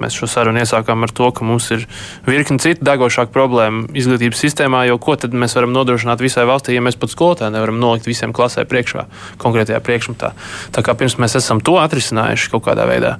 mēs 0.00 0.16
šo 0.16 0.28
sarunu 0.30 0.62
iesākām 0.62 1.04
ar 1.04 1.12
to, 1.12 1.28
ka 1.34 1.44
mums 1.46 1.68
ir 1.74 1.86
virkni 2.26 2.60
citu 2.62 2.84
degošāku 2.86 3.34
problēmu 3.34 3.90
izglītības 3.98 4.44
sistēmā, 4.44 4.84
jo 4.88 4.98
ko 5.02 5.16
tad 5.20 5.36
mēs 5.36 5.56
varam 5.58 5.74
nodrošināt 5.74 6.22
visai 6.24 6.46
valstī, 6.48 6.76
ja 6.76 6.84
mēs 6.84 6.98
pat 7.00 7.12
skolotāju 7.12 7.54
nevaram 7.54 7.80
nolikt 7.82 8.08
visiem 8.08 8.34
klasē 8.36 8.64
priekšā, 8.68 9.06
konkrētajā 9.42 9.80
priekšmetā. 9.84 10.32
Tā 10.72 10.84
kā 10.84 10.96
pirms 10.98 11.18
mēs 11.22 11.36
esam 11.40 11.60
to 11.64 11.78
atrisinājuši 11.82 12.52
kaut 12.54 12.66
kādā 12.70 12.88
veidā 12.88 13.18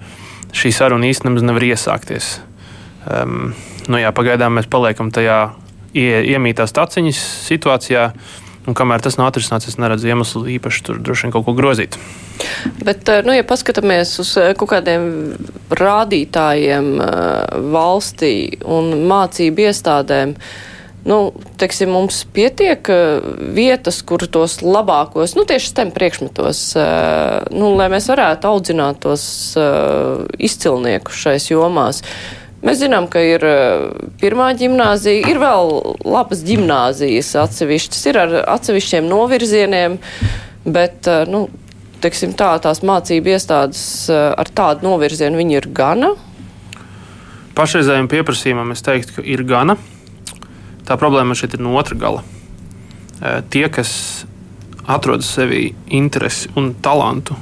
šī 0.56 0.72
saruna 0.76 1.08
īstenībā 1.08 1.44
nevar 1.44 1.64
iesākties. 1.72 2.36
Um, 3.08 3.52
nu 3.90 4.00
jā, 4.00 4.12
pagaidām 4.14 4.58
mēs 4.58 4.68
paliekam 4.70 5.10
tajā 5.14 5.38
ie, 5.96 6.22
iemītās 6.34 6.74
taciņas 6.76 7.20
situācijā. 7.48 8.10
Un 8.62 8.76
kamēr 8.78 9.02
tas 9.02 9.16
nav 9.18 9.32
atrisināts, 9.32 9.66
es 9.66 9.78
neredzu 9.80 10.06
iemeslu 10.12 10.44
īpaši 10.54 10.84
tur 10.86 11.00
droši 11.02 11.26
vien 11.26 11.32
kaut 11.34 11.48
ko 11.48 11.54
grozīt. 11.58 11.96
Bet, 12.78 13.08
eh, 13.10 13.22
nu, 13.26 13.34
ja 13.34 13.46
paskatāmies 13.46 14.14
uz 14.22 14.36
eh, 14.38 14.52
kaut 14.58 14.70
kādiem 14.70 15.08
rādītājiem 15.74 16.92
eh, 17.02 17.56
valstī 17.74 18.34
un 18.62 18.92
mācību 19.10 19.66
iestādēm, 19.66 20.36
nu, 21.10 21.18
teiksim, 21.58 21.90
mums 21.90 22.20
pietiek 22.30 22.86
vietas, 23.56 23.98
kur 24.06 24.22
tos 24.30 24.60
labākos, 24.62 25.34
nu, 25.34 25.42
tieši 25.48 25.72
STEM 25.72 25.90
priekšmetos, 25.96 26.60
nu, 27.50 27.72
lai 27.74 27.88
mēs 27.90 28.06
varētu 28.12 28.46
audzināt 28.46 29.00
tos 29.02 29.24
izcilniekus 30.38 31.18
šais 31.24 31.48
jomās. 31.50 32.04
Mēs 32.62 32.78
zinām, 32.78 33.08
ka 33.10 33.18
ir 33.26 33.42
pirmā 34.20 34.52
gimnāzija, 34.54 35.26
ir 35.32 35.40
vēl 35.42 35.72
labas 36.06 36.44
gimnāzijas 36.46 37.32
atsevišķas, 37.42 38.02
ir 38.06 38.18
ar 38.22 38.34
atsevišķiem 38.54 39.08
novirzieniem, 39.10 39.96
bet, 40.62 41.08
nu, 41.26 41.48
teiksim 42.02 42.36
tā, 42.38 42.52
tās 42.62 42.84
mācību 42.86 43.32
iestādes 43.34 43.82
ar 44.14 44.50
tādu 44.54 44.86
novirzienu 44.86 45.40
viņi 45.42 45.58
ir 45.58 45.66
gana. 45.74 46.12
Pašreizējiem 47.58 48.08
pieprasījumam 48.08 48.70
es 48.72 48.84
teiktu, 48.86 49.18
ka 49.18 49.26
ir 49.26 49.42
gana. 49.44 49.76
tā 50.86 50.96
problēma 50.98 51.34
šeit 51.38 51.54
ir 51.54 51.62
no 51.62 51.74
otra 51.78 51.98
gala. 51.98 52.22
Tie, 53.50 53.66
kas 53.70 54.24
atrod 54.86 55.22
sevī 55.22 55.74
interesi 55.90 56.50
un 56.58 56.72
talantu 56.82 57.36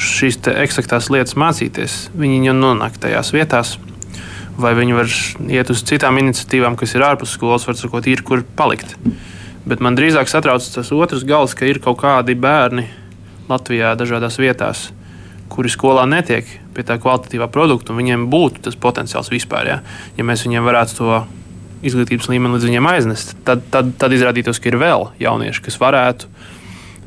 šīs 0.00 0.38
eksaktās 0.52 1.10
lietas 1.10 1.34
mācīties, 1.36 1.96
viņi 2.16 2.50
jau 2.50 2.56
nonāk 2.56 2.98
tajās 3.02 3.32
vietās. 3.34 3.78
Vai 4.60 4.72
viņi 4.76 4.96
var 4.96 5.10
iet 5.48 5.72
uz 5.72 5.82
citām 5.86 6.18
iniciatīvām, 6.20 6.76
kas 6.78 6.94
ir 6.96 7.04
ārpus 7.06 7.34
skolas, 7.36 7.66
var 7.68 7.78
sakot, 7.78 8.06
ir 8.10 8.22
kur 8.26 8.42
palikt. 8.56 8.96
Bet 9.68 9.82
man 9.84 9.96
drīzāk 9.96 10.28
satrauc 10.30 10.64
tas 10.74 10.92
otrs 10.92 11.24
gals, 11.28 11.54
ka 11.56 11.68
ir 11.68 11.80
kaut 11.82 12.00
kādi 12.02 12.36
bērni 12.38 12.86
Latvijā, 13.50 13.94
dažādās 13.98 14.38
vietās, 14.40 14.88
kuri 15.50 15.72
skolā 15.72 16.06
netiek 16.08 16.48
pie 16.74 16.84
tā 16.86 16.96
kvalitatīvā 17.02 17.50
produkta, 17.52 17.92
un 17.92 18.00
viņiem 18.00 18.28
būtu 18.30 18.64
tas 18.68 18.78
potenciāls 18.78 19.32
vispār. 19.32 19.68
Ja, 19.68 19.80
ja 20.16 20.26
mēs 20.26 20.46
viņiem 20.46 20.66
varētu 20.66 21.00
to 21.00 21.20
izglītības 21.86 22.28
līmeni 22.30 22.56
līdz 22.56 22.68
viņiem 22.68 22.88
aiznest, 22.92 23.34
tad, 23.48 23.64
tad, 23.72 23.94
tad 23.98 24.14
izrādītos, 24.14 24.60
ka 24.60 24.70
ir 24.70 24.78
vēl 24.80 25.08
jaunieši, 25.22 25.64
kas 25.66 25.80
varētu 25.80 26.28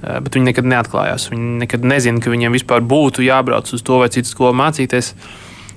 Eh, 0.03 0.19
bet 0.19 0.35
viņi 0.35 0.49
nekad 0.51 0.67
neatklājās. 0.67 1.29
Viņi 1.31 1.61
nekad 1.61 1.85
nezina, 1.87 2.19
ka 2.19 2.31
viņiem 2.33 2.57
vispār 2.57 2.83
būtu 2.83 3.23
jābrauc 3.23 3.69
uz 3.71 3.83
to 3.87 4.01
vai 4.01 4.09
citu 4.11 4.27
skolu 4.27 4.55
mācīties. 4.59 5.13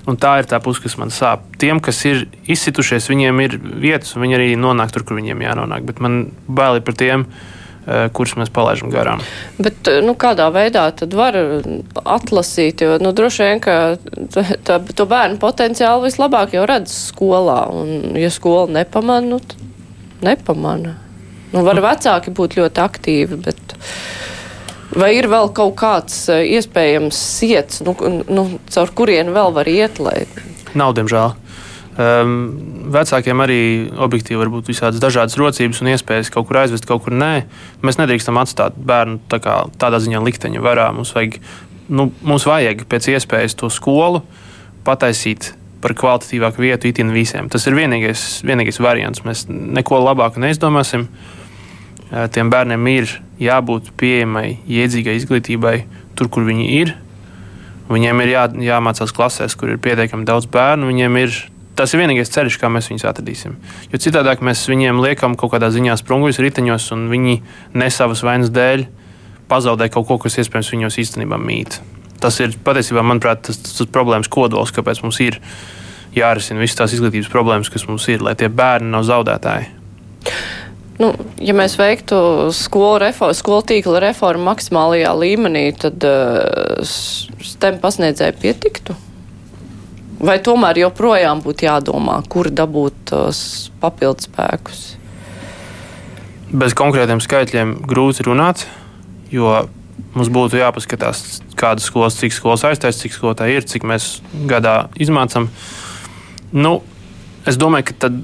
Un 0.07 0.15
tā 0.15 0.37
ir 0.39 0.47
tā 0.47 0.59
puse, 0.63 0.79
kas 0.83 0.95
man 0.99 1.11
sāp. 1.11 1.43
Tiem, 1.59 1.81
kas 1.83 1.99
ir 2.07 2.25
izsitušies, 2.47 3.09
viņiem 3.11 3.43
ir 3.43 3.57
vietas, 3.59 4.13
un 4.15 4.23
viņi 4.23 4.37
arī 4.37 4.49
nonāk 4.59 4.93
tur, 4.95 5.03
kur 5.03 5.19
viņiem 5.19 5.43
jānonāk. 5.43 5.83
Bet 5.89 5.99
man 6.03 6.29
bail 6.47 6.79
par 6.79 6.95
tiem, 6.95 7.25
eh, 7.87 8.07
kurus 8.15 8.37
mēs 8.39 8.51
palaidām 8.53 8.91
garām. 8.93 9.23
Bet, 9.59 9.81
eh, 9.87 9.99
nu, 10.01 10.15
kādā 10.15 10.47
veidā 10.53 10.85
tad 10.95 11.13
var 11.13 11.33
atlasīt? 12.05 12.79
Jo 12.81 12.97
nu, 13.03 13.11
droši 13.11 13.43
vien, 13.43 13.59
ka 13.59 13.97
to 14.95 15.05
bērnu 15.05 15.37
potenciālu 15.43 16.07
vislabāk 16.07 16.55
jau 16.55 16.65
redz 16.65 17.11
skolā. 17.11 17.67
Un, 17.73 18.15
ja 18.15 18.29
skola 18.29 18.79
nepamana, 18.79 19.27
nu, 19.27 19.39
tad 19.39 19.59
nepamana. 20.21 20.95
Nu, 21.51 21.63
var 21.63 21.79
vecāki 21.83 22.31
būt 22.31 22.57
ļoti 22.59 22.83
aktīvi, 22.83 23.43
bet 23.43 23.75
vai 24.97 25.13
ir 25.17 25.29
vēl 25.31 25.51
kaut 25.55 25.75
kāds 25.79 26.25
eh, 26.33 26.45
iespējams 26.57 27.19
iets, 27.47 27.83
nu, 27.85 27.95
nu, 28.29 28.47
caur 28.73 28.93
kurien 28.97 29.33
vēl 29.35 29.53
var 29.55 29.69
iet? 29.71 30.01
Lai... 30.03 30.23
Nav, 30.77 30.95
diemžēl. 30.97 31.35
Um, 31.97 32.33
vecākiem 32.93 33.39
arī 33.41 33.61
objektīvi 34.05 34.37
var 34.37 34.51
būt 34.53 34.67
visādas 34.69 35.01
dažādas 35.01 35.37
rocības 35.39 35.79
un 35.81 35.89
iespējas 35.95 36.29
kaut 36.33 36.45
kur 36.49 36.59
aizvest, 36.61 36.85
kaut 36.85 37.07
kur 37.07 37.15
nē. 37.17 37.47
Mēs 37.81 37.97
nedrīkstam 37.97 38.37
atstāt 38.37 38.77
bērnu 38.77 39.23
tā 39.31 39.39
kā, 39.41 39.63
tādā 39.81 40.01
ziņā 40.03 40.21
likteņa 40.21 40.61
varā. 40.61 40.91
Mums 40.93 41.15
vajag, 41.17 41.39
nu, 41.89 42.11
mums 42.21 42.45
vajag 42.45 42.85
pēc 42.91 43.09
iespējas 43.15 43.57
to 43.57 43.71
skolu 43.73 44.21
pataisīt 44.85 45.55
par 45.81 45.93
kvalitatīvāku 45.97 46.61
vietu 46.61 46.89
itin 46.89 47.09
visiem. 47.13 47.49
Tas 47.53 47.65
ir 47.69 47.77
vienīgais, 47.77 48.27
vienīgais 48.45 48.77
variants. 48.81 49.25
Mēs 49.25 49.45
neko 49.49 49.97
labāku 50.03 50.41
neizdomāsim. 50.43 51.07
Tiem 52.33 52.53
bērniem 52.53 52.85
ir 52.93 53.17
jābūt 53.41 53.91
pieejamai, 53.99 54.59
iedzīgai 54.65 55.17
izglītībai 55.19 55.75
tur, 56.17 56.31
kur 56.33 56.47
viņi 56.47 56.65
ir. 56.79 56.95
Viņiem 57.87 58.23
ir 58.23 58.33
jā, 58.33 58.47
jāmācās 58.73 59.13
klasēs, 59.15 59.55
kur 59.55 59.71
ir 59.71 59.79
pietiekami 59.83 60.27
daudz 60.27 60.49
bērnu. 60.51 60.89
Viņiem 60.89 61.19
ir 61.21 61.35
tas 61.77 61.93
ir 61.93 62.01
vienīgais 62.01 62.31
ceļš, 62.33 62.57
kā 62.59 62.71
mēs 62.73 62.89
viņus 62.89 63.05
atradīsim. 63.07 63.55
Jo 63.91 63.99
citādi 64.01 64.33
mēs 64.43 64.65
viņiem 64.69 65.01
liekam 65.03 65.37
kaut 65.39 65.53
kādā 65.53 65.69
ziņā 65.73 65.95
sprunguļus 66.01 66.41
riteņos, 66.43 66.89
un 66.95 67.05
viņi 67.11 67.37
ne 67.77 67.89
savas 67.93 68.25
vainas 68.25 68.51
dēļ 68.53 68.87
pazaudē 69.47 69.87
kaut 69.93 70.09
ko, 70.09 70.17
kas 70.25 70.39
iespējams 70.41 70.73
viņos 70.73 70.99
īstenībā 71.05 71.39
mīt. 71.39 71.79
Tas 72.21 72.39
ir 72.41 72.57
patiesībā, 72.65 73.05
manuprāt, 73.05 73.45
tas, 73.45 73.61
tas 73.61 73.89
problēmas 73.93 74.29
kodols, 74.33 74.73
kāpēc 74.73 75.03
mums 75.05 75.21
ir 75.23 75.37
jārisina 76.17 76.63
visas 76.63 76.81
tās 76.81 76.97
izglītības 76.97 77.29
problēmas, 77.31 77.69
kas 77.71 77.85
mums 77.87 78.09
ir, 78.09 78.25
lai 78.25 78.33
tie 78.35 78.49
bērni 78.49 78.89
nav 78.91 79.05
zaudētāji. 79.07 79.76
Nu, 80.97 81.11
ja 81.37 81.53
mēs 81.53 81.75
veiktu 81.77 82.17
skolu, 82.57 82.97
reformu, 83.03 83.37
skolu 83.37 83.65
tīkla 83.69 83.99
reformu 84.01 84.47
maksimālajā 84.47 85.11
līmenī, 85.13 85.67
tad 85.77 86.01
uh, 86.09 86.81
STEM 86.81 87.77
pasniedzēji 87.83 88.37
pietiktu? 88.41 88.95
Vai 90.17 90.39
tomēr 90.41 90.79
joprojām 90.81 91.43
būtu 91.45 91.67
jādomā, 91.67 92.17
kur 92.25 92.49
dabūt 92.49 92.97
tos 93.11 93.39
papildus 93.81 94.25
spēkus? 94.25 94.79
Bez 96.49 96.73
konkrētiem 96.79 97.21
skaitļiem 97.21 97.75
grūti 97.85 98.25
runāt, 98.25 98.65
jo 99.29 99.67
mums 100.17 100.31
būtu 100.33 100.57
jāpaskatās, 100.57 101.43
kādas 101.59 101.85
skolas, 101.91 102.17
cik 102.17 102.33
skolas 102.33 102.65
aiztaisa, 102.65 103.03
cik 103.03 103.13
skolotāji 103.13 103.59
ir, 103.59 103.69
cik 103.69 103.85
mēs 103.85 104.15
gadā 104.49 104.87
izmācām. 104.97 105.51
Nu, 106.57 106.79
es 107.45 107.59
domāju, 107.61 107.91
ka 107.91 107.99
tad 108.07 108.17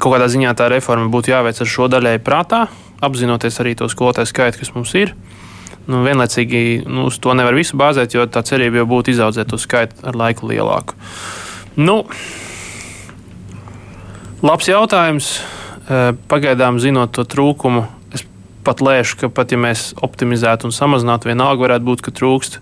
kaut 0.00 0.16
kādā 0.16 0.28
ziņā 0.32 0.54
tā 0.56 0.70
reforma 0.72 1.10
būtu 1.12 1.34
jāveic 1.34 1.60
ar 1.60 1.68
šo 1.68 1.88
daļai 1.92 2.16
prātā, 2.24 2.64
apzinoties 3.04 3.60
arī 3.62 3.76
to 3.78 3.88
skolotāju 3.92 4.30
skaitu, 4.30 4.62
kas 4.62 4.72
mums 4.74 4.94
ir. 4.98 5.14
Nu, 5.90 6.02
vienlaicīgi 6.04 6.84
nu, 6.86 7.08
uz 7.10 7.18
to 7.22 7.34
nevar 7.34 7.56
visu 7.56 7.78
bāzēt, 7.80 8.14
jo 8.14 8.26
tā 8.30 8.42
cerība 8.46 8.82
jau 8.82 8.90
būtu 8.90 9.14
izaudzēt 9.14 9.50
to 9.50 9.58
skaitu 9.60 10.04
ar 10.06 10.18
laiku 10.18 10.50
lielāku. 10.50 10.96
Nu, 11.80 12.02
labs 14.44 14.68
jautājums. 14.70 15.32
Eh, 15.90 16.12
pagaidām, 16.30 16.78
zinot 16.78 17.10
to 17.16 17.24
trūkumu, 17.26 17.82
es 18.14 18.22
pat 18.62 18.78
lēšu, 18.84 19.16
ka 19.24 19.28
pat 19.34 19.50
ja 19.50 19.58
mēs 19.58 19.88
optimizētu 19.98 20.68
un 20.68 20.74
samazinātu, 20.76 21.32
vienalga 21.32 21.64
varētu 21.64 21.88
būt, 21.88 22.04
ka 22.06 22.12
trūkst. 22.14 22.60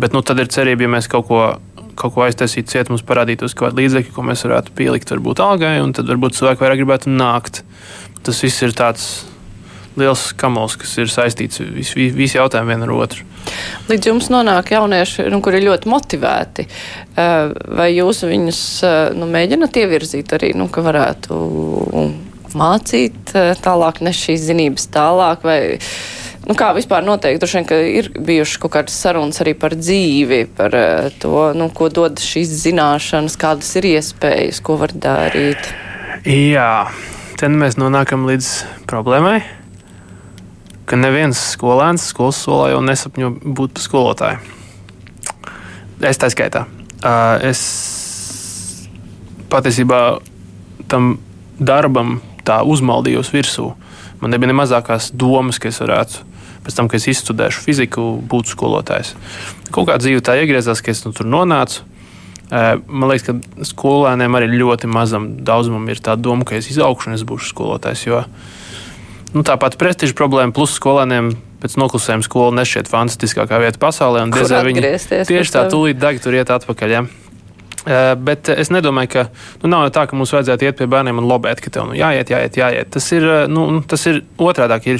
Bet 0.00 0.16
nu, 0.16 0.24
tad 0.26 0.42
ir 0.42 0.50
cerība, 0.50 0.88
ja 0.88 0.90
mēs 0.96 1.06
kaut 1.12 1.28
ko 1.28 1.44
kaut 1.98 2.16
ko 2.16 2.26
aiztaisīt 2.26 2.70
ciet, 2.72 2.90
mums 2.92 3.04
parādītos 3.06 3.54
kaut 3.56 3.70
kāda 3.70 3.82
līdzekļa, 3.82 4.14
ko 4.14 4.26
mēs 4.26 4.44
varētu 4.46 4.74
pielikt 4.76 5.14
varbūt 5.14 5.42
algai, 5.44 5.78
un 5.84 5.94
tad 5.96 6.10
varbūt 6.12 6.36
cilvēki 6.38 6.62
vairāk 6.64 6.82
gribētu 6.82 7.14
nākt. 7.14 7.62
Tas 8.26 8.42
viss 8.44 8.64
ir 8.66 8.76
tāds 8.76 9.08
liels 9.96 10.28
kamols, 10.36 10.76
kas 10.80 10.92
ir 11.00 11.10
saistīts 11.10 11.62
visi 11.72 12.10
vis 12.14 12.36
jautājumi 12.36 12.74
viena 12.74 12.86
ar 12.88 12.94
otru. 12.96 13.24
Līdz 13.88 14.10
jums 14.10 14.28
nonāk 14.32 14.72
jaunieši, 14.74 15.28
nu, 15.32 15.40
kuri 15.44 15.60
ir 15.60 15.68
ļoti 15.70 15.90
motivēti. 15.90 16.66
Eh, 16.66 17.54
vai 17.78 17.90
jūs 17.94 18.24
viņus 18.26 18.62
eh, 18.84 18.96
nu, 19.16 19.28
mēģināt 19.30 19.78
ievirzīt 19.80 20.34
arī, 20.36 20.52
nu, 20.58 20.68
ka 20.72 20.84
varētu 20.84 21.38
mācīt 22.56 23.34
eh, 23.38 23.52
tālāk, 23.62 24.02
nes 24.04 24.20
šīs 24.26 24.48
zinības 24.50 24.88
tālāk? 24.94 25.46
Vai, 25.46 25.60
Nu, 26.46 26.54
kā 26.54 26.68
vispār 26.76 27.02
noteikti, 27.02 27.40
droši 27.42 27.58
vien, 27.58 27.64
ka 27.66 27.76
ir 27.90 28.08
bijušas 28.14 28.60
kaut 28.62 28.76
kādas 28.76 28.94
sarunas 29.02 29.40
arī 29.42 29.56
par 29.58 29.74
dzīvi, 29.74 30.44
par 30.54 30.74
uh, 30.78 31.08
to, 31.18 31.32
nu, 31.58 31.66
ko 31.74 31.88
dod 31.90 32.22
šīs 32.22 32.52
zināšanas, 32.62 33.34
kādas 33.40 33.72
ir 33.80 33.88
iespējas, 33.90 34.60
ko 34.62 34.76
var 34.78 34.94
darīt. 34.94 35.72
Jā, 36.22 36.86
te 37.34 37.50
nu 37.50 37.58
mēs 37.64 37.74
nonākam 37.80 38.28
līdz 38.30 38.50
problēmai, 38.86 39.40
ka 40.86 40.98
neviens 41.00 41.40
skolēns 41.56 42.06
skolas 42.12 42.38
solā 42.46 42.70
jau 42.76 42.84
nesapņo 42.92 43.32
būt 43.42 43.74
par 43.74 43.86
skolotāju. 43.88 44.54
Es 46.06 46.22
tā 46.22 46.30
skaitā. 46.30 46.62
Es 47.42 47.64
patiesībā 49.50 50.00
tam 50.86 51.16
darbam 51.58 52.20
tā 52.46 52.60
uzmaldījos 52.62 53.34
virsū. 53.34 53.72
Man 54.22 54.30
nebija 54.30 54.52
ne 54.52 54.58
mazākās 54.62 55.10
domas, 55.10 55.58
ka 55.58 55.74
es 55.74 55.82
varētu 55.82 56.35
pēc 56.66 56.78
tam, 56.78 56.90
kad 56.90 57.00
es 57.00 57.08
izstudēšu 57.14 57.62
fiziku, 57.62 58.06
būtu 58.26 58.56
skolotājs. 58.56 59.14
Kaut 59.74 59.88
kā 59.88 60.00
dzīve 60.02 60.24
tā 60.26 60.36
iegriezās, 60.42 60.82
ka 60.82 60.92
es 60.92 61.04
nu, 61.06 61.14
tur 61.16 61.28
nonācu. 61.30 61.86
Man 62.50 63.10
liekas, 63.10 63.26
ka 63.26 63.66
skolēniem 63.66 64.36
arī 64.38 64.52
ļoti 64.54 64.90
mazam 64.90 65.32
daudzumam 65.46 65.88
ir 65.90 66.02
tā 66.02 66.14
doma, 66.18 66.46
ka 66.46 66.58
es 66.58 66.70
izaugšu 66.70 67.10
un 67.10 67.18
es 67.18 67.26
būšu 67.26 67.50
skolotājs. 67.54 68.06
Jo 68.06 68.22
nu, 69.34 69.42
tāpat 69.46 69.76
prestiža 69.80 70.16
problēma 70.16 70.54
plus 70.54 70.76
skolēniem 70.78 71.34
pēc 71.62 71.76
noklusējuma 71.80 72.24
skola 72.24 72.54
nešķiet 72.60 72.90
fantastiskākā 72.90 73.60
vieta 73.62 73.80
pasaulē. 73.82 74.26
Diezgan 74.32 74.68
viņi 74.68 74.92
tieši 75.28 75.54
tā 75.54 75.64
tūlīt 75.72 76.00
deg 76.00 76.20
tur 76.22 76.36
iet 76.36 76.52
atpakaļ. 76.52 76.94
Ja? 76.94 77.04
Bet 78.18 78.50
es 78.50 78.72
nedomāju, 78.74 79.10
ka 79.12 79.24
nu, 79.62 79.70
nav 79.70 79.88
tā, 79.94 80.06
ka 80.10 80.18
mums 80.18 80.32
vajadzētu 80.34 80.66
iet 80.66 80.78
pie 80.80 80.88
bērniem 80.90 81.20
un 81.22 81.28
lobēt, 81.30 81.62
ka 81.62 81.70
tev 81.72 81.90
nu, 81.90 81.96
jāiet, 81.98 82.32
jāiet, 82.32 82.58
jāiet. 82.58 82.90
Tas 82.96 83.06
ir, 83.14 83.26
nu, 83.50 83.68
tas 83.86 84.06
ir 84.10 84.24
otrādi. 84.42 84.96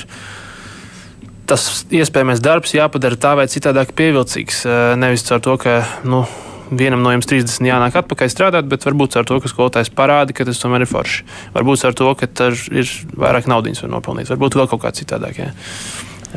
Tas 1.47 1.84
iespējamais 1.94 2.42
darbs 2.42 2.74
jāpadara 2.74 3.18
tā 3.20 3.36
vai 3.38 3.47
citādāk 3.51 3.92
pievilcīgs. 3.97 4.64
Nevis 4.99 5.26
ar 5.30 5.42
to, 5.44 5.55
ka 5.62 5.78
nu, 6.09 6.24
vienam 6.70 7.03
no 7.05 7.12
jums 7.14 7.28
30 7.30 7.68
jānāk 7.68 7.99
atpakaļ 8.03 8.30
strādāt, 8.32 8.68
bet 8.70 8.86
varbūt 8.86 9.18
ar 9.20 9.26
to, 9.28 9.38
ka 9.42 9.51
skolotājs 9.51 9.92
parāda, 9.94 10.34
ka 10.34 10.47
tas 10.49 10.61
tomēr 10.62 10.86
ir 10.86 10.90
forši. 10.90 11.26
Varbūt 11.55 11.84
ar 11.86 11.99
to, 11.99 12.12
ka 12.18 12.30
tur 12.30 12.57
ir 12.74 12.94
vairāk 13.14 13.51
naudas 13.51 13.84
var 13.84 13.94
nopelnīt, 13.94 14.30
varbūt 14.32 14.59
vēl 14.59 14.70
kaut 14.72 14.82
kā 14.86 14.94
citādāk. 14.97 15.44
Ja. 15.44 15.53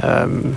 Um, 0.03 0.53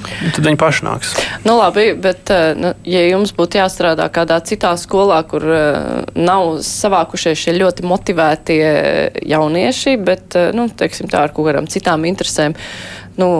Tad 0.00 0.46
viņi 0.46 0.56
paši 0.56 0.84
nāks. 0.86 1.10
Nu, 1.44 1.58
labi, 1.58 1.90
bet, 1.92 2.30
nu, 2.56 2.70
ja 2.88 3.02
jums 3.04 3.34
būtu 3.36 3.58
jāstrādā 3.60 4.06
kādā 4.08 4.38
citā 4.48 4.70
skolā, 4.80 5.18
kur 5.28 5.44
nav 6.16 6.54
savākušies 6.64 7.42
šie 7.42 7.52
ļoti 7.58 7.84
motivētie 7.84 8.62
jaunieši, 9.28 9.98
bet, 10.00 10.38
nu, 10.56 10.70
teiksim 10.72 11.10
tā, 11.12 11.26
ar 11.26 11.34
kaut 11.36 11.50
kādām 11.50 11.68
citām 11.68 12.08
interesēm, 12.08 12.56
uh, 12.56 12.99
Nu, 13.20 13.30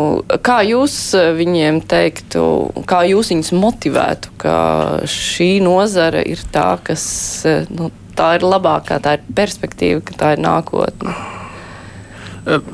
kā 0.45 0.61
jūs 0.67 0.95
eh, 1.17 1.31
viņiem 1.39 1.81
teiktu, 1.89 2.45
kā 2.91 3.03
jūs 3.09 3.33
viņus 3.33 3.53
motivētu, 3.57 4.33
ka 4.41 4.55
šī 5.09 5.53
nozara 5.65 6.23
ir 6.27 6.43
tā, 6.53 6.75
kas, 6.85 7.05
eh, 7.49 7.69
nu, 7.73 7.91
tā 8.19 8.35
ir 8.39 8.47
labākā, 8.47 9.01
tā 9.03 9.19
ir 9.19 9.29
perspektīva, 9.37 10.03
ka 10.05 10.19
tā 10.21 10.33
ir 10.37 10.43
nākotne. 10.45 11.15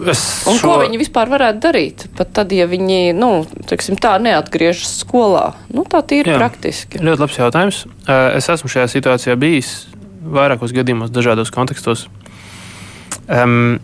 Es 0.06 0.20
Un 0.46 0.56
šo... 0.56 0.70
ko 0.70 0.76
viņi 0.84 0.98
vispār 1.00 1.28
varētu 1.28 1.60
darīt? 1.60 2.06
Pat 2.16 2.30
tad, 2.38 2.52
ja 2.54 2.68
viņi, 2.70 3.10
nu, 3.18 3.30
teiksim, 3.68 3.98
tā 4.00 4.14
neatgriežas 4.22 5.00
skolā. 5.02 5.50
Nu, 5.74 5.82
tā 5.90 6.04
ir 6.14 6.30
praktiski. 6.30 7.02
Ļoti 7.02 7.24
labs 7.24 7.38
jautājums. 7.40 7.82
Es 8.06 8.48
esmu 8.54 8.70
šajā 8.72 8.86
situācijā 8.94 9.34
bijis 9.40 9.74
vairākos 10.22 10.74
gadījumos, 10.74 11.12
dažādos 11.14 11.52
kontekstos. 11.54 12.06
Um, 13.26 13.78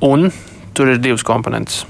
un 0.00 0.30
tur 0.76 0.92
ir 0.92 1.02
divas 1.04 1.24
komponentes. 1.26 1.84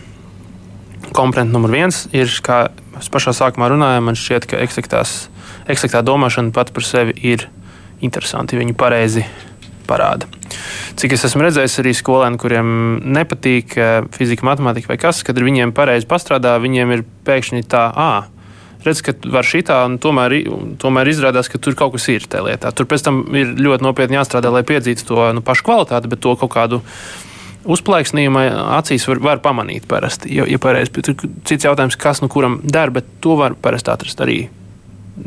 Komponents 1.11 1.53
numur 1.53 1.73
viens 1.75 2.05
ir, 2.15 2.31
kā 2.45 2.69
mēs 2.95 3.11
pašā 3.13 3.35
sākumā 3.37 3.73
runājām, 3.73 4.07
man 4.07 4.19
šķiet, 4.19 4.47
ka 4.49 4.61
eksaktā 4.63 6.05
domāšana 6.07 6.55
pat 6.55 6.71
par 6.73 6.87
sevi 6.87 7.17
ir 7.35 7.49
interesanti. 8.03 8.59
Viņi 8.61 8.77
pareizi 8.79 9.25
parāda. 9.89 10.29
Cik 10.99 11.17
es 11.17 11.25
esmu 11.27 11.47
redzējis 11.47 11.81
arī 11.83 11.95
skolēnu, 11.97 12.39
kuriem 12.41 12.69
nepatīk 13.17 13.75
fizika, 14.15 14.47
matemātika 14.47 14.93
vai 14.93 14.99
kas, 15.01 15.23
kad 15.27 15.39
viņiem 15.41 15.75
pareizi 15.77 16.09
pastrādā, 16.09 16.55
viņiem 16.63 16.95
ir 16.97 17.05
pēkšņi 17.27 17.65
tā, 17.73 17.87
ah, 17.91 18.29
redz, 18.87 19.03
ka 19.05 19.15
var 19.33 19.47
šī 19.49 19.63
tā, 19.69 19.81
un 19.89 19.99
tomēr, 20.03 20.37
tomēr 20.83 21.11
izrādās, 21.13 21.51
ka 21.51 21.61
tur 21.63 21.77
kaut 21.79 21.97
kas 21.97 22.09
ir 22.13 22.27
tajā 22.29 22.47
lietā. 22.51 22.73
Tur 22.77 22.89
pēc 22.91 23.07
tam 23.07 23.23
ir 23.37 23.55
ļoti 23.59 23.87
nopietni 23.87 24.19
jāstrādā, 24.19 24.53
lai 24.55 24.65
piedzītu 24.69 25.09
to 25.09 25.29
nu, 25.39 25.45
pašu 25.45 25.67
kvalitāti, 25.69 26.11
bet 26.13 26.23
to 26.25 26.35
kaut 26.41 26.53
kādu 26.55 26.83
uzplaiksnījuma 27.65 28.47
acīs 28.79 29.07
var, 29.09 29.21
var 29.23 29.43
pamanīt 29.45 29.87
parasti. 29.91 30.33
Ja, 30.37 30.47
ja 30.49 30.59
pareizi, 30.63 30.95
tur 30.99 31.17
cits 31.49 31.67
jautājums, 31.67 31.99
kas 32.01 32.23
nu 32.23 32.31
kuram 32.33 32.61
der, 32.65 32.93
bet 32.95 33.09
to 33.25 33.37
var 33.41 33.57
parasti 33.59 33.93
atrast 33.93 34.23
arī 34.25 34.45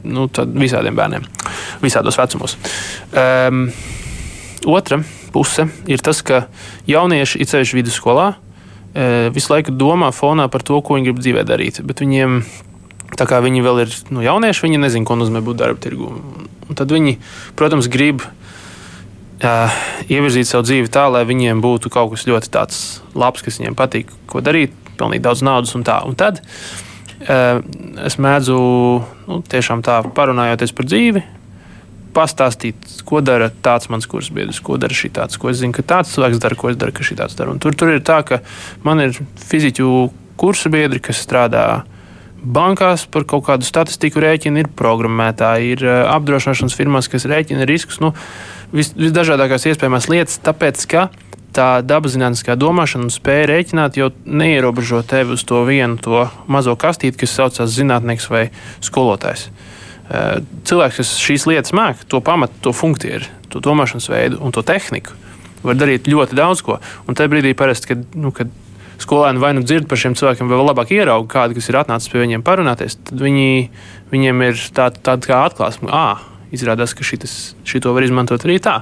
nu, 0.04 0.28
visādiem 0.56 0.98
bērniem, 0.98 1.28
visādos 1.84 2.18
vecumos. 2.20 2.58
Um, 3.12 3.68
otra 4.66 5.02
puse 5.36 5.68
ir 5.92 6.04
tas, 6.04 6.22
ka 6.26 6.46
jaunieši, 6.90 7.42
it 7.44 7.52
sevišķi 7.52 7.80
vidusskolā, 7.82 8.30
e, 8.96 9.08
visu 9.36 9.52
laiku 9.52 9.74
domā 9.76 10.12
fonā 10.16 10.48
par 10.52 10.64
to, 10.64 10.80
ko 10.80 10.96
viņi 10.96 11.10
grib 11.10 11.20
dzīvē 11.20 11.44
darīt. 11.48 11.82
Bet 11.84 12.00
viņiem, 12.04 12.40
tā 13.20 13.28
kā 13.28 13.42
viņi 13.44 13.66
vēl 13.66 13.84
ir 13.84 13.98
nu, 14.16 14.24
jaunieši, 14.24 14.64
viņi 14.68 14.82
nezina, 14.82 15.08
ko 15.08 15.20
nozīmē 15.20 15.44
būt 15.46 15.60
darba 15.60 15.82
tirgu. 15.84 16.14
Un 16.66 16.80
tad 16.80 16.94
viņi, 16.96 17.18
protams, 17.60 17.92
grib 17.92 18.24
uh, 19.46 19.78
ievirzīt 20.12 20.50
savu 20.50 20.66
dzīvi 20.68 20.92
tā, 20.94 21.06
lai 21.14 21.24
viņiem 21.28 21.62
būtu 21.64 21.92
kaut 21.94 22.14
kas 22.16 22.26
ļoti 22.30 22.52
labs, 23.16 23.46
kas 23.46 23.62
viņiem 23.62 23.78
patīk, 23.78 24.12
ko 24.32 24.42
darīt, 24.44 24.74
pelnīt 25.00 25.24
daudz 25.26 25.46
naudas 25.46 25.76
un 25.78 25.86
tā. 25.88 26.02
Un 26.08 26.18
tad 26.20 26.42
uh, 26.42 27.62
es 28.06 28.20
mēdzu 28.22 28.60
nu, 29.30 29.42
tiešām 29.50 29.86
tā 29.86 30.02
parunājoties 30.18 30.76
par 30.76 30.90
dzīvi, 30.90 31.24
pastāstīt, 32.16 33.02
ko 33.08 33.20
dara 33.26 33.50
tāds 33.64 33.90
mans 33.92 34.08
kursbiedrs, 34.08 34.62
ko 34.64 34.78
dara 34.80 34.96
šī 34.96 35.12
tāds, 35.16 35.40
ko 35.40 35.52
es 35.52 35.60
zinu, 35.60 35.76
ka 35.76 35.84
tāds 35.84 36.14
cilvēks 36.16 36.40
dara, 36.44 36.58
ko 36.60 36.72
es 36.72 36.80
daru, 36.80 36.96
ka 36.96 37.04
šī 37.06 37.18
tāds 37.20 37.36
dara. 37.36 37.52
Un 37.52 37.60
tur, 37.64 37.76
tur 37.76 37.92
ir 37.92 38.04
tā, 38.08 38.22
ka 38.28 38.40
man 38.88 39.04
ir 39.04 39.18
fiziķu 39.50 39.90
kursa 40.40 40.72
biedri, 40.72 41.02
kas 41.04 41.20
strādā 41.24 41.66
bankās 42.46 43.06
par 43.10 43.26
kaut 43.28 43.48
kādu 43.48 43.68
statistiku 43.68 44.22
rēķinu, 44.24 44.62
ir 44.62 44.72
programmētāji, 44.78 45.72
ir 45.76 45.86
eh, 45.86 46.02
apdrošināšanas 46.14 46.78
firmas, 46.78 47.10
kas 47.12 47.28
rēķina 47.30 47.68
riskus, 47.68 48.00
nu, 48.04 48.14
vis, 48.76 48.92
visdažādākās 48.98 49.68
iespējamās 49.72 50.10
lietas, 50.12 50.42
tāpēc, 50.46 50.84
ka 50.92 51.08
tā 51.56 51.68
dabaszinātniskā 51.88 52.58
domāšana 52.60 53.08
un 53.08 53.14
spēja 53.14 53.48
rēķināt 53.54 54.00
jau 54.00 54.10
neierobežo 54.26 55.02
tevi 55.08 55.38
uz 55.38 55.46
to 55.48 55.62
vienu 55.68 55.96
to 56.02 56.26
mazo 56.52 56.76
kastīti, 56.80 57.22
kas 57.22 57.36
saucās 57.38 57.72
zinātnieks 57.78 58.28
vai 58.32 58.50
skolotājs. 58.84 59.48
Eh, 60.06 60.42
cilvēks, 60.68 61.00
kas 61.00 61.16
šīs 61.22 61.48
lietas 61.50 61.74
māca, 61.76 62.04
to 62.12 62.20
pamatu, 62.22 62.60
to 62.68 62.76
funkciju, 62.76 63.24
to 63.50 63.64
domāšanas 63.64 64.10
veidu 64.12 64.42
un 64.44 64.54
to 64.54 64.62
tehniku, 64.66 65.16
var 65.66 65.80
darīt 65.80 66.12
ļoti 66.12 66.38
daudz 66.38 66.62
ko. 66.66 66.78
Un 67.08 67.18
tajā 67.18 67.32
brīdī 67.32 67.56
parasti, 67.58 67.94
kad, 67.94 68.04
nu, 68.14 68.30
kad 68.36 68.52
skolēni 69.02 69.42
vai 69.42 69.56
nu 69.58 69.64
dzird 69.66 69.90
par 69.90 70.00
šiem 70.00 70.14
cilvēkiem, 70.20 70.52
vai 70.52 70.62
labāk 70.62 70.94
ierauga 70.94 71.32
kādu, 71.32 71.58
kas 71.58 71.72
ir 71.72 71.80
atnācis 71.80 72.12
pie 72.12 72.22
viņiem 72.22 72.46
parunāties, 72.46 73.00
tad 73.08 73.24
viņi, 73.24 73.70
viņiem 74.14 74.46
ir 74.46 74.62
tāda 74.78 75.02
tā 75.02 75.18
kā 75.26 75.42
atklāsme, 75.48 75.90
ah, 75.90 76.22
izrādās, 76.54 76.94
ka 76.98 77.06
šī 77.06 77.82
to 77.82 77.94
var 77.96 78.06
izmantot 78.06 78.46
arī 78.46 78.58
tā. 78.64 78.82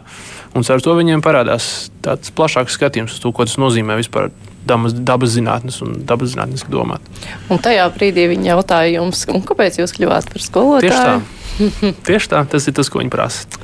Un 0.54 0.66
ar 0.68 0.84
to 0.84 0.96
viņiem 0.98 1.24
parādās 1.26 1.90
tāds 2.06 2.34
plašāks 2.36 2.76
skatījums 2.78 3.16
uz 3.16 3.24
to, 3.24 3.32
ko 3.32 3.48
tas 3.48 3.60
nozīmē 3.62 3.98
vispār 4.00 4.32
dabas, 4.68 4.94
dabas 4.94 5.36
zinātnes 5.36 5.82
un 5.86 6.02
dabas 6.08 6.34
zinātnes 6.34 6.66
domāt. 6.72 7.04
Un 7.52 7.62
tajā 7.64 7.88
brīdī 7.96 8.28
viņi 8.34 8.54
jautāja 8.54 8.98
jums, 9.00 9.26
kāpēc 9.48 9.82
jūs 9.82 9.96
kļuvāt 9.98 10.30
par 10.32 10.46
skolotāju? 10.46 10.90
Tieši 10.90 11.04
tā. 11.04 11.94
Tieši 12.08 12.34
tā, 12.34 12.46
tas 12.50 12.68
ir 12.68 12.76
tas, 12.78 12.90
ko 12.90 13.02
viņi 13.02 13.14
prasa. 13.14 13.62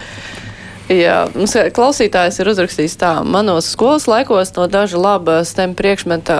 Jā, 0.89 1.27
mums 1.35 1.53
klausītājs 1.77 2.39
ir 2.41 2.49
uzrakstījis 2.49 2.95
tā, 2.97 3.11
manos 3.21 3.67
skolas 3.75 4.07
laikos 4.09 4.55
no 4.55 4.65
daža 4.65 4.97
laba 4.97 5.43
STEM 5.45 5.75
priekšmeta 5.77 6.39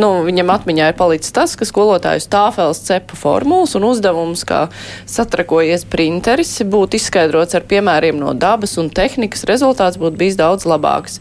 nu, 0.00 0.10
viņam 0.26 0.52
atmiņā 0.54 0.90
ir 0.90 0.96
palicis 0.98 1.34
tas, 1.34 1.56
ka 1.58 1.68
skolotājs 1.68 2.28
tāfels 2.32 2.82
cepa 2.86 3.18
formulas 3.18 3.76
un 3.78 3.86
uzdevums, 3.88 4.44
kā 4.48 4.66
satrakojies 5.10 5.86
printeris, 5.90 6.54
būtu 6.62 7.00
izskaidrots 7.00 7.58
ar 7.58 7.66
piemēriem 7.68 8.18
no 8.20 8.34
dabas 8.36 8.76
un 8.80 8.90
tehnikas, 8.92 9.46
rezultāts 9.48 10.00
būtu 10.00 10.20
bijis 10.20 10.38
daudz 10.40 10.68
labāks. 10.68 11.20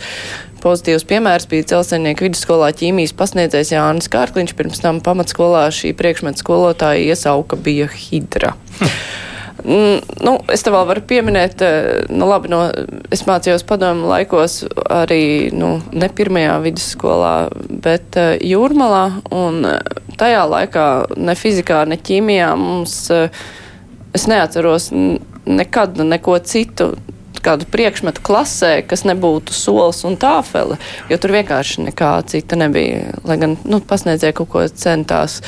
Pozitīvs 0.65 1.05
piemērs 1.05 1.45
bija 1.49 1.67
celsenieku 1.75 2.25
vidusskolā 2.25 2.71
ķīmijas 2.73 3.13
pasniedzējs 3.17 3.75
Jānis 3.75 4.09
Kārkliņš, 4.09 4.55
pirms 4.57 4.81
tam 4.81 5.03
pamatskolā 5.05 5.67
šī 5.75 5.93
priekšmeta 5.97 6.41
skolotāja 6.41 7.13
iesauka 7.13 7.59
bija 7.59 7.91
hidra. 7.91 8.55
Hm. 8.79 8.97
Mm, 9.63 10.01
nu, 10.19 10.33
es 10.51 10.65
te 10.65 10.71
vēl 10.73 10.83
varu 10.89 11.01
pieminēt, 11.07 11.61
eh, 11.63 11.85
nu, 12.11 12.27
labi, 12.27 12.51
no, 12.51 12.65
es 13.13 13.23
mācījos 13.25 13.63
padomu 13.67 14.09
laikos 14.09 14.65
arī, 14.91 15.49
nu, 15.55 15.77
ne 15.95 16.09
pirmajā 16.11 16.57
vidusskolā, 16.65 17.35
bet 17.85 18.19
uh, 18.19 18.33
jūrmalā, 18.43 19.03
eh, 19.31 19.95
tajā 20.19 20.43
laikā 20.51 20.87
ne 21.15 21.37
fizikā, 21.39 21.85
ne 21.87 21.95
ķīmijā 21.95 22.51
mums, 22.59 22.97
es 24.15 24.27
neatceros 24.27 24.91
nekad 25.45 26.03
neko 26.03 26.37
citu 26.43 26.91
kādu 27.45 27.67
priekšmetu 27.69 28.23
klasē, 28.25 28.73
kas 28.87 29.05
nebūtu 29.07 29.53
solis 29.55 30.01
un 30.07 30.17
tāfele, 30.19 30.79
jo 31.11 31.19
tur 31.21 31.35
vienkārši 31.35 31.87
nekā 31.89 32.11
cita 32.31 32.57
nebija, 32.59 33.13
lai 33.27 33.37
gan, 33.41 33.55
nu, 33.69 33.79
pasniedzēja 33.85 34.35
kaut 34.35 34.51
ko 34.51 34.65
centās. 34.67 35.39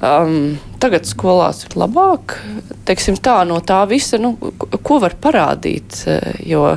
Um, 0.00 0.56
tagad 0.80 1.08
skolās 1.08 1.64
ir 1.68 1.76
labāk. 1.80 2.38
Teiksim, 2.88 3.18
tā, 3.20 3.40
no 3.48 3.60
tā 3.64 3.82
visa, 3.90 4.18
nu, 4.20 4.34
ko 4.80 5.00
var 5.02 5.16
parādīt. 5.20 6.04
Jo 6.46 6.74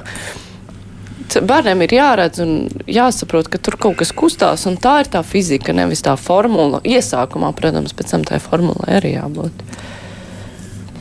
bērniem 1.42 1.82
ir 1.86 1.96
jāredz 1.96 2.42
un 2.44 2.52
jāsaprot, 2.90 3.48
ka 3.50 3.58
tur 3.62 3.78
kaut 3.82 3.98
kas 4.02 4.12
kustās, 4.16 4.66
un 4.70 4.78
tā 4.82 5.00
ir 5.04 5.10
tā 5.14 5.24
fizika, 5.26 5.74
nevis 5.74 6.04
tā 6.06 6.16
formula. 6.20 6.82
Iesākumā, 6.86 7.54
protams, 7.58 7.96
pēc 7.96 8.14
tam 8.14 8.26
tai 8.28 8.40
formulai 8.44 9.00
arī 9.00 9.16
jābūt. 9.16 9.64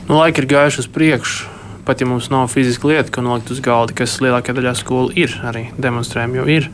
Nu, 0.07 0.17
laiki 0.17 0.43
ir 0.43 0.49
gājuši 0.55 0.83
uz 0.83 0.89
priekšu. 0.93 1.49
Pat 1.83 1.99
ja 1.99 2.07
mums 2.07 2.29
nav 2.31 2.47
fiziska 2.47 2.87
lieta, 2.87 3.11
ko 3.11 3.21
nolikt 3.25 3.51
uz 3.51 3.59
galda, 3.63 3.91
kas 3.97 4.15
lielākajā 4.23 4.55
daļā 4.55 4.71
skolu 4.79 5.11
ir, 5.19 5.33
arī 5.43 5.65
demonstrējumi 5.75 6.39
jau 6.39 6.45
ir. 6.47 6.69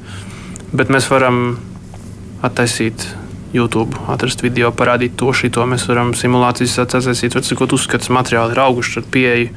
Bet 0.69 0.91
mēs 0.93 1.09
varam 1.09 1.57
attaisīt 2.45 3.07
YouTube, 3.53 3.97
atrast 4.11 4.43
video, 4.45 4.69
parādīt 4.75 5.15
to, 5.17 5.31
šito. 5.33 5.63
Mēs 5.69 5.87
varam 5.89 6.13
simulācijas 6.17 6.77
atsaistīt, 6.83 7.33
var 7.33 7.45
sakot, 7.45 7.73
uzskats 7.73 8.11
materiāli 8.13 8.53
ir 8.53 8.61
auguši 8.61 8.99
ar 9.01 9.07
pieeju 9.13 9.49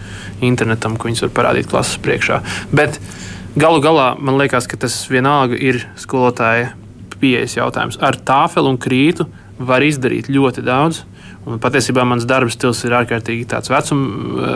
internetam, 0.48 0.96
ko 0.96 1.10
viņas 1.10 1.26
var 1.26 1.34
parādīt 1.38 1.68
klases 1.68 2.00
priekšā. 2.04 2.40
Bet 2.72 2.96
galu 3.58 3.82
galā 3.84 4.12
man 4.16 4.40
liekas, 4.40 4.68
ka 4.70 4.80
tas 4.80 4.96
vienalga 5.12 5.58
ir 5.60 5.82
skolotāja 6.00 6.72
pieejas 7.22 7.58
jautājums. 7.58 8.00
Ar 8.02 8.16
tāfeli 8.16 8.72
un 8.72 8.80
krītu 8.80 9.28
var 9.62 9.84
izdarīt 9.84 10.30
ļoti 10.32 10.64
daudz. 10.66 11.04
Un 11.42 11.58
patiesībā 11.58 12.04
mans 12.06 12.24
darba 12.28 12.52
stils 12.54 12.84
ir 12.86 12.94
ārkārtīgi 12.94 13.48
vecum, 13.50 14.02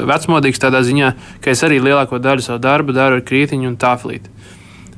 vecmodīgs 0.07 0.63
tādā 0.63 0.85
ziņā, 0.87 1.13
ka 1.43 1.51
es 1.51 1.63
arī 1.67 1.81
lielāko 1.83 2.21
daļu 2.23 2.45
savu 2.47 2.63
darbu 2.63 2.95
daru 2.95 3.19
ar 3.19 3.25
krītiņu 3.27 3.73
un 3.73 3.79
tāfelīti. 3.81 4.31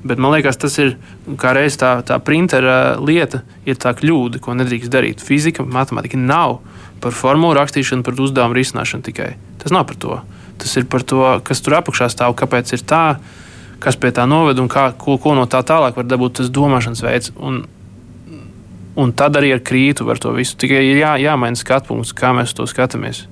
Bet 0.05 0.21
man 0.23 0.31
liekas, 0.37 0.59
tas 0.61 0.77
ir 0.79 0.95
kā 1.41 1.53
reiz 1.57 1.75
tā, 1.81 1.97
tā 2.07 2.21
printera 2.23 2.97
lieta, 3.03 3.43
ir 3.67 3.79
tā 3.81 3.91
kļūda, 3.99 4.39
ko 4.43 4.55
nedrīkst 4.55 4.93
darīt. 4.93 5.25
Fizika, 5.25 5.67
matemātika 5.67 6.21
nav 6.21 6.61
par 7.03 7.15
formulu 7.15 7.57
rakstīšanu, 7.59 8.05
par 8.07 8.19
uzdevumu 8.19 8.55
risināšanu 8.59 9.07
tikai. 9.09 9.33
Tas 9.63 9.75
nav 9.75 9.89
par 9.91 9.99
to. 9.99 10.21
Tas 10.59 10.77
ir 10.79 10.87
par 10.91 11.03
to, 11.07 11.23
kas 11.47 11.63
tur 11.63 11.79
apakšā 11.79 12.11
stāv, 12.15 12.37
kāpēc 12.39 12.73
ir 12.75 12.85
tā, 12.87 13.03
kas 13.83 13.99
pie 13.99 14.11
tā 14.15 14.27
noved 14.31 14.59
un 14.63 14.71
kā, 14.71 14.91
ko, 14.99 15.19
ko 15.23 15.35
no 15.39 15.47
tā 15.51 15.63
tālāk 15.67 15.99
var 15.99 16.07
dabūt 16.07 16.41
tas 16.41 16.53
domāšanas 16.55 17.03
veids. 17.03 17.33
Un, 17.39 17.65
un 18.99 19.15
tad 19.19 19.39
arī 19.39 19.53
ar 19.55 19.63
krītu 19.67 20.07
var 20.07 20.23
to 20.23 20.35
visu. 20.35 20.59
Tikai 20.59 20.83
ir 20.87 21.03
jā, 21.03 21.17
jāmaina 21.23 21.59
skatu 21.59 21.93
punkts, 21.93 22.15
kā 22.15 22.33
mēs 22.35 22.55
to 22.59 22.67
skatāmies. 22.71 23.27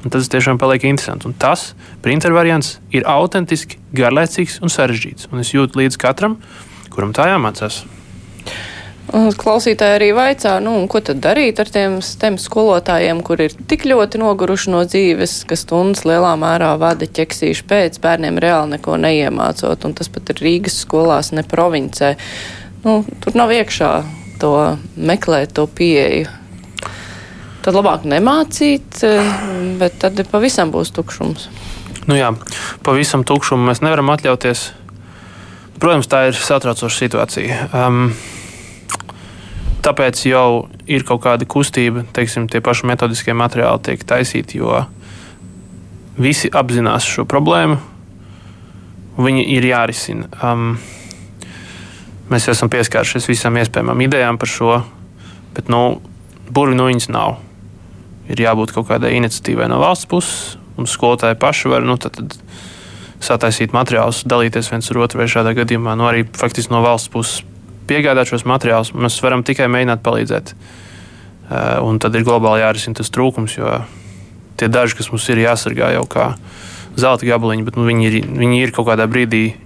Un 0.00 0.12
tas 0.12 0.28
tiešām 0.32 0.58
paliek 0.60 0.86
interesanti. 0.88 1.28
Un 1.28 1.36
tas 1.36 1.72
printer 2.04 2.32
variants 2.32 2.78
ir 2.94 3.04
autentiski, 3.08 3.80
garlaicīgs 3.96 4.60
un 4.64 4.72
sarežģīts. 4.72 5.28
Un 5.32 5.44
es 5.44 5.52
jūtu 5.52 5.82
līdzi 5.82 6.00
katram, 6.00 6.38
kuram 6.92 7.12
tā 7.16 7.28
jāmācās. 7.28 7.82
Klausītāji 9.10 9.96
arī 9.96 10.08
vaicā, 10.14 10.52
nu, 10.62 10.76
ko 10.90 11.00
tad 11.02 11.18
darīt 11.24 11.58
ar 11.58 11.70
tiem 11.72 11.96
STEM 12.04 12.36
skolotājiem, 12.38 13.24
kur 13.26 13.42
ir 13.42 13.56
tik 13.68 13.82
ļoti 13.90 14.20
noguruši 14.22 14.70
no 14.70 14.84
dzīves, 14.86 15.40
ka 15.50 15.58
stundas 15.58 16.04
lielā 16.06 16.36
mērā 16.38 16.76
vada 16.78 17.08
ķeksīšu 17.10 17.66
pēc, 17.66 17.98
bērniem 18.04 18.38
reāli 18.38 18.76
neko 18.76 18.94
neiemācot, 19.02 19.88
un 19.88 19.96
tas 19.98 20.12
pat 20.14 20.30
ir 20.30 20.44
Rīgas 20.44 20.78
skolās, 20.84 21.32
ne 21.34 21.42
provincē. 21.42 22.14
Nu, 22.86 23.00
tur 23.24 23.34
nav 23.34 23.50
iekšā 23.56 23.90
to 24.40 24.54
meklēt, 24.94 25.56
to 25.58 25.66
pieeju. 25.66 26.30
Tad 27.60 27.76
labāk 27.76 28.06
nemācīt, 28.08 29.02
bet 29.80 29.98
tad 30.00 30.20
pavisam 30.30 30.70
būs 30.72 30.94
tukšums. 30.96 31.48
Nu 32.08 32.16
jā, 32.16 32.30
pavisam 32.86 33.24
tukšumu 33.28 33.68
mēs 33.68 33.82
nevaram 33.84 34.08
atļauties. 34.14 34.70
Protams, 35.80 36.08
tā 36.12 36.26
ir 36.28 36.36
satraucoša 36.36 36.96
situācija. 36.96 37.58
Um, 37.76 38.14
tāpēc 39.84 40.22
jau 40.28 40.68
ir 40.88 41.04
kaut 41.08 41.22
kāda 41.24 41.48
kustība, 41.48 42.04
teiksim, 42.16 42.48
tie 42.52 42.60
paši 42.64 42.88
metodiskie 42.88 43.36
materiāli 43.36 43.84
tiek 43.88 44.04
taisīti, 44.08 44.60
jo 44.60 44.82
visi 46.20 46.50
apzinās 46.52 47.08
šo 47.08 47.26
problēmu. 47.28 47.76
Viņi 49.20 49.44
ir 49.52 49.68
jārisina. 49.68 50.28
Um, 50.40 50.74
mēs 52.32 52.48
esam 52.52 52.72
pieskārušies 52.72 53.28
visām 53.28 53.60
iespējamām 53.60 54.04
idejām 54.08 54.40
par 54.40 54.48
šo, 54.48 54.80
bet 55.56 55.68
nu, 55.72 56.00
burvi 56.48 56.76
no 56.76 56.88
viņas 56.88 57.08
nav. 57.12 57.38
Ir 58.30 58.42
jābūt 58.44 58.74
kaut 58.74 58.88
kādai 58.90 59.14
iniciatīvai 59.18 59.68
no 59.70 59.80
valsts 59.82 60.08
puses, 60.10 60.58
un 60.78 60.88
skolotāji 60.88 61.38
paši 61.40 61.72
var 61.72 61.86
nu, 61.86 61.96
tad, 62.00 62.18
tad 62.18 62.36
sataisīt 63.20 63.74
materiālus, 63.76 64.22
dalīties 64.28 64.70
viens 64.72 64.90
ar 64.92 65.00
otru, 65.04 65.20
vai 65.20 65.28
šādā 65.30 65.54
gadījumā 65.58 65.96
nu, 65.98 66.06
arī 66.08 66.24
faktiski 66.38 66.72
no 66.72 66.82
valsts 66.84 67.12
puses 67.12 67.42
piegādāt 67.90 68.30
šos 68.30 68.46
materiālus. 68.48 68.94
Mēs 68.94 69.18
varam 69.24 69.42
tikai 69.46 69.66
mēģināt 69.72 70.04
palīdzēt. 70.06 70.54
Uh, 71.50 71.80
un 71.82 71.98
tad 71.98 72.14
ir 72.14 72.22
globāli 72.22 72.62
jārisina 72.62 73.00
tas 73.00 73.10
trūkums, 73.10 73.56
jo 73.58 73.80
tie 74.60 74.70
daži, 74.70 75.00
kas 75.00 75.10
mums 75.10 75.26
ir 75.32 75.42
jāsargā 75.42 75.90
jau 75.96 76.04
kā 76.06 76.30
zelta 77.00 77.26
gabaliņi, 77.26 77.66
bet 77.66 77.78
nu, 77.78 77.88
viņi, 77.88 78.06
ir, 78.06 78.18
viņi 78.30 78.62
ir 78.62 78.74
kaut 78.76 78.86
kādā 78.92 79.08
brīdī, 79.10 79.56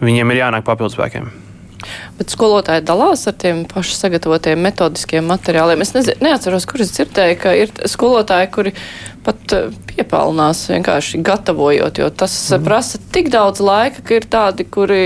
viņiem 0.00 0.32
ir 0.32 0.44
jānāk 0.44 0.64
papildus 0.64 0.96
spēkiem. 0.96 1.28
Bet 2.18 2.34
skolotāji 2.34 2.84
dalās 2.88 3.26
ar 3.30 3.36
tiem 3.38 3.64
pašu 3.70 3.96
sagatavotiem 3.98 4.62
metodiskiem 4.62 5.26
materiāliem. 5.30 5.84
Es 5.84 5.94
nezinu, 5.96 6.18
neatceros, 6.24 6.66
kur 6.70 6.84
es 6.84 6.94
dzirdēju, 6.96 7.38
ka 7.42 7.54
ir 7.58 7.72
skolotāji, 7.90 8.50
kuri 8.54 8.74
pat 9.24 9.54
eh, 9.56 9.70
piepelnās 9.88 10.60
vienkārši 10.70 11.20
gatavojot, 11.24 12.00
jo 12.02 12.08
tas 12.10 12.34
mm. 12.50 12.64
prasa 12.66 13.00
tik 13.14 13.30
daudz 13.32 13.62
laika, 13.62 14.02
ka 14.06 14.16
ir 14.18 14.26
tādi, 14.30 14.66
kuri, 14.68 15.02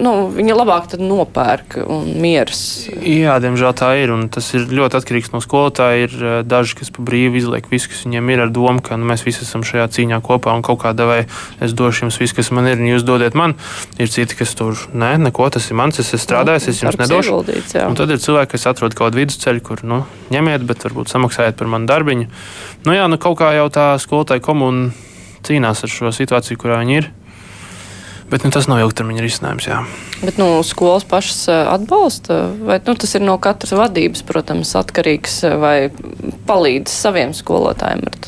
nu, 0.00 0.14
viņi 0.34 0.56
labāk 0.56 0.90
tad 0.92 1.04
nopērk 1.04 1.78
un 1.82 2.08
mieras. 2.22 2.62
Jā, 2.90 3.38
diemžēl 3.42 3.74
tā 3.78 3.92
ir, 4.00 4.14
un 4.14 4.28
tas 4.32 4.48
ir 4.56 4.68
ļoti 4.70 5.00
atkarīgs 5.00 5.32
no 5.34 5.42
skolotāja. 5.44 6.06
Ir 6.06 6.16
eh, 6.18 6.36
daži, 6.46 6.78
kas 6.80 6.92
pa 6.94 7.04
brīvu 7.06 7.40
izliek 7.42 7.68
visu, 7.72 7.90
kas 7.92 8.04
viņiem 8.06 8.32
ir 8.34 8.44
ar 8.46 8.54
domu, 8.54 8.84
ka 8.84 8.98
nu, 9.00 9.08
mēs 9.10 9.26
visi 9.26 9.44
esam 9.46 9.66
šajā 9.66 9.88
cīņā 9.98 10.22
kopā 10.26 10.54
un 10.56 10.64
kaut 10.66 10.82
kādā 10.84 11.08
vai 11.10 11.20
es 11.60 11.74
došu 11.76 12.06
jums 12.06 12.20
visu, 12.22 12.38
kas 12.38 12.52
man 12.56 12.70
ir, 12.70 12.80
un 12.80 12.92
jūs 12.92 13.06
dodiet 13.06 13.36
man. 13.38 13.56
Ir 14.00 14.10
citi, 14.12 14.38
kas 14.38 14.54
tur, 14.58 14.78
nē, 14.94 15.16
neko, 15.26 15.50
tas 15.52 15.68
ir 15.68 15.78
mans, 15.80 16.00
es 16.00 16.12
esmu 16.14 16.22
strādājis, 16.24 16.70
es 16.72 16.84
jums 16.84 17.00
nedošu. 17.00 17.42
Un 17.84 17.98
tad 17.98 18.12
ir 18.12 18.22
cilvēki, 18.22 18.54
kas 18.54 18.68
atrod 18.70 18.94
kaut 18.94 19.10
kādu 19.10 19.22
vidusceļu, 19.24 19.62
kur, 19.64 19.82
nu, 19.86 20.02
ņemiet, 20.30 20.64
bet 20.68 20.84
varbūt 20.86 21.10
samaksājiet 21.12 21.58
par 21.58 21.70
manu 21.72 21.88
darbiņu. 21.90 22.28
Nu 22.86 22.94
jā, 22.94 23.06
nu 23.10 23.18
kaut 23.20 23.39
kā 23.40 23.54
jau 23.56 23.70
tā 23.72 23.94
skolotāja 24.02 24.44
komuna 24.44 24.90
cīnās 25.46 25.80
ar 25.86 25.92
šo 25.92 26.12
situāciju, 26.12 26.60
kurā 26.60 26.82
viņi 26.82 27.00
ir. 27.00 27.10
Bet 28.30 28.44
nu, 28.46 28.52
tas 28.54 28.68
nav 28.70 28.78
ilgtermiņa 28.84 29.22
risinājums. 29.24 29.66
Jā. 29.66 29.80
Bet 30.22 30.36
nu, 30.38 30.60
skolas 30.62 31.02
pašas 31.08 31.48
atbalsta, 31.50 32.36
vai 32.62 32.76
nu, 32.86 32.94
tas 32.94 33.16
ir 33.18 33.24
no 33.26 33.34
katras 33.42 33.74
vadības, 33.74 34.22
protams, 34.28 34.70
atkarīgs, 34.78 35.40
vai 35.58 35.90
palīdz 36.46 36.94
saviem 36.94 37.34
skolotājiem 37.34 38.04
ar 38.06 38.20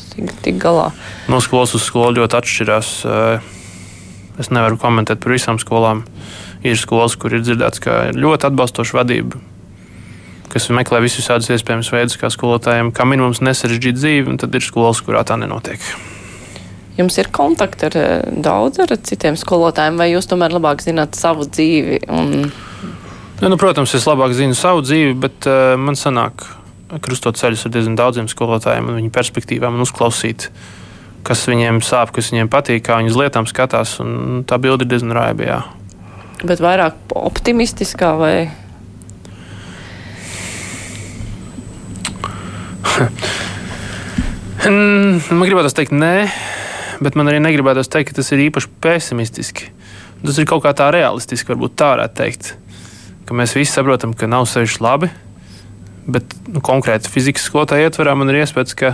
tikt 0.43 0.59
galā? 0.59 0.89
No 1.31 1.39
skolas 1.43 1.71
uz 1.77 1.85
skolu 1.87 2.19
ļoti 2.19 2.39
atšķirās. 2.41 2.91
Es 4.43 4.51
nevaru 4.51 4.81
komentēt 4.81 5.23
par 5.23 5.37
visām 5.37 5.61
skolām. 5.61 6.03
Ir 6.67 6.75
skolas, 6.79 7.15
kur 7.19 7.35
ir 7.35 7.43
dzirdēts, 7.45 7.79
ka 7.83 8.09
ir 8.09 8.19
ļoti 8.19 8.49
atbalstoša 8.49 8.99
vadība, 8.99 9.39
kas 10.51 10.69
meklē 10.73 11.01
visus 11.03 11.29
tādus 11.29 11.51
iespējamus 11.53 11.91
veidus, 11.93 12.17
kā 12.19 12.31
skolotājiem, 12.33 12.91
kā 12.95 13.05
minimums 13.09 13.43
nesarežģīt 13.45 13.99
dzīvi, 13.99 14.27
un 14.33 14.41
tad 14.41 14.55
ir 14.55 14.65
skolas, 14.65 15.01
kurā 15.05 15.23
tā 15.27 15.37
nenotiek. 15.39 15.83
Jums 16.97 17.15
ir 17.17 17.31
kontakti 17.33 17.87
ar 17.87 17.95
eh, 17.97 18.11
daudz 18.45 18.83
ar 18.83 18.91
citiem 19.01 19.37
skolotājiem, 19.39 19.97
vai 19.97 20.11
jūs 20.11 20.29
tomēr 20.29 20.53
labāk 20.53 20.83
zināt 20.85 21.17
savu 21.17 21.47
dzīvi? 21.49 22.03
Un... 22.13 22.51
Ja, 23.41 23.49
nu, 23.49 23.57
protams, 23.57 23.95
es 23.97 24.05
labāk 24.05 24.35
zinu 24.37 24.55
savu 24.57 24.83
dzīvi, 24.85 25.15
bet 25.19 25.49
uh, 25.49 25.73
man 25.79 25.97
sanāk 25.99 26.45
krustot 27.01 27.39
ceļus 27.39 27.65
ar 27.65 27.73
diezgan 27.73 27.97
daudziem 27.97 28.29
skolotājiem 28.29 28.91
un 28.91 28.99
viņu 28.99 29.11
perspektīvām 29.13 29.73
un 29.73 29.85
uzklausīt, 29.85 30.51
kas 31.25 31.47
viņiem 31.49 31.81
sāp, 31.81 32.13
kas 32.13 32.29
viņiem 32.29 32.51
patīk, 32.53 32.83
kā 32.85 32.99
viņi 32.99 33.09
uz 33.09 33.17
lietām 33.17 33.49
skatās. 33.49 33.95
Tā 34.45 34.59
bilde 34.61 34.85
ir 34.85 34.91
diezgan 34.93 35.15
raibīga. 35.17 35.63
Bet 36.43 36.61
vairāk 36.61 37.15
optimistiskā 37.17 38.13
vai 38.19 38.35
man 45.39 45.47
gribētu 45.47 45.73
teikt, 45.77 45.93
nē, 45.97 46.15
bet 47.03 47.17
man 47.19 47.29
arī 47.31 47.39
negribētu 47.43 47.85
teikt, 47.89 48.11
ka 48.11 48.21
tas 48.21 48.29
ir 48.35 48.45
īpaši 48.49 48.71
pesimistiski. 48.83 49.63
Tas 50.23 50.39
ir 50.39 50.47
kaut 50.47 50.63
kā 50.63 50.71
tā 50.77 50.87
realistiski, 50.93 51.49
varbūt 51.51 51.73
tā 51.79 51.87
varētu 51.95 52.15
teikt. 52.21 52.43
Ka 53.27 53.31
mēs 53.35 53.55
visi 53.57 53.73
saprotam, 53.73 54.11
ka 54.15 54.29
nav 54.29 54.43
sevišķi 54.51 54.83
labi, 54.83 55.07
bet 56.05 56.25
nu, 56.47 56.59
konkrēti 56.63 57.11
fizikas 57.11 57.47
skolotāja 57.49 57.89
ietverā 57.89 58.11
man 58.19 58.31
ir 58.31 58.43
iespējas, 58.43 58.77
ka 58.77 58.89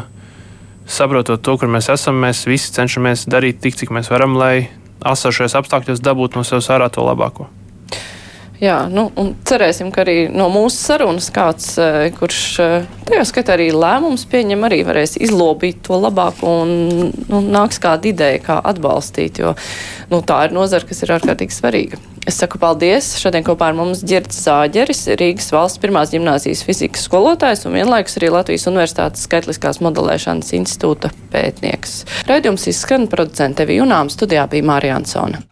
saprotot 0.89 1.43
to, 1.45 1.58
kur 1.60 1.70
mēs 1.70 1.91
esam, 1.93 2.16
mēs 2.24 2.47
visi 2.50 2.74
cenšamies 2.74 3.28
darīt 3.30 3.62
tik, 3.62 3.78
cik 3.78 3.93
mēs 3.93 4.10
varam, 4.14 4.38
lai 4.39 4.70
asāšajos 5.06 5.58
apstākļos 5.62 6.04
dabūtu 6.06 6.39
no 6.39 6.43
sevis 6.47 6.72
ārā 6.74 6.88
to 6.93 7.06
labāko. 7.06 7.43
Jā, 8.60 8.76
nu, 8.91 9.05
un 9.16 9.32
cerēsim, 9.47 9.88
ka 9.95 10.03
arī 10.03 10.26
no 10.36 10.49
mūsu 10.51 10.76
sarunas 10.82 11.30
kāds, 11.32 11.72
eh, 11.80 12.10
kurš 12.12 12.39
eh, 12.60 12.89
tajā 13.07 13.24
skatā 13.30 13.55
arī 13.55 13.70
lēmums 13.72 14.26
pieņem, 14.28 14.66
arī 14.68 14.82
varēs 14.88 15.16
izlobīt 15.16 15.80
to 15.88 15.95
labāko 15.95 16.57
un 16.66 16.74
nu, 17.30 17.39
nāks 17.39 17.80
kāda 17.80 18.12
ideja, 18.12 18.41
kā 18.43 18.60
atbalstīt, 18.60 19.39
jo 19.39 19.53
nu, 20.12 20.20
tā 20.20 20.41
ir 20.49 20.55
nozara, 20.57 20.84
kas 20.89 21.05
ir 21.05 21.16
ārkārtīgi 21.16 21.55
svarīga. 21.55 22.01
Es 22.28 22.36
saku 22.43 22.60
paldies. 22.62 23.14
Šodien 23.18 23.45
kopā 23.47 23.72
ar 23.72 23.78
mums 23.78 24.03
Girds 24.05 24.43
Zāģeris, 24.43 25.05
Rīgas 25.18 25.47
valsts 25.55 25.80
pirmās 25.82 26.12
gimnāzijas 26.14 26.66
fizikas 26.68 27.07
skolotājs 27.07 27.64
un 27.66 27.80
vienlaikus 27.80 28.20
arī 28.20 28.34
Latvijas 28.36 28.68
Universitātes 28.70 29.24
skaitliskās 29.26 29.80
modelēšanas 29.82 30.51
institūta 30.60 31.14
pētnieks. 31.32 32.01
Raidījums 32.30 32.68
izskan 32.70 33.07
producente 33.07 33.66
Vijunām, 33.70 34.12
studijā 34.14 34.49
bija 34.51 34.68
Mārija 34.68 34.99
Ansona. 34.99 35.49